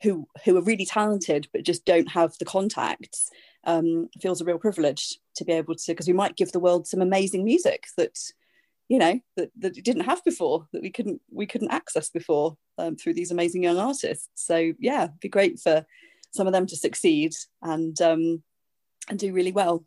who 0.01 0.27
who 0.43 0.57
are 0.57 0.63
really 0.63 0.85
talented 0.85 1.47
but 1.53 1.63
just 1.63 1.85
don't 1.85 2.11
have 2.11 2.37
the 2.39 2.45
contacts 2.45 3.29
um, 3.65 4.09
feels 4.21 4.41
a 4.41 4.45
real 4.45 4.57
privilege 4.57 5.19
to 5.35 5.45
be 5.45 5.53
able 5.53 5.75
to 5.75 5.91
because 5.91 6.07
we 6.07 6.13
might 6.13 6.35
give 6.35 6.51
the 6.51 6.59
world 6.59 6.85
some 6.85 7.01
amazing 7.01 7.43
music 7.45 7.85
that 7.97 8.17
you 8.89 8.99
know 8.99 9.19
that, 9.37 9.49
that 9.59 9.77
it 9.77 9.85
didn't 9.85 10.03
have 10.05 10.23
before 10.23 10.67
that 10.73 10.81
we 10.81 10.91
couldn't 10.91 11.21
we 11.31 11.45
couldn't 11.45 11.71
access 11.71 12.09
before 12.09 12.57
um, 12.77 12.95
through 12.95 13.13
these 13.13 13.31
amazing 13.31 13.63
young 13.63 13.77
artists. 13.77 14.29
So 14.35 14.73
yeah 14.79 15.07
be 15.21 15.29
great 15.29 15.59
for 15.59 15.85
some 16.31 16.47
of 16.47 16.53
them 16.53 16.65
to 16.67 16.75
succeed 16.75 17.33
and 17.61 17.99
um, 18.01 18.43
and 19.09 19.19
do 19.19 19.33
really 19.33 19.51
well 19.51 19.85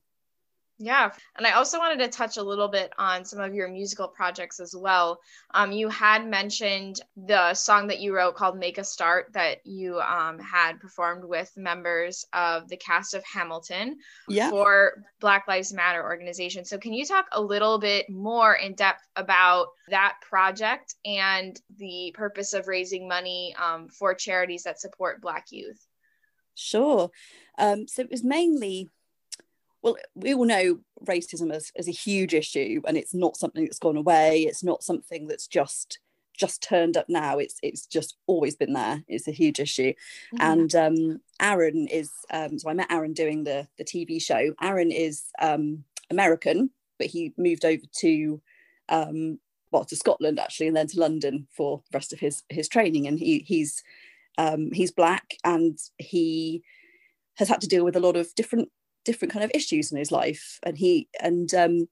yeah. 0.79 1.11
And 1.37 1.47
I 1.47 1.53
also 1.53 1.79
wanted 1.79 2.05
to 2.05 2.09
touch 2.09 2.37
a 2.37 2.43
little 2.43 2.69
bit 2.69 2.93
on 2.99 3.25
some 3.25 3.41
of 3.41 3.55
your 3.55 3.67
musical 3.69 4.09
projects 4.09 4.61
as 4.61 4.75
well. 4.77 5.21
Um, 5.55 5.73
you 5.73 5.89
had 5.89 6.27
mentioned 6.27 7.01
the 7.17 7.55
song 7.55 7.87
that 7.87 8.01
you 8.01 8.15
wrote 8.15 8.37
called 8.37 8.59
Make 8.59 8.77
a 8.77 8.85
Start 8.85 9.33
that 9.33 9.67
you 9.67 9.99
um, 10.01 10.39
had 10.39 10.79
performed 10.79 11.25
with 11.25 11.51
members 11.57 12.27
of 12.35 12.69
the 12.69 12.77
cast 12.77 13.15
of 13.15 13.25
Hamilton 13.25 13.97
yeah. 14.29 14.51
for 14.51 15.03
Black 15.19 15.49
Lives 15.49 15.73
Matter 15.73 16.03
organization. 16.03 16.67
So, 16.67 16.77
can 16.77 16.93
you 16.93 17.07
talk 17.07 17.25
a 17.33 17.41
little 17.41 17.79
bit 17.79 18.11
more 18.11 18.55
in 18.55 18.75
depth 18.75 19.03
about 19.17 19.69
that 19.89 20.17
project 20.29 20.95
and 21.07 21.59
the 21.79 22.13
purpose 22.15 22.53
of 22.53 22.69
raising 22.69 23.09
money 23.09 23.55
um, 23.63 23.89
for 23.89 24.13
charities 24.13 24.65
that 24.65 24.79
support 24.79 25.23
Black 25.23 25.47
youth? 25.51 25.87
Sure. 26.55 27.11
Um, 27.57 27.89
so, 27.89 28.03
it 28.03 28.11
was 28.11 28.23
mainly 28.23 28.91
well, 29.83 29.97
we 30.15 30.35
all 30.35 30.45
know 30.45 30.81
racism 31.05 31.53
as, 31.53 31.71
as 31.77 31.89
a 31.89 31.93
huge 31.93 32.35
issue, 32.35 32.83
and 32.87 32.97
it's 32.97 33.15
not 33.15 33.37
something 33.37 33.65
that's 33.65 33.79
gone 33.79 33.97
away. 33.97 34.43
It's 34.43 34.65
not 34.65 34.83
something 34.83 35.27
that's 35.27 35.47
just 35.47 35.99
just 36.37 36.63
turned 36.63 36.97
up 36.97 37.07
now. 37.09 37.39
It's 37.39 37.59
it's 37.63 37.87
just 37.87 38.17
always 38.27 38.57
been 38.57 38.73
there. 38.73 39.03
It's 39.09 39.29
a 39.29 39.33
huge 39.33 39.59
issue. 39.59 39.93
Mm-hmm. 40.35 40.41
And 40.41 40.75
um, 40.75 41.21
Aaron 41.41 41.89
is 41.89 42.11
um, 42.31 42.59
so 42.59 42.69
I 42.69 42.75
met 42.75 42.91
Aaron 42.91 43.13
doing 43.13 43.45
the 43.45 43.69
the 43.79 43.85
TV 43.85 44.21
show. 44.21 44.55
Aaron 44.61 44.91
is 44.91 45.25
um, 45.41 45.85
American, 46.11 46.71
but 46.99 47.09
he 47.09 47.33
moved 47.37 47.65
over 47.65 47.83
to 48.01 48.41
um, 48.89 49.39
well 49.71 49.85
to 49.85 49.97
Scotland 49.97 50.39
actually, 50.39 50.69
and 50.69 50.77
then 50.77 50.89
to 50.89 51.01
London 51.01 51.47
for 51.51 51.83
the 51.91 51.97
rest 51.97 52.13
of 52.13 52.21
his 52.21 52.43
his 52.49 52.69
training. 52.69 53.07
And 53.07 53.19
he 53.19 53.41
he's 53.41 53.83
um, 54.39 54.71
he's 54.73 54.91
black 54.91 55.37
and 55.45 55.79
he 55.99 56.63
has 57.37 57.49
had 57.49 57.61
to 57.61 57.69
deal 57.69 57.85
with 57.85 57.97
a 57.97 58.01
lot 58.01 58.17
of 58.17 58.35
different 58.35 58.71
different 59.07 59.33
kind 59.33 59.45
of 59.45 59.51
issues 59.55 59.91
in 59.91 59.99
his 59.99 60.13
life. 60.13 60.59
And 60.63 60.77
he 60.77 61.09
and 61.21 61.53
um, 61.55 61.89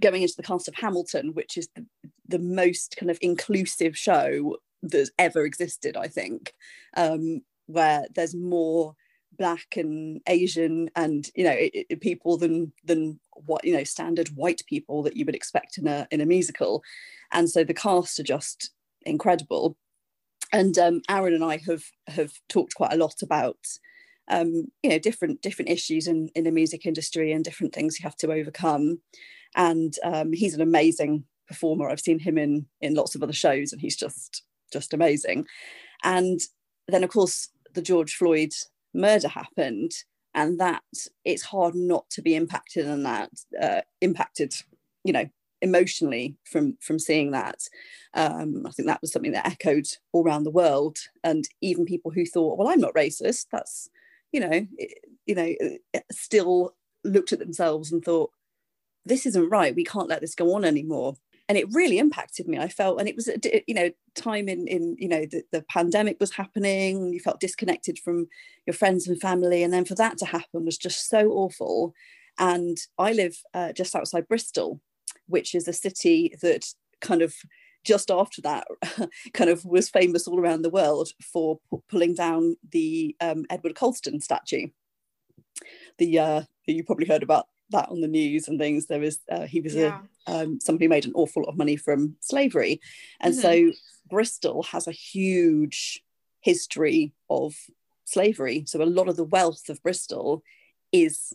going 0.00 0.22
into 0.22 0.34
the 0.36 0.42
cast 0.42 0.66
of 0.66 0.74
hamilton 0.74 1.34
which 1.34 1.56
is 1.56 1.68
the, 1.76 1.86
the 2.26 2.40
most 2.40 2.96
kind 2.98 3.10
of 3.10 3.18
inclusive 3.20 3.96
show 3.96 4.56
that's 4.82 5.12
ever 5.20 5.44
existed 5.44 5.96
i 5.96 6.08
think 6.08 6.52
um, 6.96 7.42
where 7.66 8.04
there's 8.16 8.34
more 8.34 8.96
black 9.38 9.76
and 9.76 10.20
asian 10.26 10.90
and 10.96 11.30
you 11.36 11.44
know 11.44 11.52
it, 11.52 11.86
it, 11.90 12.00
people 12.00 12.36
than 12.36 12.72
than 12.84 13.20
what 13.46 13.64
you 13.64 13.72
know 13.72 13.84
standard 13.84 14.28
white 14.28 14.62
people 14.68 15.02
that 15.02 15.16
you 15.16 15.24
would 15.24 15.34
expect 15.34 15.78
in 15.78 15.86
a 15.86 16.06
in 16.10 16.20
a 16.20 16.26
musical. 16.26 16.82
And 17.32 17.50
so 17.50 17.64
the 17.64 17.74
cast 17.74 18.18
are 18.20 18.24
just 18.24 18.70
incredible. 19.02 19.76
And 20.52 20.78
um, 20.78 21.02
aaron 21.08 21.34
and 21.34 21.44
i 21.44 21.58
have 21.66 21.84
have 22.06 22.32
talked 22.48 22.74
quite 22.74 22.92
a 22.92 22.96
lot 22.96 23.22
about 23.22 23.58
um, 24.28 24.66
you 24.82 24.90
know 24.90 24.98
different 24.98 25.42
different 25.42 25.70
issues 25.70 26.06
in 26.06 26.30
in 26.34 26.44
the 26.44 26.50
music 26.50 26.86
industry 26.86 27.32
and 27.32 27.44
different 27.44 27.74
things 27.74 27.98
you 27.98 28.04
have 28.04 28.16
to 28.16 28.32
overcome. 28.32 29.00
And 29.56 29.94
um, 30.02 30.32
he's 30.32 30.54
an 30.54 30.60
amazing 30.60 31.24
performer. 31.46 31.88
I've 31.88 32.00
seen 32.00 32.18
him 32.18 32.38
in 32.38 32.66
in 32.80 32.94
lots 32.94 33.14
of 33.14 33.22
other 33.22 33.32
shows 33.32 33.72
and 33.72 33.80
he's 33.80 33.96
just 33.96 34.42
just 34.72 34.94
amazing. 34.94 35.46
And 36.02 36.40
then 36.88 37.04
of 37.04 37.10
course 37.10 37.48
the 37.72 37.82
george 37.82 38.14
floyd 38.14 38.52
murder 38.92 39.28
happened 39.28 39.90
and 40.34 40.60
that 40.60 40.82
it's 41.24 41.42
hard 41.42 41.74
not 41.74 42.08
to 42.10 42.22
be 42.22 42.34
impacted 42.34 42.86
and 42.86 43.04
that 43.04 43.30
uh, 43.60 43.80
impacted 44.00 44.54
you 45.02 45.12
know 45.12 45.28
emotionally 45.62 46.36
from 46.44 46.76
from 46.80 46.98
seeing 46.98 47.30
that. 47.30 47.60
Um, 48.14 48.64
i 48.66 48.70
think 48.70 48.86
that 48.86 49.00
was 49.00 49.12
something 49.12 49.32
that 49.32 49.46
echoed 49.46 49.86
all 50.12 50.24
around 50.24 50.44
the 50.44 50.50
world. 50.50 50.98
And 51.22 51.48
even 51.60 51.84
people 51.84 52.10
who 52.10 52.24
thought 52.24 52.58
well 52.58 52.68
i'm 52.68 52.80
not 52.80 52.94
racist 52.94 53.46
that's 53.52 53.88
you 54.34 54.40
know, 54.40 54.66
you 55.26 55.34
know, 55.36 55.54
still 56.10 56.74
looked 57.04 57.32
at 57.32 57.38
themselves 57.38 57.92
and 57.92 58.04
thought, 58.04 58.30
this 59.06 59.26
isn't 59.26 59.48
right. 59.48 59.76
We 59.76 59.84
can't 59.84 60.08
let 60.08 60.20
this 60.20 60.34
go 60.34 60.54
on 60.54 60.64
anymore. 60.64 61.14
And 61.48 61.56
it 61.56 61.72
really 61.72 61.98
impacted 61.98 62.48
me. 62.48 62.58
I 62.58 62.68
felt, 62.68 62.98
and 62.98 63.08
it 63.08 63.14
was, 63.14 63.28
you 63.68 63.74
know, 63.74 63.90
time 64.16 64.48
in, 64.48 64.66
in 64.66 64.96
you 64.98 65.08
know, 65.08 65.24
the, 65.26 65.44
the 65.52 65.62
pandemic 65.70 66.16
was 66.18 66.32
happening. 66.32 67.12
You 67.12 67.20
felt 67.20 67.38
disconnected 67.38 67.98
from 67.98 68.26
your 68.66 68.74
friends 68.74 69.06
and 69.06 69.20
family. 69.20 69.62
And 69.62 69.72
then 69.72 69.84
for 69.84 69.94
that 69.94 70.18
to 70.18 70.26
happen 70.26 70.64
was 70.64 70.78
just 70.78 71.08
so 71.08 71.30
awful. 71.30 71.94
And 72.38 72.78
I 72.98 73.12
live 73.12 73.36
uh, 73.52 73.72
just 73.72 73.94
outside 73.94 74.26
Bristol, 74.26 74.80
which 75.26 75.54
is 75.54 75.68
a 75.68 75.72
city 75.72 76.34
that 76.42 76.66
kind 77.00 77.22
of 77.22 77.34
just 77.84 78.10
after 78.10 78.42
that 78.42 78.66
kind 79.34 79.50
of 79.50 79.64
was 79.64 79.88
famous 79.88 80.26
all 80.26 80.40
around 80.40 80.62
the 80.62 80.70
world 80.70 81.10
for 81.22 81.60
p- 81.70 81.78
pulling 81.88 82.14
down 82.14 82.56
the 82.70 83.14
um, 83.20 83.44
Edward 83.50 83.74
Colston 83.74 84.20
statue. 84.20 84.68
The 85.98 86.18
uh, 86.18 86.42
you 86.66 86.82
probably 86.82 87.06
heard 87.06 87.22
about 87.22 87.46
that 87.70 87.88
on 87.88 88.00
the 88.00 88.08
news 88.08 88.48
and 88.48 88.58
things. 88.58 88.86
There 88.86 89.00
was 89.00 89.20
uh, 89.30 89.46
he 89.46 89.60
was 89.60 89.74
yeah. 89.74 90.00
a 90.26 90.42
um, 90.42 90.58
somebody 90.60 90.86
who 90.86 90.90
made 90.90 91.06
an 91.06 91.12
awful 91.14 91.42
lot 91.42 91.50
of 91.50 91.58
money 91.58 91.76
from 91.76 92.16
slavery, 92.20 92.80
and 93.20 93.34
mm-hmm. 93.34 93.70
so 93.70 93.78
Bristol 94.08 94.62
has 94.64 94.88
a 94.88 94.92
huge 94.92 96.02
history 96.40 97.12
of 97.30 97.54
slavery. 98.04 98.64
So 98.66 98.82
a 98.82 98.84
lot 98.84 99.08
of 99.08 99.16
the 99.16 99.24
wealth 99.24 99.68
of 99.68 99.82
Bristol 99.82 100.42
is 100.92 101.32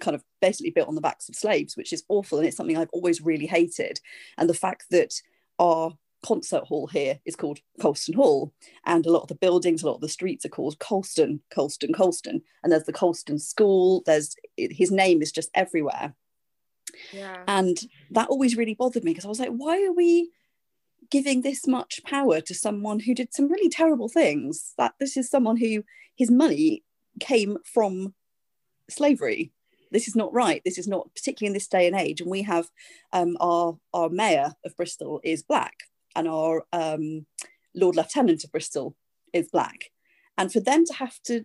kind 0.00 0.14
of 0.14 0.22
basically 0.40 0.70
built 0.70 0.88
on 0.88 0.94
the 0.94 1.00
backs 1.00 1.28
of 1.28 1.36
slaves, 1.36 1.76
which 1.76 1.92
is 1.92 2.04
awful. 2.08 2.38
And 2.38 2.46
it's 2.46 2.56
something 2.56 2.76
I've 2.76 2.90
always 2.92 3.22
really 3.22 3.46
hated. 3.46 4.00
And 4.36 4.48
the 4.48 4.54
fact 4.54 4.84
that 4.90 5.14
our 5.58 5.92
concert 6.26 6.64
hall 6.64 6.86
here 6.88 7.20
is 7.24 7.36
called 7.36 7.60
Colston 7.80 8.14
Hall, 8.14 8.52
and 8.84 9.06
a 9.06 9.10
lot 9.10 9.22
of 9.22 9.28
the 9.28 9.34
buildings, 9.36 9.82
a 9.82 9.86
lot 9.86 9.96
of 9.96 10.00
the 10.00 10.08
streets 10.08 10.44
are 10.44 10.50
called 10.50 10.78
Colston, 10.78 11.40
Colston, 11.54 11.92
Colston, 11.92 12.42
and 12.62 12.72
there's 12.72 12.84
the 12.84 12.92
Colston 12.92 13.38
School. 13.38 14.02
There's 14.06 14.34
his 14.56 14.90
name 14.90 15.22
is 15.22 15.32
just 15.32 15.50
everywhere, 15.54 16.14
yeah. 17.12 17.42
and 17.46 17.78
that 18.10 18.28
always 18.28 18.56
really 18.56 18.74
bothered 18.74 19.04
me 19.04 19.12
because 19.12 19.24
I 19.24 19.28
was 19.28 19.40
like, 19.40 19.50
why 19.50 19.84
are 19.84 19.92
we 19.92 20.30
giving 21.10 21.42
this 21.42 21.66
much 21.66 22.00
power 22.04 22.40
to 22.40 22.54
someone 22.54 23.00
who 23.00 23.14
did 23.14 23.32
some 23.32 23.48
really 23.48 23.68
terrible 23.68 24.08
things? 24.08 24.74
That 24.78 24.94
this 24.98 25.16
is 25.16 25.30
someone 25.30 25.56
who 25.56 25.84
his 26.16 26.30
money 26.30 26.82
came 27.20 27.58
from 27.64 28.14
slavery 28.88 29.52
this 29.90 30.08
is 30.08 30.16
not 30.16 30.32
right. 30.32 30.62
This 30.64 30.78
is 30.78 30.88
not 30.88 31.14
particularly 31.14 31.48
in 31.48 31.54
this 31.54 31.68
day 31.68 31.86
and 31.86 31.96
age. 31.96 32.20
And 32.20 32.30
we 32.30 32.42
have 32.42 32.68
um, 33.12 33.36
our 33.40 33.78
our 33.92 34.08
mayor 34.08 34.52
of 34.64 34.76
Bristol 34.76 35.20
is 35.24 35.42
black, 35.42 35.74
and 36.14 36.28
our 36.28 36.64
um, 36.72 37.26
Lord 37.74 37.96
Lieutenant 37.96 38.44
of 38.44 38.52
Bristol 38.52 38.96
is 39.32 39.48
black, 39.48 39.90
and 40.38 40.52
for 40.52 40.60
them 40.60 40.84
to 40.86 40.94
have 40.94 41.20
to 41.24 41.44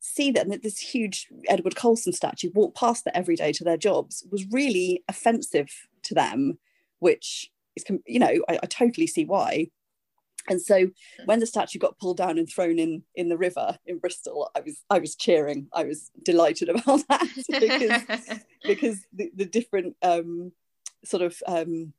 see 0.00 0.30
that 0.30 0.48
that 0.48 0.62
this 0.62 0.78
huge 0.78 1.28
Edward 1.48 1.76
Colston 1.76 2.12
statue 2.12 2.50
walk 2.54 2.74
past 2.74 3.04
that 3.04 3.16
every 3.16 3.36
day 3.36 3.52
to 3.52 3.64
their 3.64 3.76
jobs 3.76 4.24
was 4.30 4.46
really 4.50 5.02
offensive 5.08 5.68
to 6.04 6.14
them, 6.14 6.58
which 7.00 7.50
is, 7.74 7.84
you 8.06 8.18
know, 8.18 8.32
I, 8.48 8.58
I 8.62 8.66
totally 8.66 9.06
see 9.06 9.24
why. 9.24 9.70
And 10.48 10.60
so 10.60 10.90
when 11.24 11.40
the 11.40 11.46
statue 11.46 11.78
got 11.78 11.98
pulled 11.98 12.18
down 12.18 12.38
and 12.38 12.48
thrown 12.48 12.78
in 12.78 13.02
in 13.14 13.28
the 13.28 13.38
river 13.38 13.78
in 13.86 13.98
Bristol, 13.98 14.50
I 14.56 14.60
was 14.60 14.82
I 14.90 14.98
was 14.98 15.16
cheering. 15.16 15.68
I 15.72 15.84
was 15.84 16.10
delighted 16.22 16.68
about 16.70 17.06
that 17.08 17.28
because 17.48 18.40
because 18.62 19.06
the, 19.12 19.30
the 19.34 19.46
different 19.46 19.96
um, 20.02 20.52
sort 21.04 21.22
of 21.22 21.42
um, 21.46 21.92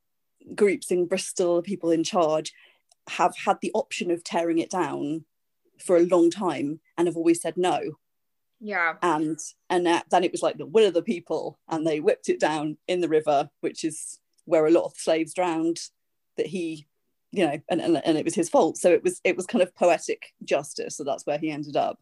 groups 0.55 0.91
in 0.91 1.07
Bristol, 1.07 1.61
people 1.61 1.91
in 1.91 2.03
charge, 2.03 2.53
have 3.09 3.35
had 3.45 3.57
the 3.61 3.71
option 3.73 4.11
of 4.11 4.23
tearing 4.23 4.59
it 4.59 4.69
down 4.69 5.25
for 5.79 5.97
a 5.97 6.05
long 6.05 6.29
time 6.29 6.79
and 6.97 7.07
have 7.07 7.17
always 7.17 7.41
said 7.41 7.57
no. 7.57 7.79
Yeah. 8.59 8.95
And 9.01 9.39
and 9.69 9.85
that, 9.85 10.05
then 10.09 10.23
it 10.23 10.31
was 10.31 10.41
like 10.41 10.57
the 10.57 10.65
will 10.65 10.87
of 10.87 10.93
the 10.93 11.03
people, 11.03 11.59
and 11.69 11.85
they 11.85 11.99
whipped 11.99 12.29
it 12.29 12.39
down 12.39 12.77
in 12.87 13.01
the 13.01 13.09
river, 13.09 13.49
which 13.61 13.83
is 13.83 14.19
where 14.45 14.65
a 14.65 14.71
lot 14.71 14.85
of 14.85 14.93
slaves 14.97 15.33
drowned. 15.33 15.79
That 16.37 16.47
he, 16.47 16.87
you 17.31 17.45
know, 17.45 17.59
and, 17.69 17.81
and, 17.81 18.01
and 18.05 18.17
it 18.17 18.25
was 18.25 18.35
his 18.35 18.49
fault. 18.49 18.77
So 18.77 18.91
it 18.91 19.03
was 19.03 19.21
it 19.23 19.35
was 19.35 19.45
kind 19.45 19.61
of 19.61 19.75
poetic 19.75 20.33
justice. 20.43 20.97
So 20.97 21.03
that's 21.03 21.25
where 21.25 21.37
he 21.37 21.51
ended 21.51 21.75
up. 21.75 21.99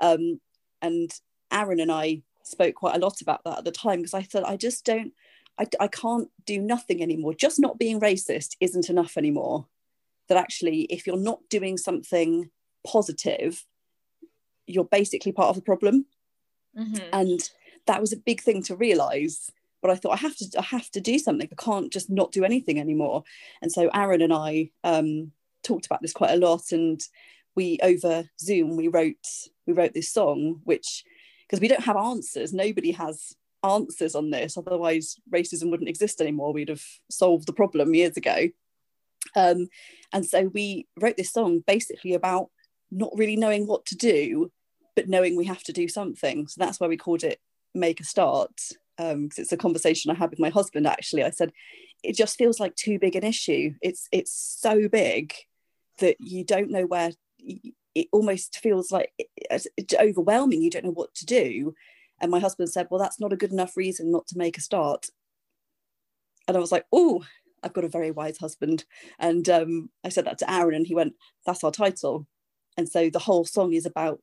Um, 0.00 0.40
and 0.82 1.10
Aaron 1.52 1.80
and 1.80 1.90
I 1.90 2.22
spoke 2.42 2.74
quite 2.74 2.96
a 2.96 2.98
lot 3.00 3.20
about 3.20 3.42
that 3.44 3.58
at 3.58 3.64
the 3.64 3.72
time 3.72 4.00
because 4.00 4.14
I 4.14 4.22
thought 4.22 4.48
I 4.48 4.56
just 4.56 4.84
don't, 4.84 5.12
I, 5.58 5.66
I 5.80 5.88
can't 5.88 6.28
do 6.46 6.60
nothing 6.60 7.02
anymore. 7.02 7.34
Just 7.34 7.58
not 7.58 7.78
being 7.78 8.00
racist 8.00 8.56
isn't 8.60 8.90
enough 8.90 9.16
anymore. 9.16 9.66
That 10.28 10.38
actually, 10.38 10.82
if 10.82 11.06
you're 11.06 11.16
not 11.16 11.40
doing 11.48 11.78
something 11.78 12.50
positive, 12.86 13.64
you're 14.66 14.84
basically 14.84 15.32
part 15.32 15.48
of 15.48 15.56
the 15.56 15.62
problem. 15.62 16.06
Mm-hmm. 16.78 17.08
And 17.12 17.50
that 17.86 18.00
was 18.00 18.12
a 18.12 18.18
big 18.18 18.42
thing 18.42 18.62
to 18.64 18.76
realize. 18.76 19.50
But 19.80 19.90
I 19.90 19.96
thought 19.96 20.12
I 20.12 20.16
have 20.16 20.36
to 20.36 20.46
I 20.58 20.62
have 20.62 20.90
to 20.90 21.00
do 21.00 21.18
something. 21.18 21.48
I 21.50 21.62
can't 21.62 21.92
just 21.92 22.10
not 22.10 22.32
do 22.32 22.44
anything 22.44 22.78
anymore. 22.80 23.22
And 23.62 23.70
so 23.70 23.90
Aaron 23.94 24.22
and 24.22 24.32
I 24.32 24.70
um, 24.84 25.32
talked 25.62 25.86
about 25.86 26.02
this 26.02 26.12
quite 26.12 26.32
a 26.32 26.36
lot. 26.36 26.72
And 26.72 27.00
we 27.54 27.78
over 27.82 28.24
Zoom 28.40 28.76
we 28.76 28.88
wrote 28.88 29.26
we 29.66 29.72
wrote 29.72 29.94
this 29.94 30.12
song, 30.12 30.60
which 30.64 31.04
because 31.46 31.60
we 31.60 31.68
don't 31.68 31.84
have 31.84 31.96
answers. 31.96 32.52
Nobody 32.52 32.92
has 32.92 33.34
answers 33.64 34.14
on 34.14 34.30
this. 34.30 34.56
Otherwise, 34.56 35.16
racism 35.32 35.70
wouldn't 35.70 35.88
exist 35.88 36.20
anymore. 36.20 36.52
We'd 36.52 36.68
have 36.68 36.84
solved 37.10 37.46
the 37.46 37.52
problem 37.52 37.94
years 37.94 38.16
ago. 38.16 38.48
Um, 39.34 39.68
and 40.12 40.24
so 40.24 40.50
we 40.54 40.86
wrote 41.00 41.16
this 41.16 41.32
song 41.32 41.62
basically 41.66 42.14
about 42.14 42.48
not 42.90 43.10
really 43.14 43.36
knowing 43.36 43.66
what 43.66 43.84
to 43.86 43.96
do, 43.96 44.50
but 44.96 45.08
knowing 45.08 45.36
we 45.36 45.44
have 45.46 45.62
to 45.64 45.72
do 45.72 45.88
something. 45.88 46.46
So 46.48 46.56
that's 46.58 46.80
why 46.80 46.86
we 46.86 46.96
called 46.96 47.24
it 47.24 47.40
Make 47.74 48.00
a 48.00 48.04
Start. 48.04 48.52
Because 48.98 49.14
um, 49.14 49.28
it's 49.36 49.52
a 49.52 49.56
conversation 49.56 50.10
I 50.10 50.14
had 50.14 50.30
with 50.30 50.40
my 50.40 50.50
husband 50.50 50.86
actually. 50.86 51.22
I 51.22 51.30
said, 51.30 51.52
it 52.02 52.16
just 52.16 52.36
feels 52.36 52.60
like 52.60 52.74
too 52.74 52.98
big 52.98 53.16
an 53.16 53.24
issue. 53.24 53.74
It's 53.80 54.08
it's 54.12 54.32
so 54.32 54.88
big 54.88 55.34
that 55.98 56.16
you 56.20 56.44
don't 56.44 56.70
know 56.70 56.86
where 56.86 57.12
it 57.94 58.08
almost 58.12 58.58
feels 58.58 58.92
like 58.92 59.12
it's 59.16 59.66
overwhelming. 60.00 60.62
You 60.62 60.70
don't 60.70 60.84
know 60.84 60.90
what 60.90 61.14
to 61.14 61.26
do. 61.26 61.74
And 62.20 62.30
my 62.30 62.38
husband 62.40 62.70
said, 62.70 62.88
Well, 62.90 63.00
that's 63.00 63.20
not 63.20 63.32
a 63.32 63.36
good 63.36 63.52
enough 63.52 63.76
reason 63.76 64.10
not 64.10 64.26
to 64.28 64.38
make 64.38 64.58
a 64.58 64.60
start. 64.60 65.06
And 66.46 66.56
I 66.56 66.60
was 66.60 66.72
like, 66.72 66.86
Oh, 66.92 67.24
I've 67.62 67.72
got 67.72 67.84
a 67.84 67.88
very 67.88 68.10
wise 68.10 68.38
husband. 68.38 68.84
And 69.18 69.48
um, 69.48 69.90
I 70.04 70.08
said 70.10 70.26
that 70.26 70.38
to 70.38 70.50
Aaron, 70.50 70.74
and 70.74 70.86
he 70.86 70.94
went, 70.94 71.14
That's 71.46 71.64
our 71.64 71.72
title. 71.72 72.26
And 72.76 72.88
so 72.88 73.10
the 73.10 73.18
whole 73.18 73.44
song 73.44 73.72
is 73.72 73.86
about 73.86 74.20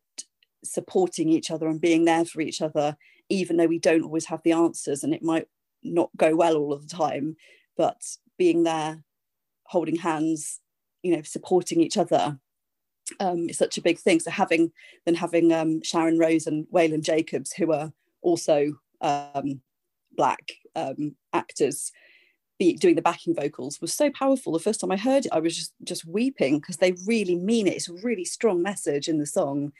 supporting 0.63 1.29
each 1.29 1.51
other 1.51 1.67
and 1.67 1.81
being 1.81 2.05
there 2.05 2.25
for 2.25 2.41
each 2.41 2.61
other, 2.61 2.97
even 3.29 3.57
though 3.57 3.65
we 3.65 3.79
don't 3.79 4.03
always 4.03 4.25
have 4.25 4.41
the 4.43 4.51
answers 4.51 5.03
and 5.03 5.13
it 5.13 5.23
might 5.23 5.47
not 5.83 6.09
go 6.17 6.35
well 6.35 6.55
all 6.55 6.73
of 6.73 6.87
the 6.87 6.95
time. 6.95 7.35
But 7.77 8.01
being 8.37 8.63
there, 8.63 9.03
holding 9.65 9.97
hands, 9.97 10.59
you 11.03 11.15
know, 11.15 11.21
supporting 11.23 11.81
each 11.81 11.97
other 11.97 12.39
um, 13.19 13.49
is 13.49 13.57
such 13.57 13.77
a 13.77 13.81
big 13.81 13.99
thing. 13.99 14.19
So 14.19 14.31
having 14.31 14.71
then 15.05 15.15
having 15.15 15.51
um, 15.53 15.81
Sharon 15.83 16.17
Rose 16.17 16.47
and 16.47 16.65
Waylon 16.73 17.03
Jacobs, 17.03 17.53
who 17.53 17.71
are 17.71 17.91
also 18.21 18.79
um, 19.01 19.61
black 20.15 20.53
um, 20.75 21.15
actors, 21.33 21.91
be 22.57 22.73
doing 22.73 22.95
the 22.95 23.01
backing 23.01 23.35
vocals 23.35 23.81
was 23.81 23.93
so 23.93 24.09
powerful. 24.09 24.53
The 24.53 24.59
first 24.59 24.79
time 24.79 24.91
I 24.91 24.97
heard 24.97 25.25
it, 25.25 25.31
I 25.31 25.39
was 25.39 25.55
just 25.55 25.73
just 25.83 26.05
weeping 26.05 26.59
because 26.59 26.77
they 26.77 26.95
really 27.05 27.35
mean 27.35 27.67
it. 27.67 27.75
It's 27.75 27.89
a 27.89 27.93
really 28.03 28.25
strong 28.25 28.61
message 28.61 29.07
in 29.07 29.19
the 29.19 29.25
song, 29.25 29.73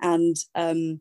and 0.00 0.36
um, 0.54 1.00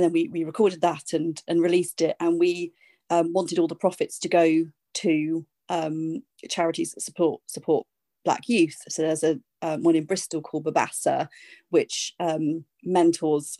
and 0.00 0.06
then 0.06 0.12
we 0.12 0.28
we 0.28 0.44
recorded 0.44 0.80
that 0.80 1.12
and 1.12 1.42
and 1.46 1.60
released 1.60 2.00
it, 2.00 2.16
and 2.20 2.40
we 2.40 2.72
um, 3.10 3.34
wanted 3.34 3.58
all 3.58 3.68
the 3.68 3.74
profits 3.74 4.18
to 4.20 4.28
go 4.30 4.64
to 4.94 5.46
um, 5.68 6.22
charities 6.48 6.92
that 6.92 7.02
support 7.02 7.42
support 7.46 7.86
black 8.24 8.48
youth. 8.48 8.78
So 8.88 9.02
there's 9.02 9.22
a 9.22 9.38
um, 9.60 9.82
one 9.82 9.96
in 9.96 10.06
Bristol 10.06 10.40
called 10.40 10.64
Babbasa, 10.64 11.28
which 11.68 12.14
um, 12.18 12.64
mentors 12.82 13.58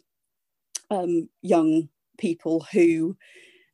um, 0.91 1.29
young 1.43 1.91
people 2.17 2.67
who 2.73 3.19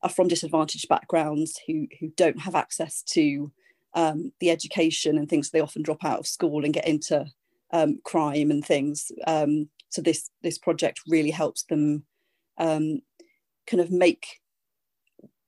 are 0.03 0.11
from 0.11 0.27
disadvantaged 0.27 0.89
backgrounds, 0.89 1.61
who 1.69 1.87
who 2.01 2.09
don't 2.17 2.41
have 2.41 2.57
access 2.57 3.03
to 3.03 3.53
um, 3.95 4.33
the 4.41 4.51
education 4.51 5.19
and 5.19 5.29
things. 5.29 5.51
They 5.51 5.61
often 5.61 5.83
drop 5.83 6.05
out 6.05 6.19
of 6.19 6.27
school 6.27 6.65
and 6.65 6.75
get 6.75 6.89
into 6.89 7.27
crime 8.05 8.51
and 8.51 8.65
things. 8.65 9.13
So 9.25 10.03
this 10.03 10.31
this 10.43 10.59
project 10.59 11.03
really 11.07 11.31
helps 11.31 11.63
them 11.63 12.05
kind 12.59 13.81
of 13.81 13.91
make 13.91 14.41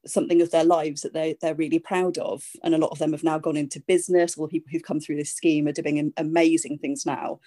something 0.06 0.40
of 0.40 0.50
their 0.50 0.64
lives 0.64 1.02
that 1.02 1.12
they, 1.12 1.36
they're 1.40 1.54
really 1.54 1.78
proud 1.78 2.18
of. 2.18 2.44
And 2.62 2.74
a 2.74 2.78
lot 2.78 2.90
of 2.90 2.98
them 2.98 3.12
have 3.12 3.24
now 3.24 3.38
gone 3.38 3.56
into 3.56 3.80
business. 3.80 4.36
All 4.36 4.46
the 4.46 4.50
people 4.50 4.70
who've 4.72 4.82
come 4.82 5.00
through 5.00 5.16
this 5.16 5.32
scheme 5.32 5.66
are 5.66 5.72
doing 5.72 6.12
amazing 6.16 6.78
things 6.78 7.04
now. 7.04 7.40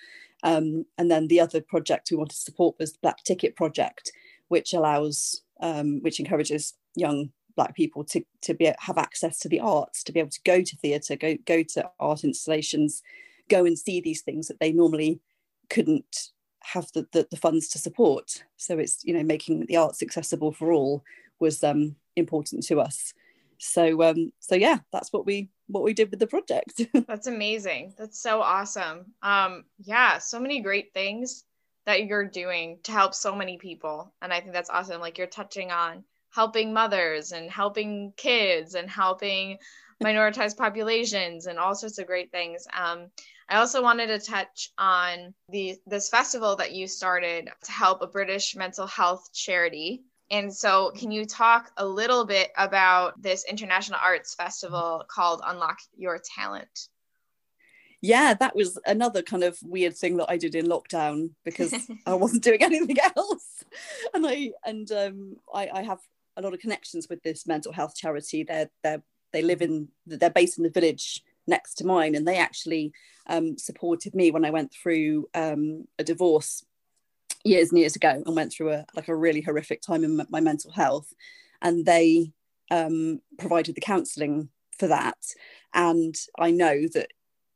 Um, 0.43 0.86
and 0.97 1.09
then 1.09 1.28
the 1.28 1.39
other 1.39 1.62
project 1.62 2.09
we 2.12 2.18
wanted 2.18 2.36
to 2.36 2.41
support 2.41 2.76
was 2.80 2.93
the 2.93 2.99
Black 3.01 3.24
Ticket 3.24 3.55
Project, 3.55 4.12
which 4.47 4.74
allows, 4.74 5.41
um, 5.62 6.01
which 6.01 6.20
encourages 6.20 6.74
young 6.95 7.32
Black 7.55 7.76
people 7.76 8.03
to, 8.05 8.24
to 8.41 8.53
be, 8.53 8.72
have 8.80 8.97
access 8.97 9.39
to 9.39 9.49
the 9.49 9.59
arts, 9.59 10.03
to 10.03 10.12
be 10.12 10.20
able 10.20 10.30
to 10.30 10.41
go 10.45 10.62
to 10.62 10.78
theatre, 10.78 11.16
go, 11.16 11.36
go 11.45 11.64
to 11.64 11.89
art 11.99 12.24
installations, 12.24 13.01
go 13.49 13.66
and 13.66 13.78
see 13.78 14.01
these 14.01 14.22
things 14.22 14.47
that 14.47 14.59
they 14.59 14.72
normally 14.72 15.20
couldn't 15.70 16.32
have 16.64 16.88
the, 16.93 17.07
the, 17.12 17.28
the 17.30 17.38
funds 17.38 17.68
to 17.70 17.80
support. 17.80 18.43
So 18.57 18.78
it's, 18.78 19.03
you 19.03 19.14
know, 19.14 19.24
making 19.24 19.66
the 19.66 19.78
arts 19.78 20.01
accessible 20.01 20.51
for 20.51 20.72
all 20.72 21.03
was 21.39 21.64
um, 21.64 21.95
important 22.16 22.64
to 22.68 22.80
us. 22.80 23.14
So 23.64 24.01
um 24.01 24.32
so 24.39 24.55
yeah 24.55 24.80
that's 24.91 25.14
what 25.14 25.28
we 25.28 25.49
what 25.68 25.84
we 25.84 25.93
did 25.93 26.09
with 26.09 26.20
the 26.20 26.26
project. 26.26 26.82
That's 27.07 27.28
amazing. 27.28 27.93
That's 27.95 28.20
so 28.20 28.41
awesome. 28.41 29.14
Um 29.22 29.66
yeah 29.78 30.18
so 30.18 30.39
many 30.39 30.62
great 30.62 30.95
things 30.95 31.43
that 31.86 32.05
you're 32.05 32.26
doing 32.26 32.80
to 32.84 32.91
help 32.91 33.14
so 33.14 33.36
many 33.36 33.57
people. 33.57 34.14
And 34.22 34.34
i 34.34 34.39
think 34.39 34.53
that's 34.53 34.72
awesome. 34.72 34.99
Like 34.99 35.20
you're 35.20 35.28
touching 35.28 35.72
on 35.72 36.03
helping 36.32 36.74
mothers 36.74 37.34
and 37.34 37.51
helping 37.51 38.14
kids 38.18 38.74
and 38.74 38.89
helping 38.89 39.59
minoritized 40.03 40.57
populations 40.57 41.45
and 41.45 41.59
all 41.59 41.76
sorts 41.76 41.99
of 41.99 42.07
great 42.07 42.32
things. 42.32 42.66
Um 42.76 43.12
I 43.52 43.58
also 43.58 43.84
wanted 43.84 44.08
to 44.08 44.20
touch 44.20 44.72
on 44.78 45.34
the 45.49 45.78
this 45.86 46.10
festival 46.10 46.56
that 46.56 46.72
you 46.72 46.88
started 46.88 47.49
to 47.66 47.72
help 47.72 48.02
a 48.02 48.08
British 48.08 48.56
mental 48.56 48.88
health 48.88 49.32
charity 49.34 50.04
and 50.32 50.54
so, 50.54 50.91
can 50.95 51.12
you 51.12 51.26
talk 51.26 51.72
a 51.76 51.86
little 51.86 52.26
bit 52.26 52.52
about 52.58 53.22
this 53.22 53.43
International 53.43 53.99
Arts 54.02 54.34
Festival 54.34 55.04
called 55.10 55.41
Unlock 55.45 55.80
Your 55.97 56.22
Talent? 56.38 56.88
Yeah, 57.99 58.34
that 58.36 58.56
was 58.56 58.80
another 58.86 59.24
kind 59.24 59.43
of 59.43 59.60
weird 59.62 59.97
thing 59.97 60.16
that 60.18 60.32
I 60.32 60.38
did 60.38 60.56
in 60.56 60.68
lockdown 60.68 61.32
because 61.43 61.76
I 62.06 62.14
wasn't 62.14 62.45
doing 62.45 62.64
anything 62.64 62.95
else. 63.16 63.66
And 64.14 64.26
I 64.26 64.52
and 64.66 64.89
um, 64.93 65.36
I, 65.54 65.70
I 65.74 65.84
have 65.84 65.99
a 66.38 66.41
lot 66.41 66.54
of 66.54 66.62
connections 66.62 67.08
with 67.10 67.22
this 67.24 67.45
mental 67.45 67.74
health 67.74 67.93
charity. 67.95 68.43
They're 68.43 68.70
they're 68.84 69.04
they 69.34 69.41
live 69.41 69.62
in 69.62 69.89
they're 70.08 70.30
based 70.30 70.58
in 70.58 70.64
the 70.64 70.70
village 70.70 71.24
next 71.48 71.76
to 71.76 71.86
mine, 71.86 72.16
and 72.16 72.28
they 72.28 72.38
actually 72.38 72.94
um, 73.28 73.58
supported 73.58 74.16
me 74.16 74.32
when 74.32 74.46
I 74.46 74.52
went 74.52 74.74
through 74.74 75.28
um, 75.34 75.86
a 76.00 76.04
divorce 76.04 76.64
years 77.44 77.70
and 77.70 77.80
years 77.80 77.96
ago 77.96 78.22
and 78.26 78.36
went 78.36 78.54
through 78.54 78.72
a 78.72 78.86
like 78.96 79.08
a 79.08 79.16
really 79.16 79.42
horrific 79.42 79.82
time 79.82 80.04
in 80.04 80.26
my 80.30 80.39
mental 80.39 80.72
health. 80.72 81.14
And 81.62 81.86
they 81.86 82.32
um, 82.70 83.22
provided 83.39 83.76
the 83.76 83.82
counselling 83.82 84.50
for 84.78 84.88
that. 84.88 85.18
And 85.74 86.16
i 86.39 86.52
know 86.52 86.88
that 86.94 87.08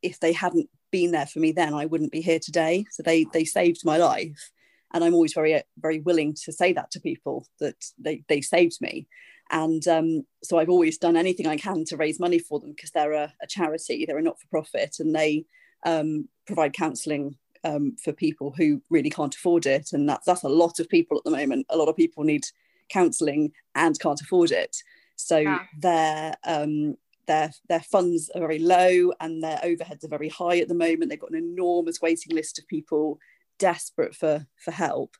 if 0.02 0.20
they 0.20 0.32
hadn't 0.32 0.68
been 0.92 1.10
there 1.10 1.26
for 1.26 1.40
me 1.40 1.50
then 1.52 1.74
i 1.74 1.84
wouldn't 1.84 2.12
be 2.12 2.20
here 2.20 2.38
today. 2.38 2.86
So 2.90 3.02
they 3.02 3.26
they 3.32 3.44
saved 3.44 3.84
my 3.84 3.96
life. 3.96 4.50
And 4.92 5.04
i'm 5.04 5.14
always 5.14 5.34
very 5.34 5.62
very 5.78 6.00
willing 6.00 6.34
to 6.44 6.52
say 6.52 6.72
that 6.72 6.90
to 6.92 7.00
people 7.00 7.46
that 7.60 7.76
they, 7.98 8.22
they 8.28 8.40
saved 8.40 8.80
me 8.80 9.06
and 9.50 9.86
um, 9.88 10.22
so 10.42 10.58
i've 10.58 10.68
always 10.68 10.98
done 10.98 11.16
anything 11.16 11.46
i 11.46 11.56
can 11.56 11.84
to 11.84 11.96
raise 11.96 12.20
money 12.20 12.38
for 12.38 12.60
them 12.60 12.70
because 12.70 12.90
they're 12.90 13.12
a, 13.12 13.32
a 13.42 13.46
charity 13.46 14.04
they're 14.04 14.18
a 14.18 14.22
not-for-profit 14.22 14.96
and 14.98 15.14
they 15.14 15.44
um, 15.84 16.28
provide 16.46 16.72
counselling 16.72 17.36
um, 17.64 17.96
for 18.02 18.12
people 18.12 18.54
who 18.56 18.80
really 18.90 19.10
can't 19.10 19.34
afford 19.34 19.66
it, 19.66 19.92
and 19.92 20.08
that's 20.08 20.26
that's 20.26 20.44
a 20.44 20.48
lot 20.48 20.78
of 20.78 20.88
people 20.88 21.18
at 21.18 21.24
the 21.24 21.30
moment. 21.30 21.66
A 21.68 21.76
lot 21.76 21.88
of 21.88 21.96
people 21.96 22.24
need 22.24 22.46
counselling 22.88 23.52
and 23.74 23.98
can't 23.98 24.20
afford 24.20 24.52
it, 24.52 24.76
so 25.16 25.38
yeah. 25.38 25.64
their 25.78 26.34
um, 26.44 26.96
their 27.26 27.52
their 27.68 27.80
funds 27.80 28.30
are 28.34 28.40
very 28.40 28.58
low 28.58 29.12
and 29.20 29.42
their 29.42 29.58
overheads 29.58 30.04
are 30.04 30.08
very 30.08 30.28
high 30.28 30.58
at 30.58 30.68
the 30.68 30.74
moment. 30.74 31.10
They've 31.10 31.20
got 31.20 31.30
an 31.30 31.36
enormous 31.36 32.00
waiting 32.00 32.34
list 32.34 32.58
of 32.58 32.68
people 32.68 33.18
desperate 33.58 34.14
for 34.14 34.46
for 34.56 34.70
help. 34.70 35.16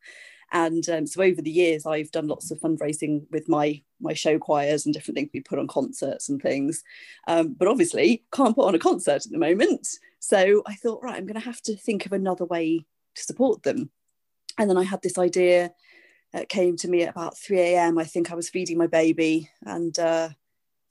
And 0.53 0.89
um, 0.89 1.07
so 1.07 1.23
over 1.23 1.43
the 1.43 1.51
years, 1.51 1.87
I've 1.87 2.11
done 2.13 2.29
lots 2.29 2.51
of 2.51 2.61
fundraising 2.61 3.27
with 3.31 3.49
my 3.49 3.83
my 4.01 4.13
show 4.13 4.39
choirs 4.39 4.85
and 4.85 4.95
different 4.95 5.17
things 5.17 5.31
we 5.33 5.41
put 5.41 5.59
on 5.59 5.67
concerts 5.67 6.29
and 6.29 6.41
things. 6.41 6.83
Um, 7.27 7.55
but 7.59 7.69
obviously, 7.69 8.25
can't 8.33 8.55
put 8.55 8.67
on 8.67 8.75
a 8.75 8.79
concert 8.79 9.27
at 9.27 9.33
the 9.33 9.39
moment. 9.39 9.89
So 10.21 10.63
I 10.67 10.75
thought, 10.75 11.03
right, 11.03 11.17
I'm 11.17 11.27
going 11.27 11.41
to 11.41 11.47
have 11.47 11.63
to 11.63 11.77
think 11.77 12.07
of 12.07 12.13
another 12.13 12.45
way 12.45 12.87
to 13.15 13.23
support 13.23 13.63
them. 13.63 13.91
And 14.59 14.71
then 14.71 14.77
I 14.79 14.85
had 14.85 15.03
this 15.03 15.19
idea 15.19 15.73
that 16.33 16.49
came 16.49 16.77
to 16.77 16.89
me 16.89 17.03
at 17.03 17.11
about 17.11 17.39
3 17.39 17.61
a.m. 17.61 17.99
I 17.99 18.05
think 18.05 18.31
I 18.31 18.35
was 18.35 18.49
feeding 18.49 18.79
my 18.79 18.87
baby, 18.87 19.51
and 19.65 19.99
uh, 19.99 20.31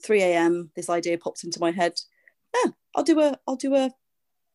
3 0.03 0.21
a.m. 0.21 0.71
this 0.75 0.89
idea 0.89 1.17
pops 1.17 1.43
into 1.43 1.59
my 1.59 1.71
head. 1.71 1.99
Yeah, 2.53 2.71
I'll 2.95 3.03
do 3.03 3.19
a 3.21 3.37
I'll 3.47 3.55
do 3.55 3.75
a 3.75 3.91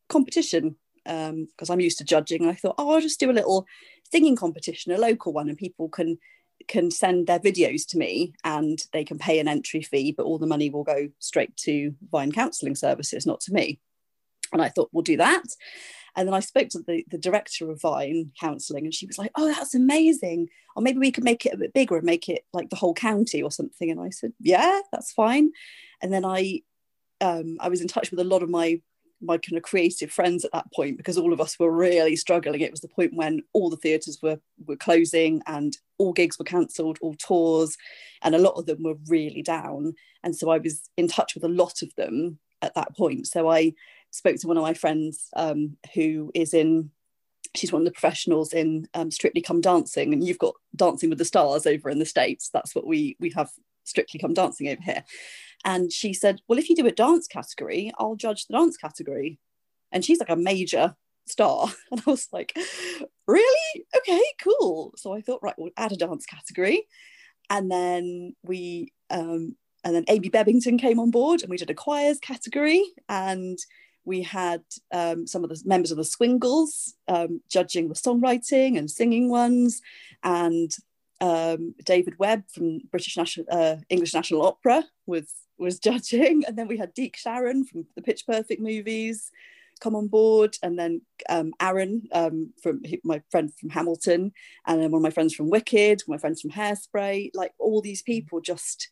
competition 0.09 0.75
because 1.05 1.69
um, 1.69 1.73
I'm 1.73 1.79
used 1.79 1.97
to 1.99 2.03
judging. 2.03 2.47
I 2.47 2.53
thought, 2.53 2.75
oh, 2.77 2.91
I'll 2.91 3.01
just 3.01 3.19
do 3.19 3.31
a 3.31 3.33
little 3.33 3.65
singing 4.11 4.35
competition, 4.35 4.91
a 4.91 4.97
local 4.97 5.33
one, 5.33 5.49
and 5.49 5.57
people 5.57 5.89
can 5.89 6.17
can 6.67 6.91
send 6.91 7.25
their 7.25 7.39
videos 7.39 7.87
to 7.87 7.97
me 7.97 8.33
and 8.43 8.79
they 8.93 9.03
can 9.03 9.17
pay 9.17 9.39
an 9.39 9.47
entry 9.47 9.81
fee, 9.81 10.11
but 10.11 10.25
all 10.25 10.37
the 10.37 10.45
money 10.45 10.69
will 10.69 10.83
go 10.83 11.09
straight 11.17 11.55
to 11.57 11.93
Vine 12.11 12.31
Counselling 12.31 12.75
Services, 12.75 13.25
not 13.25 13.41
to 13.41 13.53
me. 13.53 13.79
And 14.53 14.61
I 14.61 14.69
thought, 14.69 14.89
we'll 14.91 15.01
do 15.01 15.17
that. 15.17 15.43
And 16.15 16.27
then 16.27 16.35
I 16.35 16.39
spoke 16.39 16.69
to 16.69 16.79
the, 16.85 17.05
the 17.09 17.17
director 17.17 17.71
of 17.71 17.81
Vine 17.81 18.31
Counselling, 18.39 18.85
and 18.85 18.93
she 18.93 19.05
was 19.05 19.17
like, 19.17 19.31
Oh, 19.35 19.47
that's 19.47 19.75
amazing. 19.75 20.49
Or 20.75 20.83
maybe 20.83 20.99
we 20.99 21.11
could 21.11 21.23
make 21.23 21.45
it 21.45 21.53
a 21.53 21.57
bit 21.57 21.73
bigger 21.73 21.95
and 21.95 22.05
make 22.05 22.29
it 22.29 22.45
like 22.53 22.69
the 22.69 22.75
whole 22.75 22.93
county 22.93 23.41
or 23.41 23.51
something. 23.51 23.89
And 23.89 23.99
I 23.99 24.09
said, 24.09 24.33
Yeah, 24.39 24.81
that's 24.91 25.11
fine. 25.11 25.51
And 26.01 26.11
then 26.11 26.25
I 26.25 26.61
um, 27.21 27.57
I 27.59 27.69
was 27.69 27.81
in 27.81 27.87
touch 27.87 28.11
with 28.11 28.19
a 28.19 28.25
lot 28.25 28.43
of 28.43 28.49
my 28.49 28.81
my 29.21 29.37
kind 29.37 29.57
of 29.57 29.63
creative 29.63 30.11
friends 30.11 30.43
at 30.43 30.51
that 30.51 30.71
point 30.73 30.97
because 30.97 31.17
all 31.17 31.33
of 31.33 31.41
us 31.41 31.57
were 31.59 31.71
really 31.71 32.15
struggling. 32.15 32.61
It 32.61 32.71
was 32.71 32.81
the 32.81 32.87
point 32.87 33.13
when 33.13 33.41
all 33.53 33.69
the 33.69 33.77
theatres 33.77 34.19
were 34.21 34.39
were 34.65 34.75
closing 34.75 35.41
and 35.47 35.77
all 35.97 36.13
gigs 36.13 36.39
were 36.39 36.45
cancelled, 36.45 36.97
all 37.01 37.15
tours, 37.15 37.77
and 38.21 38.35
a 38.35 38.39
lot 38.39 38.55
of 38.55 38.65
them 38.65 38.83
were 38.83 38.97
really 39.07 39.41
down. 39.41 39.93
And 40.23 40.35
so 40.35 40.49
I 40.49 40.57
was 40.57 40.89
in 40.97 41.07
touch 41.07 41.35
with 41.35 41.43
a 41.43 41.49
lot 41.49 41.81
of 41.81 41.93
them 41.95 42.39
at 42.61 42.75
that 42.75 42.95
point. 42.95 43.27
So 43.27 43.49
I 43.49 43.73
spoke 44.11 44.37
to 44.37 44.47
one 44.47 44.57
of 44.57 44.63
my 44.63 44.73
friends 44.73 45.29
um, 45.35 45.77
who 45.93 46.31
is 46.33 46.53
in 46.53 46.91
she's 47.55 47.71
one 47.71 47.81
of 47.81 47.85
the 47.85 47.91
professionals 47.91 48.53
in 48.53 48.87
um, 48.93 49.11
Strictly 49.11 49.41
Come 49.41 49.61
Dancing, 49.61 50.13
and 50.13 50.25
you've 50.25 50.39
got 50.39 50.55
Dancing 50.75 51.09
with 51.09 51.19
the 51.19 51.25
Stars 51.25 51.65
over 51.65 51.89
in 51.89 51.99
the 51.99 52.05
States. 52.05 52.49
That's 52.49 52.75
what 52.75 52.87
we 52.87 53.15
we 53.19 53.31
have 53.31 53.51
Strictly 53.83 54.19
Come 54.19 54.33
Dancing 54.33 54.69
over 54.69 54.81
here. 54.81 55.03
And 55.63 55.91
she 55.91 56.13
said, 56.13 56.41
Well, 56.47 56.59
if 56.59 56.69
you 56.69 56.75
do 56.75 56.87
a 56.87 56.91
dance 56.91 57.27
category, 57.27 57.91
I'll 57.97 58.15
judge 58.15 58.47
the 58.47 58.57
dance 58.57 58.77
category. 58.77 59.39
And 59.91 60.03
she's 60.03 60.19
like 60.19 60.29
a 60.29 60.35
major 60.35 60.95
star. 61.27 61.67
And 61.91 62.01
I 62.05 62.09
was 62.09 62.27
like, 62.31 62.57
Really? 63.27 63.85
Okay, 63.95 64.23
cool. 64.43 64.93
So 64.97 65.13
I 65.13 65.21
thought, 65.21 65.43
right, 65.43 65.55
we'll 65.57 65.71
add 65.77 65.91
a 65.91 65.97
dance 65.97 66.25
category. 66.25 66.87
And 67.49 67.69
then 67.69 68.35
we, 68.43 68.93
um, 69.09 69.55
and 69.83 69.95
then 69.95 70.05
Amy 70.07 70.29
Bebbington 70.29 70.79
came 70.79 70.99
on 70.99 71.11
board 71.11 71.41
and 71.41 71.49
we 71.49 71.57
did 71.57 71.69
a 71.69 71.73
choirs 71.73 72.19
category. 72.19 72.83
And 73.09 73.57
we 74.03 74.23
had 74.23 74.63
um, 74.91 75.27
some 75.27 75.43
of 75.43 75.49
the 75.49 75.61
members 75.65 75.91
of 75.91 75.97
the 75.97 76.03
Swingles 76.03 76.95
um, 77.07 77.41
judging 77.49 77.87
the 77.87 77.95
songwriting 77.95 78.77
and 78.77 78.89
singing 78.89 79.29
ones. 79.29 79.81
And 80.23 80.71
um, 81.19 81.75
David 81.83 82.17
Webb 82.17 82.43
from 82.51 82.79
British 82.89 83.15
National 83.15 83.45
uh, 83.51 83.75
English 83.89 84.13
National 84.13 84.45
Opera 84.45 84.83
was 85.05 85.31
was 85.61 85.79
judging, 85.79 86.43
and 86.45 86.57
then 86.57 86.67
we 86.67 86.77
had 86.77 86.93
Deke 86.93 87.17
Sharon 87.17 87.63
from 87.63 87.85
the 87.95 88.01
Pitch 88.01 88.25
Perfect 88.25 88.61
movies 88.61 89.31
come 89.81 89.95
on 89.95 90.07
board, 90.07 90.55
and 90.63 90.79
then 90.79 91.01
um, 91.27 91.53
Aaron 91.59 92.07
um, 92.13 92.53
from 92.61 92.81
my 93.03 93.21
friend 93.29 93.51
from 93.53 93.69
Hamilton, 93.69 94.31
and 94.65 94.81
then 94.81 94.91
one 94.91 94.99
of 94.99 95.03
my 95.03 95.09
friends 95.09 95.33
from 95.33 95.49
Wicked, 95.49 96.03
my 96.07 96.17
friends 96.17 96.39
from 96.39 96.51
Hairspray, 96.51 97.31
like 97.33 97.53
all 97.59 97.81
these 97.81 98.01
people 98.01 98.39
just 98.39 98.87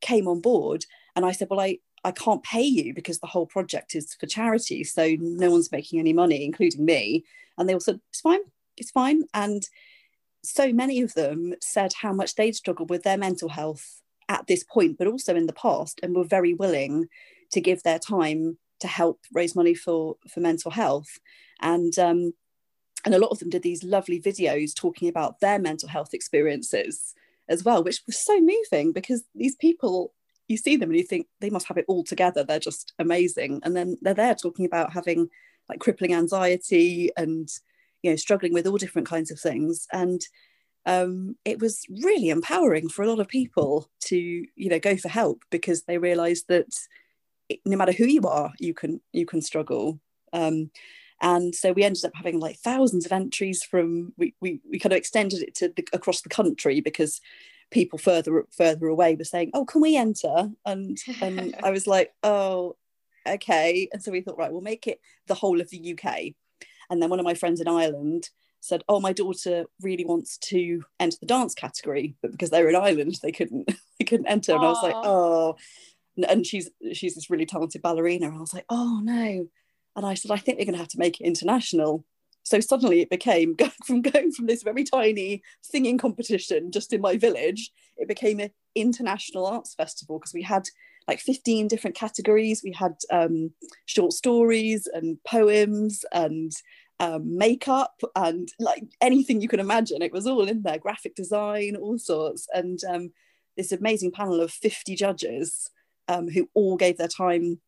came 0.00 0.28
on 0.28 0.40
board, 0.40 0.84
and 1.16 1.24
I 1.24 1.32
said, 1.32 1.48
well, 1.50 1.60
I 1.60 1.78
I 2.04 2.12
can't 2.12 2.42
pay 2.42 2.62
you 2.62 2.92
because 2.94 3.18
the 3.18 3.26
whole 3.26 3.46
project 3.46 3.94
is 3.94 4.14
for 4.14 4.26
charity, 4.26 4.84
so 4.84 5.16
no 5.18 5.50
one's 5.50 5.72
making 5.72 5.98
any 5.98 6.12
money, 6.12 6.44
including 6.44 6.84
me, 6.84 7.24
and 7.58 7.68
they 7.68 7.72
all 7.72 7.80
said 7.80 8.00
it's 8.10 8.20
fine, 8.20 8.40
it's 8.76 8.90
fine, 8.90 9.24
and 9.32 9.66
so 10.44 10.72
many 10.72 11.00
of 11.00 11.14
them 11.14 11.54
said 11.62 11.94
how 12.02 12.12
much 12.12 12.34
they'd 12.34 12.54
struggled 12.54 12.90
with 12.90 13.02
their 13.02 13.16
mental 13.16 13.48
health 13.48 14.02
at 14.28 14.46
this 14.46 14.64
point, 14.64 14.98
but 14.98 15.06
also 15.06 15.34
in 15.34 15.46
the 15.46 15.52
past, 15.52 16.00
and 16.02 16.14
were 16.14 16.24
very 16.24 16.54
willing 16.54 17.08
to 17.52 17.60
give 17.60 17.82
their 17.82 17.98
time 17.98 18.58
to 18.80 18.88
help 18.88 19.20
raise 19.32 19.54
money 19.54 19.74
for 19.74 20.16
for 20.28 20.40
mental 20.40 20.70
health. 20.70 21.18
And 21.60 21.96
um, 21.98 22.34
and 23.04 23.14
a 23.14 23.18
lot 23.18 23.30
of 23.30 23.38
them 23.38 23.50
did 23.50 23.62
these 23.62 23.84
lovely 23.84 24.20
videos 24.20 24.74
talking 24.74 25.08
about 25.08 25.40
their 25.40 25.58
mental 25.58 25.88
health 25.88 26.14
experiences 26.14 27.14
as 27.48 27.62
well, 27.62 27.84
which 27.84 28.00
was 28.06 28.18
so 28.18 28.40
moving 28.40 28.92
because 28.92 29.22
these 29.34 29.56
people 29.56 30.12
you 30.48 30.58
see 30.58 30.76
them 30.76 30.90
and 30.90 30.98
you 30.98 31.04
think 31.04 31.26
they 31.40 31.48
must 31.48 31.66
have 31.68 31.78
it 31.78 31.86
all 31.88 32.04
together. 32.04 32.44
They're 32.44 32.58
just 32.58 32.92
amazing, 32.98 33.60
and 33.62 33.74
then 33.76 33.96
they're 34.02 34.14
there 34.14 34.34
talking 34.34 34.66
about 34.66 34.92
having 34.92 35.28
like 35.68 35.80
crippling 35.80 36.14
anxiety 36.14 37.10
and 37.16 37.48
you 38.02 38.10
know 38.10 38.16
struggling 38.16 38.52
with 38.52 38.66
all 38.66 38.76
different 38.76 39.08
kinds 39.08 39.30
of 39.30 39.40
things 39.40 39.86
and 39.92 40.20
um, 40.86 41.36
it 41.44 41.60
was 41.60 41.84
really 41.88 42.28
empowering 42.28 42.88
for 42.88 43.02
a 43.02 43.08
lot 43.08 43.20
of 43.20 43.28
people 43.28 43.88
to 44.00 44.16
you 44.16 44.68
know 44.68 44.78
go 44.78 44.96
for 44.96 45.08
help 45.08 45.42
because 45.50 45.84
they 45.84 45.98
realized 45.98 46.46
that 46.48 46.68
no 47.64 47.76
matter 47.76 47.92
who 47.92 48.06
you 48.06 48.22
are 48.22 48.52
you 48.58 48.74
can 48.74 49.00
you 49.12 49.26
can 49.26 49.40
struggle. 49.40 50.00
Um, 50.32 50.70
and 51.20 51.54
so 51.54 51.72
we 51.72 51.84
ended 51.84 52.04
up 52.04 52.12
having 52.14 52.40
like 52.40 52.58
thousands 52.58 53.06
of 53.06 53.12
entries 53.12 53.62
from 53.62 54.12
we, 54.18 54.34
we, 54.40 54.60
we 54.68 54.78
kind 54.78 54.92
of 54.92 54.98
extended 54.98 55.42
it 55.42 55.54
to 55.56 55.68
the, 55.68 55.86
across 55.92 56.22
the 56.22 56.28
country 56.28 56.80
because 56.80 57.20
people 57.70 57.98
further 57.98 58.44
further 58.50 58.86
away 58.86 59.14
were 59.14 59.24
saying 59.24 59.50
oh 59.54 59.64
can 59.64 59.80
we 59.80 59.96
enter? 59.96 60.50
And 60.66 60.98
and 61.20 61.56
i 61.62 61.70
was 61.70 61.86
like 61.86 62.12
oh 62.22 62.76
okay. 63.26 63.88
And 63.92 64.02
so 64.02 64.12
we 64.12 64.20
thought 64.20 64.38
right 64.38 64.52
we'll 64.52 64.60
make 64.60 64.86
it 64.86 65.00
the 65.28 65.34
whole 65.34 65.60
of 65.60 65.70
the 65.70 65.94
uk 65.94 66.14
and 66.90 67.00
then 67.00 67.10
one 67.10 67.20
of 67.20 67.24
my 67.24 67.34
friends 67.34 67.60
in 67.60 67.68
Ireland 67.68 68.28
said, 68.64 68.82
"Oh, 68.88 69.00
my 69.00 69.12
daughter 69.12 69.66
really 69.82 70.04
wants 70.04 70.38
to 70.38 70.82
enter 70.98 71.16
the 71.20 71.26
dance 71.26 71.54
category, 71.54 72.14
but 72.22 72.32
because 72.32 72.50
they're 72.50 72.68
in 72.68 72.76
Ireland, 72.76 73.18
they 73.22 73.32
couldn't 73.32 73.70
they 73.98 74.04
couldn't 74.04 74.26
enter." 74.26 74.52
Aww. 74.52 74.56
And 74.56 74.64
I 74.64 74.68
was 74.68 74.82
like, 74.82 74.96
"Oh," 74.96 75.56
and 76.28 76.46
she's 76.46 76.70
she's 76.92 77.14
this 77.14 77.30
really 77.30 77.46
talented 77.46 77.82
ballerina, 77.82 78.26
and 78.26 78.36
I 78.36 78.40
was 78.40 78.54
like, 78.54 78.66
"Oh 78.68 79.00
no," 79.02 79.48
and 79.96 80.06
I 80.06 80.14
said, 80.14 80.30
"I 80.30 80.38
think 80.38 80.58
we're 80.58 80.64
going 80.64 80.74
to 80.74 80.78
have 80.78 80.88
to 80.88 80.98
make 80.98 81.20
it 81.20 81.24
international." 81.24 82.04
So 82.44 82.60
suddenly 82.60 83.00
it 83.00 83.10
became 83.10 83.54
going 83.56 83.72
from 83.84 84.02
going 84.02 84.32
from 84.32 84.46
this 84.46 84.62
very 84.62 84.84
tiny 84.84 85.42
singing 85.62 85.98
competition 85.98 86.70
just 86.70 86.92
in 86.92 87.00
my 87.00 87.16
village, 87.16 87.70
it 87.96 88.08
became 88.08 88.40
an 88.40 88.50
international 88.74 89.46
arts 89.46 89.74
festival 89.74 90.18
because 90.18 90.34
we 90.34 90.42
had 90.42 90.68
like 91.08 91.20
15 91.20 91.68
different 91.68 91.96
categories. 91.96 92.62
We 92.64 92.72
had 92.72 92.94
um, 93.10 93.50
short 93.86 94.12
stories 94.12 94.88
and 94.92 95.18
poems 95.24 96.04
and 96.12 96.52
um, 97.04 97.36
makeup 97.36 98.00
and 98.16 98.48
like 98.58 98.84
anything 99.00 99.40
you 99.40 99.48
can 99.48 99.60
imagine. 99.60 100.00
It 100.00 100.12
was 100.12 100.26
all 100.26 100.48
in 100.48 100.62
there, 100.62 100.78
graphic 100.78 101.14
design, 101.14 101.76
all 101.76 101.98
sorts. 101.98 102.48
And 102.52 102.82
um, 102.88 103.12
this 103.56 103.72
amazing 103.72 104.12
panel 104.12 104.40
of 104.40 104.50
50 104.50 104.96
judges 104.96 105.70
um, 106.08 106.28
who 106.28 106.48
all 106.54 106.76
gave 106.76 106.96
their 106.96 107.08
time 107.08 107.60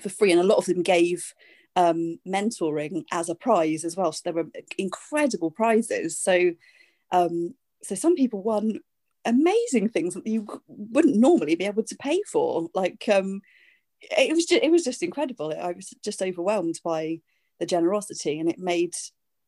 for 0.00 0.08
free. 0.08 0.30
And 0.30 0.40
a 0.40 0.44
lot 0.44 0.58
of 0.58 0.66
them 0.66 0.82
gave 0.82 1.34
um, 1.74 2.20
mentoring 2.26 3.04
as 3.10 3.28
a 3.28 3.34
prize 3.34 3.84
as 3.84 3.96
well. 3.96 4.12
So 4.12 4.20
there 4.24 4.44
were 4.44 4.50
incredible 4.78 5.50
prizes. 5.50 6.16
So 6.18 6.52
um, 7.10 7.54
so 7.82 7.94
some 7.96 8.14
people 8.14 8.42
won 8.42 8.80
amazing 9.24 9.88
things 9.88 10.14
that 10.14 10.26
you 10.26 10.46
wouldn't 10.68 11.16
normally 11.16 11.56
be 11.56 11.64
able 11.64 11.82
to 11.82 11.96
pay 11.96 12.20
for. 12.30 12.68
Like 12.72 13.04
um, 13.12 13.40
it 14.00 14.32
was 14.32 14.46
just 14.46 14.62
it 14.62 14.70
was 14.70 14.84
just 14.84 15.02
incredible. 15.02 15.52
I 15.52 15.72
was 15.72 15.92
just 16.04 16.22
overwhelmed 16.22 16.80
by 16.84 17.20
the 17.58 17.66
generosity, 17.66 18.38
and 18.38 18.48
it 18.48 18.58
made 18.58 18.94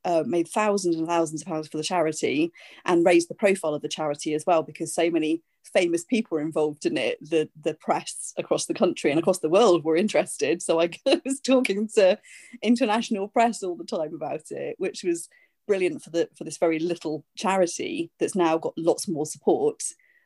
uh, 0.04 0.22
made 0.26 0.48
thousands 0.48 0.96
and 0.96 1.06
thousands 1.06 1.42
of 1.42 1.48
pounds 1.48 1.68
for 1.68 1.76
the 1.76 1.82
charity 1.82 2.52
and 2.84 3.04
raised 3.04 3.28
the 3.28 3.34
profile 3.34 3.74
of 3.74 3.82
the 3.82 3.88
charity 3.88 4.32
as 4.32 4.44
well 4.46 4.62
because 4.62 4.94
so 4.94 5.10
many 5.10 5.42
famous 5.72 6.04
people 6.04 6.36
were 6.36 6.42
involved 6.42 6.86
in 6.86 6.96
it. 6.96 7.18
The 7.20 7.48
the 7.60 7.74
press 7.74 8.32
across 8.36 8.66
the 8.66 8.74
country 8.74 9.10
and 9.10 9.18
across 9.18 9.40
the 9.40 9.50
world 9.50 9.84
were 9.84 9.96
interested. 9.96 10.62
So 10.62 10.80
i 10.80 10.90
was 11.24 11.40
talking 11.40 11.88
to 11.96 12.18
international 12.62 13.28
press 13.28 13.62
all 13.62 13.76
the 13.76 13.84
time 13.84 14.14
about 14.14 14.50
it 14.50 14.76
which 14.78 15.04
was 15.04 15.28
brilliant 15.68 16.02
for 16.02 16.10
the 16.10 16.28
for 16.36 16.42
this 16.42 16.58
very 16.58 16.80
little 16.80 17.24
charity 17.36 18.10
that's 18.18 18.34
now 18.34 18.58
got 18.58 18.72
lots 18.76 19.06
more 19.06 19.26
support 19.26 19.82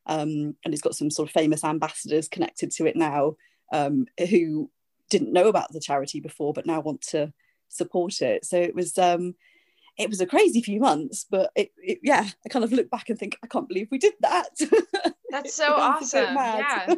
um, 0.06 0.56
and 0.64 0.72
it's 0.72 0.80
got 0.80 0.94
some 0.94 1.10
sort 1.10 1.28
of 1.28 1.32
famous 1.32 1.64
ambassadors 1.64 2.28
connected 2.28 2.70
to 2.70 2.86
it 2.86 2.96
now 2.96 3.34
um, 3.72 4.06
who 4.30 4.70
didn't 5.10 5.32
know 5.32 5.48
about 5.48 5.70
the 5.72 5.80
charity 5.80 6.20
before 6.20 6.52
but 6.54 6.64
now 6.64 6.80
want 6.80 7.02
to 7.02 7.32
support 7.72 8.20
it 8.22 8.44
so 8.44 8.56
it 8.56 8.74
was 8.74 8.96
um, 8.98 9.34
it 9.98 10.08
was 10.08 10.20
a 10.20 10.26
crazy 10.26 10.62
few 10.62 10.80
months, 10.80 11.26
but 11.30 11.50
it, 11.54 11.70
it, 11.76 12.00
yeah, 12.02 12.26
I 12.44 12.48
kind 12.48 12.64
of 12.64 12.72
look 12.72 12.90
back 12.90 13.10
and 13.10 13.18
think, 13.18 13.36
I 13.42 13.46
can't 13.46 13.68
believe 13.68 13.88
we 13.90 13.98
did 13.98 14.14
that. 14.20 14.48
That's 15.30 15.54
so 15.54 15.74
awesome. 15.74 16.34
Yeah. 16.34 16.94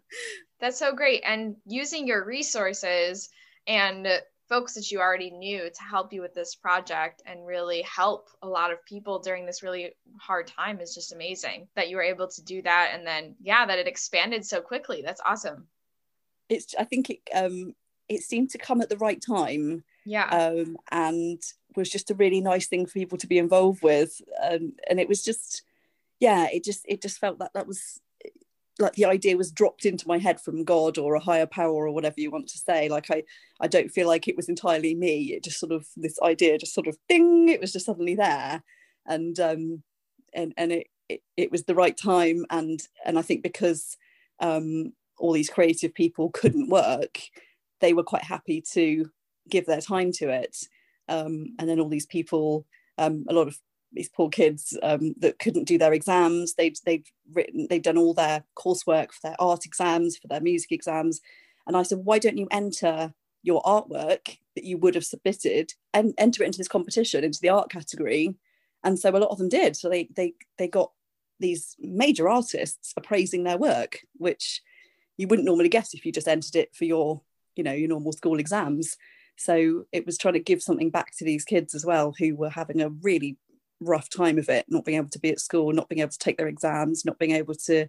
That's 0.60 0.78
so 0.78 0.94
great. 0.94 1.22
And 1.24 1.56
using 1.66 2.06
your 2.06 2.24
resources 2.24 3.28
and 3.66 4.08
folks 4.48 4.74
that 4.74 4.90
you 4.90 4.98
already 4.98 5.30
knew 5.30 5.68
to 5.68 5.82
help 5.82 6.12
you 6.12 6.22
with 6.22 6.34
this 6.34 6.54
project 6.54 7.22
and 7.26 7.46
really 7.46 7.82
help 7.82 8.28
a 8.42 8.48
lot 8.48 8.72
of 8.72 8.84
people 8.86 9.18
during 9.18 9.44
this 9.44 9.62
really 9.62 9.92
hard 10.18 10.46
time 10.46 10.80
is 10.80 10.94
just 10.94 11.12
amazing 11.12 11.68
that 11.76 11.90
you 11.90 11.96
were 11.96 12.02
able 12.02 12.26
to 12.26 12.42
do 12.42 12.62
that 12.62 12.92
and 12.94 13.06
then 13.06 13.34
yeah 13.42 13.66
that 13.66 13.78
it 13.78 13.86
expanded 13.86 14.42
so 14.42 14.58
quickly 14.58 15.02
that's 15.04 15.20
awesome 15.26 15.66
it's 16.48 16.74
i 16.78 16.84
think 16.84 17.10
it 17.10 17.18
um 17.34 17.74
it 18.08 18.22
seemed 18.22 18.48
to 18.48 18.56
come 18.56 18.80
at 18.80 18.88
the 18.88 18.96
right 18.96 19.20
time 19.20 19.84
yeah. 20.08 20.26
um 20.26 20.76
and 20.90 21.42
was 21.76 21.90
just 21.90 22.10
a 22.10 22.14
really 22.14 22.40
nice 22.40 22.66
thing 22.66 22.86
for 22.86 22.92
people 22.92 23.18
to 23.18 23.26
be 23.26 23.38
involved 23.38 23.82
with. 23.82 24.20
Um, 24.42 24.72
and 24.88 24.98
it 24.98 25.08
was 25.08 25.22
just 25.22 25.62
yeah 26.20 26.48
it 26.52 26.64
just 26.64 26.84
it 26.88 27.00
just 27.00 27.18
felt 27.18 27.38
that 27.38 27.52
that 27.54 27.66
was 27.66 28.00
like 28.80 28.94
the 28.94 29.04
idea 29.04 29.36
was 29.36 29.52
dropped 29.52 29.84
into 29.84 30.06
my 30.06 30.18
head 30.18 30.40
from 30.40 30.64
god 30.64 30.98
or 30.98 31.14
a 31.14 31.20
higher 31.20 31.46
power 31.46 31.86
or 31.86 31.92
whatever 31.92 32.16
you 32.18 32.30
want 32.30 32.48
to 32.48 32.58
say. 32.58 32.88
Like 32.88 33.10
i 33.10 33.22
i 33.60 33.66
don't 33.66 33.90
feel 33.90 34.08
like 34.08 34.28
it 34.28 34.36
was 34.36 34.48
entirely 34.48 34.94
me. 34.94 35.34
It 35.34 35.44
just 35.44 35.60
sort 35.60 35.72
of 35.72 35.86
this 35.96 36.18
idea 36.22 36.58
just 36.58 36.74
sort 36.74 36.88
of 36.88 36.96
ding 37.08 37.48
it 37.48 37.60
was 37.60 37.72
just 37.72 37.86
suddenly 37.86 38.14
there. 38.14 38.62
And 39.06 39.38
um 39.40 39.82
and 40.32 40.52
and 40.56 40.72
it 40.72 40.86
it, 41.08 41.22
it 41.36 41.52
was 41.52 41.64
the 41.64 41.74
right 41.74 41.96
time. 41.96 42.44
And 42.50 42.80
and 43.04 43.18
i 43.18 43.22
think 43.22 43.42
because 43.42 43.96
um 44.40 44.92
all 45.18 45.32
these 45.32 45.50
creative 45.50 45.92
people 45.94 46.30
couldn't 46.30 46.68
work 46.68 47.18
they 47.80 47.92
were 47.92 48.04
quite 48.04 48.22
happy 48.22 48.60
to 48.60 49.10
give 49.48 49.66
their 49.66 49.80
time 49.80 50.12
to 50.12 50.28
it 50.28 50.56
um 51.08 51.54
and 51.58 51.68
then 51.68 51.80
all 51.80 51.88
these 51.88 52.06
people 52.06 52.66
um, 52.98 53.24
a 53.28 53.32
lot 53.32 53.46
of 53.46 53.58
these 53.92 54.08
poor 54.08 54.28
kids 54.28 54.76
um, 54.82 55.14
that 55.18 55.38
couldn't 55.38 55.64
do 55.64 55.78
their 55.78 55.94
exams. 55.94 56.54
They'd 56.54 56.76
they'd 56.84 57.06
written 57.32 57.68
they'd 57.70 57.82
done 57.82 57.96
all 57.96 58.12
their 58.12 58.44
coursework 58.56 59.12
for 59.12 59.20
their 59.22 59.36
art 59.38 59.64
exams, 59.64 60.16
for 60.16 60.28
their 60.28 60.40
music 60.40 60.72
exams, 60.72 61.20
and 61.68 61.76
I 61.76 61.82
said, 61.82 61.98
why 61.98 62.18
don't 62.18 62.38
you 62.38 62.48
enter 62.50 63.12
your 63.42 63.62
artwork 63.62 64.38
that 64.56 64.64
you 64.64 64.78
would 64.78 64.94
have 64.94 65.04
submitted 65.04 65.74
and 65.94 66.14
enter 66.18 66.42
it 66.42 66.46
into 66.46 66.58
this 66.58 66.66
competition 66.66 67.22
into 67.22 67.40
the 67.40 67.50
art 67.50 67.70
category? 67.70 68.34
And 68.82 68.98
so 68.98 69.10
a 69.10 69.18
lot 69.18 69.30
of 69.30 69.38
them 69.38 69.50
did. 69.50 69.76
So 69.76 69.88
they 69.88 70.08
they 70.16 70.34
they 70.56 70.66
got 70.66 70.92
these 71.38 71.76
major 71.78 72.28
artists 72.28 72.94
appraising 72.96 73.44
their 73.44 73.58
work, 73.58 74.00
which 74.14 74.62
you 75.16 75.28
wouldn't 75.28 75.46
normally 75.46 75.68
guess 75.68 75.94
if 75.94 76.04
you 76.04 76.10
just 76.10 76.28
entered 76.28 76.56
it 76.56 76.74
for 76.74 76.84
your 76.84 77.20
you 77.54 77.62
know 77.62 77.72
your 77.72 77.88
normal 77.88 78.12
school 78.12 78.38
exams. 78.38 78.96
So 79.38 79.84
it 79.92 80.04
was 80.04 80.18
trying 80.18 80.34
to 80.34 80.40
give 80.40 80.62
something 80.62 80.90
back 80.90 81.16
to 81.16 81.24
these 81.24 81.44
kids 81.44 81.74
as 81.74 81.86
well 81.86 82.12
who 82.18 82.34
were 82.34 82.50
having 82.50 82.82
a 82.82 82.90
really 82.90 83.36
rough 83.80 84.10
time 84.10 84.36
of 84.36 84.48
it, 84.48 84.66
not 84.68 84.84
being 84.84 84.98
able 84.98 85.10
to 85.10 85.20
be 85.20 85.30
at 85.30 85.40
school, 85.40 85.72
not 85.72 85.88
being 85.88 86.00
able 86.00 86.10
to 86.10 86.18
take 86.18 86.36
their 86.36 86.48
exams, 86.48 87.04
not 87.04 87.18
being 87.18 87.30
able 87.30 87.54
to 87.54 87.86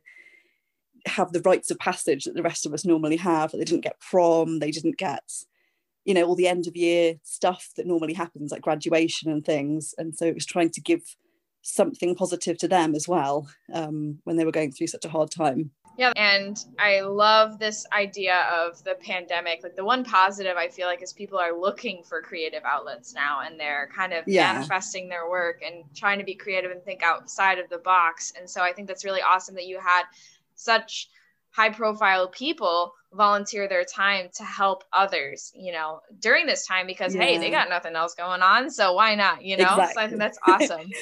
have 1.08 1.32
the 1.32 1.42
rites 1.42 1.72
of 1.72 1.80
passage 1.80 2.26
that 2.26 2.36
the 2.36 2.44
rest 2.44 2.66
of 2.66 2.74
us 2.74 2.86
normally 2.86 3.18
have. 3.18 3.52
They 3.52 3.64
didn't 3.64 3.84
get 3.84 4.00
prom, 4.00 4.60
they 4.60 4.70
didn't 4.70 4.98
get, 4.98 5.24
you 6.06 6.14
know, 6.14 6.26
all 6.26 6.36
the 6.36 6.48
end 6.48 6.68
of 6.68 6.78
year 6.78 7.16
stuff 7.24 7.70
that 7.78 7.88
normally 7.88 8.14
happens, 8.14 8.52
like 8.52 8.62
graduation 8.62 9.32
and 9.32 9.44
things. 9.44 9.96
And 9.98 10.16
so 10.16 10.26
it 10.26 10.36
was 10.36 10.46
trying 10.46 10.70
to 10.72 10.82
give 10.82 11.02
something 11.62 12.16
positive 12.16 12.58
to 12.60 12.68
them 12.68 12.96
as 12.96 13.08
well 13.08 13.48
um, 13.74 14.20
when 14.24 14.38
they 14.38 14.46
were 14.46 14.52
going 14.52 14.72
through 14.72 14.88
such 14.88 15.06
a 15.06 15.10
hard 15.10 15.32
time. 15.32 15.72
Yeah. 16.00 16.14
And 16.16 16.58
I 16.80 17.02
love 17.02 17.60
this 17.60 17.86
idea 17.92 18.48
of 18.58 18.82
the 18.86 18.96
pandemic. 19.02 19.60
Like 19.64 19.76
the 19.76 19.84
one 19.84 20.06
positive 20.06 20.56
I 20.56 20.70
feel 20.70 20.88
like 20.88 21.04
is 21.04 21.12
people 21.12 21.38
are 21.38 21.52
looking 21.52 22.04
for 22.04 22.22
creative 22.22 22.64
outlets 22.64 23.14
now 23.14 23.42
and 23.46 23.60
they're 23.60 23.90
kind 23.94 24.14
of 24.14 24.24
yeah. 24.26 24.54
manifesting 24.54 25.10
their 25.10 25.30
work 25.30 25.62
and 25.62 25.84
trying 25.94 26.18
to 26.20 26.24
be 26.24 26.36
creative 26.36 26.72
and 26.72 26.82
think 26.84 27.04
outside 27.04 27.60
of 27.60 27.68
the 27.68 27.80
box. 27.80 28.32
And 28.40 28.50
so 28.50 28.62
I 28.62 28.72
think 28.72 28.88
that's 28.88 29.04
really 29.04 29.22
awesome 29.22 29.56
that 29.56 29.66
you 29.66 29.78
had 29.78 30.04
such 30.56 31.10
high 31.52 31.70
profile 31.70 32.30
people 32.30 32.94
volunteer 33.12 33.68
their 33.68 33.84
time 33.84 34.30
to 34.36 34.44
help 34.46 34.86
others, 34.94 35.52
you 35.54 35.74
know, 35.74 36.00
during 36.20 36.46
this 36.46 36.66
time 36.66 36.88
because 36.88 37.14
yeah. 37.14 37.24
hey, 37.24 37.38
they 37.40 37.50
got 37.50 37.68
nothing 37.68 37.98
else 37.98 38.16
going 38.16 38.42
on. 38.42 38.70
So 38.70 38.94
why 38.94 39.16
not? 39.16 39.44
You 39.44 39.58
know? 39.58 39.64
Exactly. 39.64 39.94
So 39.96 40.02
I 40.02 40.08
think 40.08 40.20
that's 40.20 40.40
awesome. 40.48 40.92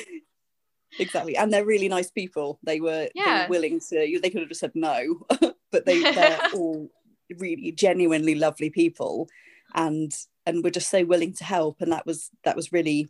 exactly 0.99 1.35
and 1.35 1.51
they're 1.51 1.65
really 1.65 1.89
nice 1.89 2.09
people 2.09 2.59
they 2.63 2.79
were, 2.79 3.07
yeah. 3.13 3.23
they 3.25 3.43
were 3.43 3.49
willing 3.49 3.79
to 3.79 4.19
they 4.21 4.29
could 4.29 4.41
have 4.41 4.49
just 4.49 4.61
said 4.61 4.71
no 4.75 5.25
but 5.71 5.85
they 5.85 6.01
they're 6.01 6.39
all 6.53 6.89
really 7.37 7.71
genuinely 7.71 8.35
lovely 8.35 8.69
people 8.69 9.27
and 9.75 10.11
and 10.45 10.63
were 10.63 10.71
just 10.71 10.89
so 10.89 11.03
willing 11.03 11.33
to 11.33 11.43
help 11.43 11.81
and 11.81 11.91
that 11.91 12.05
was 12.05 12.31
that 12.43 12.55
was 12.55 12.71
really 12.71 13.09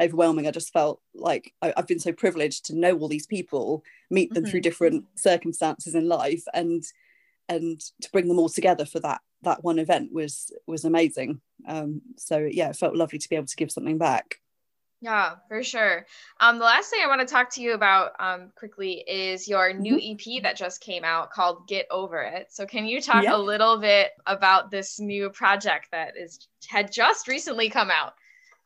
overwhelming 0.00 0.46
i 0.46 0.50
just 0.50 0.72
felt 0.72 1.00
like 1.14 1.52
I, 1.60 1.74
have 1.76 1.86
been 1.86 1.98
so 1.98 2.12
privileged 2.12 2.64
to 2.66 2.76
know 2.76 2.96
all 2.96 3.08
these 3.08 3.26
people 3.26 3.82
meet 4.08 4.32
them 4.32 4.44
mm-hmm. 4.44 4.50
through 4.50 4.60
different 4.62 5.04
circumstances 5.16 5.94
in 5.94 6.08
life 6.08 6.44
and 6.54 6.82
and 7.48 7.80
to 8.00 8.10
bring 8.12 8.28
them 8.28 8.38
all 8.38 8.48
together 8.48 8.86
for 8.86 9.00
that 9.00 9.20
that 9.42 9.62
one 9.62 9.78
event 9.78 10.12
was 10.12 10.52
was 10.66 10.84
amazing 10.84 11.40
um 11.68 12.00
so 12.16 12.38
yeah 12.38 12.70
it 12.70 12.76
felt 12.76 12.96
lovely 12.96 13.18
to 13.18 13.28
be 13.28 13.36
able 13.36 13.46
to 13.46 13.56
give 13.56 13.70
something 13.70 13.98
back 13.98 14.36
yeah, 15.00 15.36
for 15.48 15.62
sure. 15.62 16.04
Um, 16.40 16.58
the 16.58 16.64
last 16.64 16.90
thing 16.90 17.00
I 17.02 17.06
want 17.06 17.26
to 17.26 17.26
talk 17.26 17.50
to 17.54 17.62
you 17.62 17.72
about 17.72 18.12
um, 18.18 18.52
quickly 18.54 19.02
is 19.08 19.48
your 19.48 19.72
new 19.72 19.96
mm-hmm. 19.96 20.36
EP 20.36 20.42
that 20.42 20.56
just 20.56 20.82
came 20.82 21.04
out 21.04 21.30
called 21.30 21.66
Get 21.66 21.86
Over 21.90 22.20
It. 22.20 22.48
So, 22.50 22.66
can 22.66 22.84
you 22.84 23.00
talk 23.00 23.24
yeah. 23.24 23.34
a 23.34 23.38
little 23.38 23.78
bit 23.78 24.10
about 24.26 24.70
this 24.70 25.00
new 25.00 25.30
project 25.30 25.88
that 25.92 26.18
is 26.18 26.46
had 26.68 26.92
just 26.92 27.28
recently 27.28 27.70
come 27.70 27.90
out? 27.90 28.12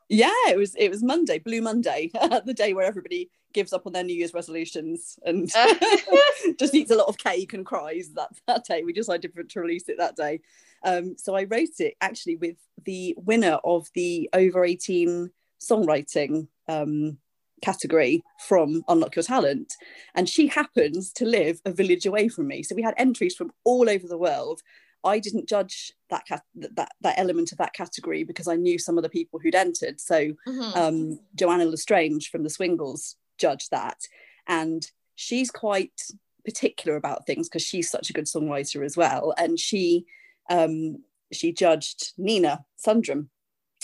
Yeah, 0.08 0.30
it 0.48 0.58
was 0.58 0.74
it 0.74 0.90
was 0.90 1.04
Monday, 1.04 1.38
Blue 1.38 1.62
Monday, 1.62 2.10
the 2.44 2.54
day 2.54 2.74
where 2.74 2.84
everybody 2.84 3.30
gives 3.52 3.72
up 3.72 3.86
on 3.86 3.92
their 3.92 4.02
New 4.02 4.16
Year's 4.16 4.34
resolutions 4.34 5.16
and 5.24 5.48
just 6.58 6.74
eats 6.74 6.90
a 6.90 6.96
lot 6.96 7.08
of 7.08 7.16
cake 7.16 7.52
and 7.52 7.64
cries 7.64 8.10
that 8.14 8.30
that 8.48 8.64
day. 8.64 8.82
We 8.82 8.92
decided 8.92 9.32
to 9.48 9.60
release 9.60 9.88
it 9.88 9.98
that 9.98 10.16
day. 10.16 10.40
Um, 10.84 11.16
so 11.16 11.36
I 11.36 11.44
wrote 11.44 11.78
it 11.78 11.94
actually 12.00 12.36
with 12.36 12.56
the 12.84 13.14
winner 13.16 13.58
of 13.64 13.86
the 13.94 14.28
over 14.32 14.64
eighteen 14.64 15.30
songwriting 15.68 16.48
um, 16.68 17.18
category 17.62 18.22
from 18.46 18.82
Unlock 18.88 19.16
Your 19.16 19.22
Talent. 19.22 19.74
And 20.14 20.28
she 20.28 20.46
happens 20.46 21.12
to 21.14 21.24
live 21.24 21.60
a 21.64 21.72
village 21.72 22.06
away 22.06 22.28
from 22.28 22.46
me. 22.46 22.62
So 22.62 22.74
we 22.74 22.82
had 22.82 22.94
entries 22.96 23.34
from 23.34 23.52
all 23.64 23.88
over 23.88 24.06
the 24.06 24.18
world. 24.18 24.60
I 25.04 25.18
didn't 25.18 25.48
judge 25.48 25.92
that 26.08 26.26
cat- 26.26 26.44
that 26.54 26.92
that 27.02 27.18
element 27.18 27.52
of 27.52 27.58
that 27.58 27.74
category 27.74 28.24
because 28.24 28.48
I 28.48 28.56
knew 28.56 28.78
some 28.78 28.96
of 28.96 29.02
the 29.02 29.10
people 29.10 29.38
who'd 29.38 29.54
entered. 29.54 30.00
So 30.00 30.32
mm-hmm. 30.48 30.78
um, 30.78 31.20
Joanna 31.34 31.66
L'Estrange 31.66 32.30
from 32.30 32.42
the 32.42 32.50
Swingles 32.50 33.16
judged 33.38 33.70
that, 33.70 33.98
and 34.46 34.86
she's 35.14 35.50
quite 35.50 36.00
particular 36.44 36.96
about 36.96 37.26
things 37.26 37.48
because 37.48 37.62
she's 37.62 37.90
such 37.90 38.10
a 38.10 38.12
good 38.12 38.26
songwriter 38.26 38.84
as 38.84 38.96
well. 38.96 39.34
And 39.36 39.58
she 39.58 40.06
um, 40.48 41.04
she 41.32 41.52
judged 41.52 42.12
Nina 42.16 42.64
Sundrum 42.76 43.30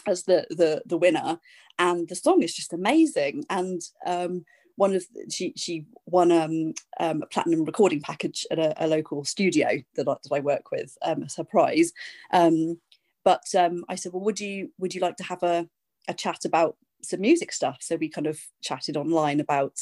as 0.06 0.24
the 0.24 0.46
the 0.50 0.82
the 0.86 0.96
winner, 0.96 1.38
and 1.80 2.06
the 2.08 2.14
song 2.14 2.42
is 2.42 2.54
just 2.54 2.74
amazing. 2.74 3.46
And 3.48 3.80
um, 4.06 4.44
one 4.76 4.94
of 4.94 5.04
she 5.30 5.54
she 5.56 5.86
won 6.06 6.30
um, 6.30 6.74
um, 7.00 7.22
a 7.22 7.26
platinum 7.26 7.64
recording 7.64 8.02
package 8.02 8.46
at 8.50 8.58
a, 8.58 8.84
a 8.84 8.86
local 8.86 9.24
studio 9.24 9.68
that 9.96 10.06
I, 10.06 10.14
that 10.22 10.32
I 10.32 10.40
work 10.40 10.70
with 10.70 10.96
um, 11.02 11.22
as 11.24 11.36
her 11.36 11.44
prize. 11.44 11.92
Um, 12.32 12.78
but 13.24 13.44
um, 13.58 13.84
I 13.88 13.94
said, 13.94 14.12
well, 14.12 14.22
would 14.22 14.40
you 14.40 14.70
would 14.78 14.94
you 14.94 15.00
like 15.00 15.16
to 15.16 15.24
have 15.24 15.42
a, 15.42 15.68
a 16.06 16.14
chat 16.14 16.44
about 16.44 16.76
some 17.02 17.22
music 17.22 17.50
stuff? 17.50 17.78
So 17.80 17.96
we 17.96 18.10
kind 18.10 18.26
of 18.26 18.38
chatted 18.62 18.96
online 18.96 19.40
about 19.40 19.78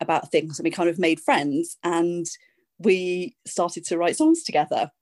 about 0.00 0.30
things, 0.30 0.58
and 0.58 0.64
we 0.64 0.70
kind 0.70 0.88
of 0.88 0.98
made 0.98 1.20
friends, 1.20 1.76
and 1.82 2.26
we 2.78 3.36
started 3.46 3.84
to 3.86 3.98
write 3.98 4.16
songs 4.16 4.44
together. 4.44 4.92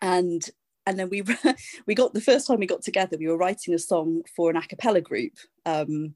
And 0.00 0.48
and 0.86 0.98
then 0.98 1.08
we 1.08 1.22
we 1.86 1.94
got 1.94 2.14
the 2.14 2.20
first 2.20 2.46
time 2.46 2.58
we 2.58 2.66
got 2.66 2.82
together 2.82 3.16
we 3.18 3.28
were 3.28 3.36
writing 3.36 3.74
a 3.74 3.78
song 3.78 4.22
for 4.34 4.50
an 4.50 4.56
a 4.56 4.62
cappella 4.62 5.00
group 5.00 5.32
um, 5.64 6.14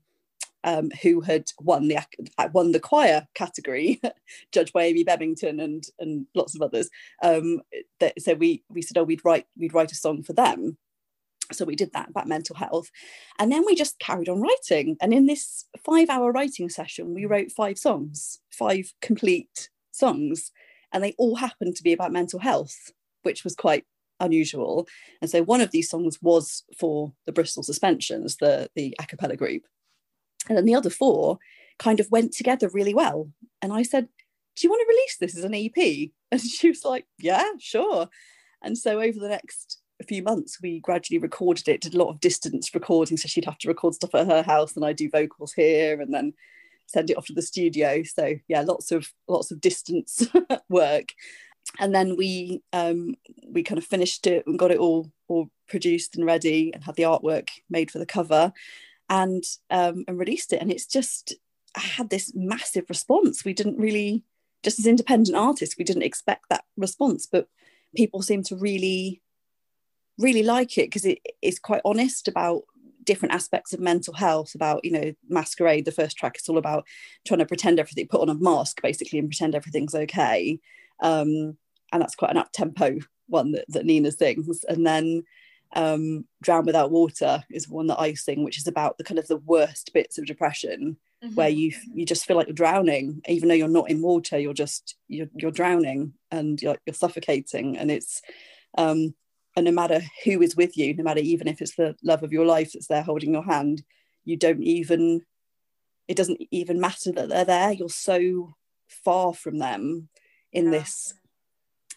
um, 0.65 0.91
who 1.03 1.21
had 1.21 1.51
won 1.61 1.89
the 1.89 1.99
uh, 2.39 2.49
won 2.53 2.73
the 2.73 2.81
choir 2.81 3.27
category, 3.35 4.01
judged 4.53 4.73
by 4.73 4.85
Amy 4.85 5.05
Bebbington 5.05 5.63
and 5.63 5.85
and 5.99 6.27
lots 6.35 6.55
of 6.55 6.63
others. 6.63 6.91
Um, 7.23 7.61
that, 7.99 8.21
so 8.21 8.35
we 8.35 8.63
we 8.69 8.83
said, 8.83 8.99
oh, 8.99 9.05
we'd 9.05 9.25
write 9.25 9.47
we'd 9.59 9.75
write 9.75 9.93
a 9.93 9.97
song 9.97 10.23
for 10.23 10.33
them. 10.33 10.77
So 11.53 11.65
we 11.65 11.75
did 11.75 11.93
that 11.95 12.11
about 12.11 12.29
mental 12.29 12.55
health, 12.55 12.91
and 13.39 13.51
then 13.51 13.65
we 13.67 13.75
just 13.75 13.99
carried 13.99 14.29
on 14.29 14.41
writing. 14.41 14.97
And 15.01 15.13
in 15.13 15.27
this 15.27 15.65
five-hour 15.85 16.31
writing 16.31 16.69
session, 16.69 17.13
we 17.15 17.27
wrote 17.27 17.51
five 17.51 17.77
songs, 17.77 18.39
five 18.51 18.93
complete 19.03 19.69
songs, 19.91 20.53
and 20.93 21.03
they 21.03 21.15
all 21.19 21.37
happened 21.37 21.75
to 21.77 21.83
be 21.83 21.93
about 21.93 22.13
mental 22.13 22.39
health, 22.39 22.93
which 23.23 23.43
was 23.43 23.57
quite 23.57 23.85
unusual. 24.21 24.87
And 25.21 25.31
so 25.31 25.43
one 25.43 25.61
of 25.61 25.71
these 25.71 25.89
songs 25.89 26.19
was 26.23 26.65
for 26.79 27.13
the 27.27 27.33
Bristol 27.33 27.63
Suspensions, 27.63 28.37
the, 28.37 28.71
the 28.75 28.95
a 28.99 29.07
cappella 29.07 29.37
group. 29.37 29.63
And 30.49 30.57
then 30.57 30.65
the 30.65 30.75
other 30.75 30.91
four 30.91 31.39
kind 31.79 32.01
of 32.01 32.11
went 32.11 32.33
together 32.33 32.69
really 32.73 32.95
well. 32.95 33.31
And 33.63 33.73
I 33.73 33.83
said, 33.83 34.09
Do 34.57 34.67
you 34.67 34.71
want 34.71 34.81
to 34.81 34.93
release 34.93 35.17
this 35.19 35.37
as 35.37 35.45
an 35.45 35.55
EP? 35.55 36.11
And 36.33 36.41
she 36.41 36.69
was 36.69 36.85
like, 36.85 37.07
Yeah, 37.19 37.45
sure. 37.59 38.09
And 38.63 38.79
so 38.79 39.01
over 39.01 39.19
the 39.19 39.29
next 39.29 39.81
few 40.05 40.23
months, 40.23 40.59
we 40.63 40.81
gradually 40.81 41.19
recorded 41.19 41.69
it, 41.69 41.81
did 41.81 41.95
a 41.95 41.99
lot 41.99 42.11
of 42.11 42.21
distance 42.21 42.75
recording. 42.75 43.17
So 43.17 43.29
she'd 43.29 43.45
have 43.45 43.59
to 43.59 43.69
record 43.69 43.95
stuff 43.95 44.15
at 44.15 44.27
her 44.27 44.43
house, 44.43 44.77
and 44.77 44.85
I 44.85 44.93
do 44.93 45.11
vocals 45.11 45.53
here, 45.53 46.01
and 46.01 46.13
then 46.15 46.33
send 46.87 47.11
it 47.11 47.17
off 47.17 47.27
to 47.27 47.33
the 47.33 47.43
studio. 47.43 48.03
So 48.03 48.35
yeah, 48.49 48.63
lots 48.63 48.93
of 48.93 49.13
lots 49.29 49.51
of 49.51 49.61
distance 49.61 50.27
work. 50.69 51.09
And 51.79 51.95
then 51.95 52.17
we 52.17 52.63
um, 52.73 53.15
we 53.49 53.63
kind 53.63 53.79
of 53.79 53.85
finished 53.85 54.27
it 54.27 54.47
and 54.47 54.59
got 54.59 54.71
it 54.71 54.79
all 54.79 55.11
all 55.29 55.51
produced 55.69 56.17
and 56.17 56.27
ready, 56.27 56.73
and 56.75 56.85
had 56.85 56.97
the 56.97 57.05
artwork 57.05 57.49
made 57.69 57.91
for 57.91 57.99
the 57.99 58.07
cover, 58.07 58.53
and 59.09 59.45
um, 59.71 60.05
and 60.09 60.19
released 60.19 60.53
it. 60.53 60.61
And 60.61 60.71
it's 60.71 60.87
just 60.87 61.35
I 61.77 61.81
had 61.81 62.11
this 62.11 62.33
massive 62.35 62.87
response. 62.89 63.45
We 63.45 63.55
didn't 63.55 63.79
really, 63.79 64.25
just 64.63 64.79
as 64.79 64.87
independent 64.87 65.37
artists, 65.37 65.79
we 65.79 65.85
didn't 65.85 66.03
expect 66.03 66.47
that 66.51 66.65
response, 66.77 67.27
but 67.31 67.49
people 67.95 68.23
seem 68.23 68.43
to 68.45 68.57
really 68.57 69.23
really 70.19 70.43
like 70.43 70.77
it 70.77 70.87
because 70.87 71.05
it 71.05 71.19
is 71.41 71.59
quite 71.59 71.81
honest 71.85 72.29
about 72.29 72.63
different 73.05 73.35
aspects 73.35 73.73
of 73.73 73.81
mental 73.81 74.15
health 74.15 74.55
about 74.55 74.85
you 74.85 74.93
know 74.93 75.13
masquerade 75.29 75.85
the 75.85 75.93
first 75.93 76.17
track 76.17 76.37
is 76.37 76.49
all 76.49 76.59
about 76.59 76.87
trying 77.27 77.39
to 77.39 77.47
pretend 77.47 77.81
everything 77.81 78.07
put 78.07 78.21
on 78.21 78.29
a 78.29 78.35
mask 78.35 78.81
basically 78.83 79.19
and 79.19 79.31
pretend 79.31 79.55
everything's 79.55 79.95
okay 79.95 80.59
um, 81.01 81.57
and 81.93 82.03
that's 82.03 82.15
quite 82.15 82.31
an 82.31 82.37
up 82.37 82.53
tempo 82.53 82.99
one 83.27 83.53
that, 83.53 83.65
that 83.69 83.87
nina 83.87 84.11
sings. 84.11 84.65
And 84.65 84.87
then 84.87 85.25
um, 85.75 86.27
drown 86.43 86.67
without 86.67 86.91
water 86.91 87.45
is 87.49 87.69
one 87.69 87.87
that 87.87 88.01
i 88.01 88.13
sing 88.13 88.43
which 88.43 88.59
is 88.59 88.67
about 88.67 88.99
the 88.99 89.05
kind 89.05 89.21
of 89.21 89.29
the 89.29 89.37
worst 89.37 89.93
bits 89.95 90.19
of 90.19 90.27
depression 90.27 90.97
mm-hmm. 91.23 91.35
where 91.35 91.49
you 91.49 91.73
you 91.95 92.05
just 92.05 92.27
feel 92.27 92.37
like 92.37 92.49
you're 92.49 92.55
drowning. 92.55 93.21
Even 93.29 93.49
though 93.49 93.55
you're 93.55 93.69
not 93.69 93.91
in 93.91 94.03
water 94.03 94.39
you're 94.39 94.53
just 94.53 94.97
you're, 95.09 95.29
you're 95.35 95.51
drowning 95.51 96.15
and 96.31 96.61
you're, 96.61 96.77
you're 96.87 96.95
suffocating. 96.95 97.77
And 97.77 97.91
it's 97.91 98.21
um, 98.77 99.15
and 99.57 99.65
no 99.65 99.73
matter 99.73 100.01
who 100.25 100.43
is 100.43 100.57
with 100.57 100.77
you 100.77 100.95
no 100.95 101.05
matter 101.05 101.21
even 101.21 101.49
if 101.49 101.61
it's 101.61 101.77
the 101.77 101.97
love 102.03 102.23
of 102.23 102.33
your 102.33 102.47
life 102.47 102.73
that's 102.73 102.87
there 102.87 103.03
holding 103.03 103.33
your 103.33 103.45
hand 103.45 103.83
you 104.25 104.37
don't 104.37 104.63
even 104.63 105.23
it 106.09 106.17
doesn't 106.17 106.41
even 106.51 106.81
matter 106.81 107.13
that 107.13 107.29
they're 107.29 107.45
there. 107.45 107.73
You're 107.73 107.89
so 107.89 108.55
far 108.89 109.33
from 109.33 109.59
them 109.59 110.09
in 110.53 110.67
yeah. 110.67 110.71
this 110.71 111.15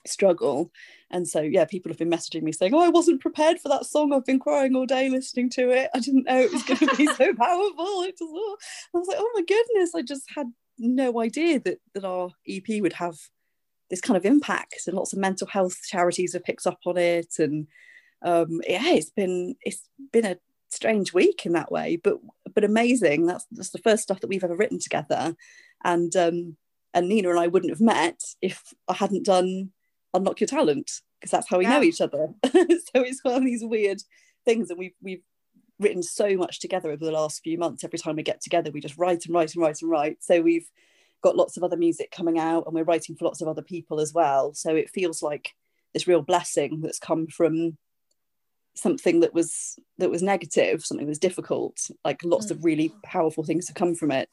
struggle. 0.05 0.71
And 1.11 1.27
so 1.27 1.41
yeah 1.41 1.65
people 1.65 1.91
have 1.91 1.99
been 1.99 2.09
messaging 2.09 2.41
me 2.41 2.51
saying 2.51 2.73
oh 2.73 2.79
i 2.79 2.89
wasn't 2.89 3.21
prepared 3.21 3.59
for 3.59 3.69
that 3.69 3.85
song. 3.85 4.13
I've 4.13 4.25
been 4.25 4.39
crying 4.39 4.75
all 4.75 4.85
day 4.85 5.09
listening 5.09 5.49
to 5.51 5.69
it. 5.69 5.89
I 5.93 5.99
didn't 5.99 6.25
know 6.25 6.39
it 6.39 6.51
was 6.51 6.63
going 6.63 6.79
to 6.79 6.95
be 6.95 7.05
so 7.07 7.33
powerful. 7.35 8.03
It 8.03 8.17
just, 8.17 8.31
oh. 8.33 8.57
i 8.93 8.97
was 8.97 9.07
like 9.07 9.17
oh 9.19 9.31
my 9.35 9.43
goodness 9.43 9.95
i 9.95 10.01
just 10.01 10.23
had 10.35 10.47
no 10.79 11.21
idea 11.21 11.59
that 11.59 11.77
that 11.93 12.03
our 12.03 12.31
ep 12.47 12.65
would 12.81 12.93
have 12.93 13.15
this 13.89 14.01
kind 14.01 14.17
of 14.17 14.25
impact 14.25 14.87
and 14.87 14.95
lots 14.95 15.13
of 15.13 15.19
mental 15.19 15.45
health 15.45 15.77
charities 15.87 16.33
have 16.33 16.43
picked 16.43 16.65
up 16.65 16.79
on 16.85 16.97
it. 16.97 17.35
And 17.37 17.67
um, 18.23 18.61
yeah 18.67 18.93
it's 18.93 19.11
been 19.11 19.55
it's 19.61 19.87
been 20.11 20.25
a 20.25 20.37
strange 20.69 21.13
week 21.13 21.45
in 21.45 21.51
that 21.53 21.71
way 21.71 21.97
but 22.03 22.17
but 22.55 22.63
amazing. 22.63 23.27
That's 23.27 23.45
that's 23.51 23.69
the 23.69 23.79
first 23.79 24.03
stuff 24.03 24.19
that 24.21 24.27
we've 24.27 24.43
ever 24.43 24.55
written 24.55 24.79
together. 24.79 25.35
And 25.83 26.15
um 26.15 26.57
and 26.93 27.09
Nina 27.09 27.29
and 27.29 27.39
I 27.39 27.47
wouldn't 27.47 27.71
have 27.71 27.81
met 27.81 28.21
if 28.41 28.73
I 28.87 28.93
hadn't 28.93 29.25
done 29.25 29.71
Unlock 30.13 30.39
Your 30.39 30.47
Talent 30.47 30.91
because 31.19 31.31
that's 31.31 31.49
how 31.49 31.57
we 31.57 31.65
yeah. 31.65 31.71
know 31.71 31.83
each 31.83 32.01
other. 32.01 32.29
So 32.95 33.01
it's 33.01 33.23
one 33.23 33.35
of 33.35 33.43
these 33.43 33.63
weird 33.63 34.01
things 34.45 34.69
and 34.69 34.77
we've 34.77 34.93
we've 35.01 35.23
written 35.79 36.03
so 36.03 36.35
much 36.37 36.59
together 36.59 36.91
over 36.91 37.03
the 37.03 37.11
last 37.11 37.41
few 37.43 37.57
months. 37.57 37.83
Every 37.83 37.97
time 37.97 38.15
we 38.15 38.23
get 38.23 38.41
together 38.41 38.71
we 38.71 38.81
just 38.81 38.97
write 38.97 39.25
and 39.25 39.33
write 39.33 39.55
and 39.55 39.63
write 39.63 39.81
and 39.81 39.89
write. 39.89 40.17
So 40.21 40.41
we've 40.41 40.69
got 41.23 41.35
lots 41.35 41.57
of 41.57 41.63
other 41.63 41.77
music 41.77 42.11
coming 42.11 42.37
out 42.37 42.65
and 42.65 42.75
we're 42.75 42.83
writing 42.83 43.15
for 43.15 43.25
lots 43.25 43.41
of 43.41 43.47
other 43.47 43.61
people 43.61 43.99
as 43.99 44.13
well. 44.13 44.53
So 44.53 44.75
it 44.75 44.89
feels 44.89 45.23
like 45.23 45.51
this 45.93 46.07
real 46.07 46.21
blessing 46.21 46.81
that's 46.81 46.99
come 46.99 47.27
from 47.27 47.77
something 48.75 49.19
that 49.21 49.33
was 49.33 49.77
that 49.99 50.09
was 50.09 50.23
negative 50.23 50.83
something 50.83 51.05
that 51.05 51.11
was 51.11 51.19
difficult. 51.19 51.77
Like 52.05 52.21
lots 52.23 52.47
mm. 52.47 52.51
of 52.51 52.65
really 52.65 52.93
powerful 53.03 53.43
things 53.43 53.67
have 53.67 53.75
come 53.75 53.95
from 53.95 54.11
it. 54.11 54.29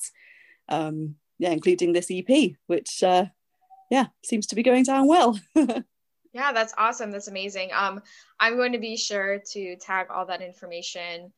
Um 0.68 1.16
yeah 1.41 1.51
including 1.51 1.93
this 1.93 2.11
ep 2.11 2.53
which 2.68 3.03
uh 3.03 3.24
yeah 3.91 4.07
seems 4.24 4.47
to 4.47 4.55
be 4.55 4.62
going 4.62 4.84
down 4.84 5.09
well 5.09 5.38
yeah 6.32 6.53
that's 6.53 6.74
awesome 6.78 7.11
that's 7.11 7.28
amazing 7.28 7.70
um 7.74 8.01
i'm 8.38 8.57
going 8.57 8.72
to 8.72 8.78
be 8.78 8.97
sure 8.97 9.41
to 9.51 9.74
tag 9.76 10.07
all 10.11 10.26
that 10.26 10.43
information 10.43 11.32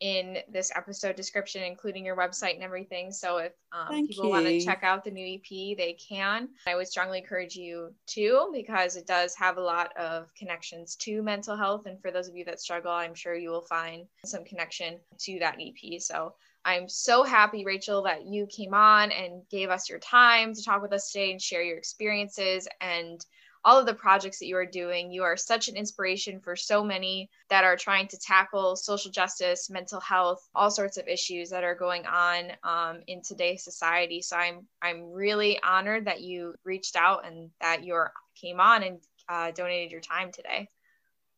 in 0.00 0.38
this 0.48 0.70
episode 0.76 1.16
description, 1.16 1.62
including 1.62 2.04
your 2.04 2.16
website 2.16 2.54
and 2.54 2.62
everything. 2.62 3.10
So 3.10 3.38
if 3.38 3.52
um, 3.72 4.06
people 4.06 4.30
want 4.30 4.46
to 4.46 4.60
check 4.60 4.80
out 4.82 5.04
the 5.04 5.10
new 5.10 5.34
EP, 5.34 5.76
they 5.76 5.96
can. 6.08 6.48
I 6.66 6.76
would 6.76 6.86
strongly 6.86 7.18
encourage 7.18 7.56
you 7.56 7.92
to 8.08 8.50
because 8.52 8.96
it 8.96 9.06
does 9.06 9.34
have 9.34 9.56
a 9.56 9.62
lot 9.62 9.96
of 9.96 10.32
connections 10.34 10.94
to 10.96 11.22
mental 11.22 11.56
health. 11.56 11.86
And 11.86 12.00
for 12.00 12.10
those 12.10 12.28
of 12.28 12.36
you 12.36 12.44
that 12.44 12.60
struggle, 12.60 12.92
I'm 12.92 13.14
sure 13.14 13.34
you 13.34 13.50
will 13.50 13.62
find 13.62 14.06
some 14.24 14.44
connection 14.44 14.98
to 15.20 15.38
that 15.40 15.58
EP. 15.60 16.00
So 16.00 16.34
I'm 16.64 16.88
so 16.88 17.22
happy, 17.22 17.64
Rachel, 17.64 18.02
that 18.02 18.26
you 18.26 18.46
came 18.46 18.74
on 18.74 19.10
and 19.12 19.42
gave 19.50 19.70
us 19.70 19.88
your 19.88 19.98
time 19.98 20.54
to 20.54 20.62
talk 20.62 20.82
with 20.82 20.92
us 20.92 21.10
today 21.10 21.30
and 21.30 21.40
share 21.40 21.62
your 21.62 21.78
experiences 21.78 22.68
and 22.80 23.24
all 23.64 23.78
of 23.78 23.86
the 23.86 23.94
projects 23.94 24.38
that 24.38 24.46
you 24.46 24.56
are 24.56 24.66
doing. 24.66 25.10
You 25.10 25.24
are 25.24 25.36
such 25.36 25.68
an 25.68 25.76
inspiration 25.76 26.40
for 26.40 26.56
so 26.56 26.84
many 26.84 27.28
that 27.50 27.64
are 27.64 27.76
trying 27.76 28.08
to 28.08 28.18
tackle 28.18 28.76
social 28.76 29.10
justice, 29.10 29.68
mental 29.68 30.00
health, 30.00 30.48
all 30.54 30.70
sorts 30.70 30.96
of 30.96 31.08
issues 31.08 31.50
that 31.50 31.64
are 31.64 31.74
going 31.74 32.06
on 32.06 32.52
um, 32.62 33.00
in 33.06 33.22
today's 33.22 33.64
society. 33.64 34.22
So 34.22 34.36
I'm 34.36 34.66
I'm 34.80 35.10
really 35.12 35.60
honored 35.62 36.06
that 36.06 36.20
you 36.22 36.54
reached 36.64 36.96
out 36.96 37.26
and 37.26 37.50
that 37.60 37.84
you 37.84 38.04
came 38.40 38.60
on 38.60 38.82
and 38.82 39.00
uh, 39.28 39.50
donated 39.50 39.90
your 39.92 40.00
time 40.00 40.32
today. 40.32 40.68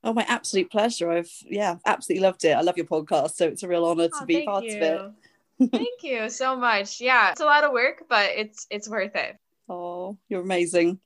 Oh, 0.03 0.13
my 0.15 0.25
absolute 0.29 0.71
pleasure. 0.71 1.11
I've 1.11 1.31
yeah, 1.45 1.77
absolutely 1.85 2.23
loved 2.23 2.45
it. 2.45 2.53
I 2.53 2.63
love 2.63 2.77
your 2.77 2.87
podcast, 2.87 3.33
so 3.33 3.47
it's 3.47 3.63
a 3.63 3.69
real 3.69 3.85
honor 3.85 4.09
oh, 4.13 4.21
to 4.21 4.27
be 4.27 4.45
part 4.45 4.65
you. 4.65 4.77
of 4.77 4.83
it. 4.83 5.71
thank 5.73 6.03
you 6.03 6.31
so 6.31 6.57
much. 6.57 7.01
Yeah, 7.01 7.33
it's 7.33 7.41
a 7.41 7.45
lot 7.45 7.65
of 7.65 7.73
work, 7.73 8.05
but 8.09 8.31
it's 8.31 8.67
it's 8.71 8.89
worth 8.89 9.15
it. 9.15 9.37
Oh, 9.73 10.19
you're 10.29 10.41
amazing. 10.41 10.99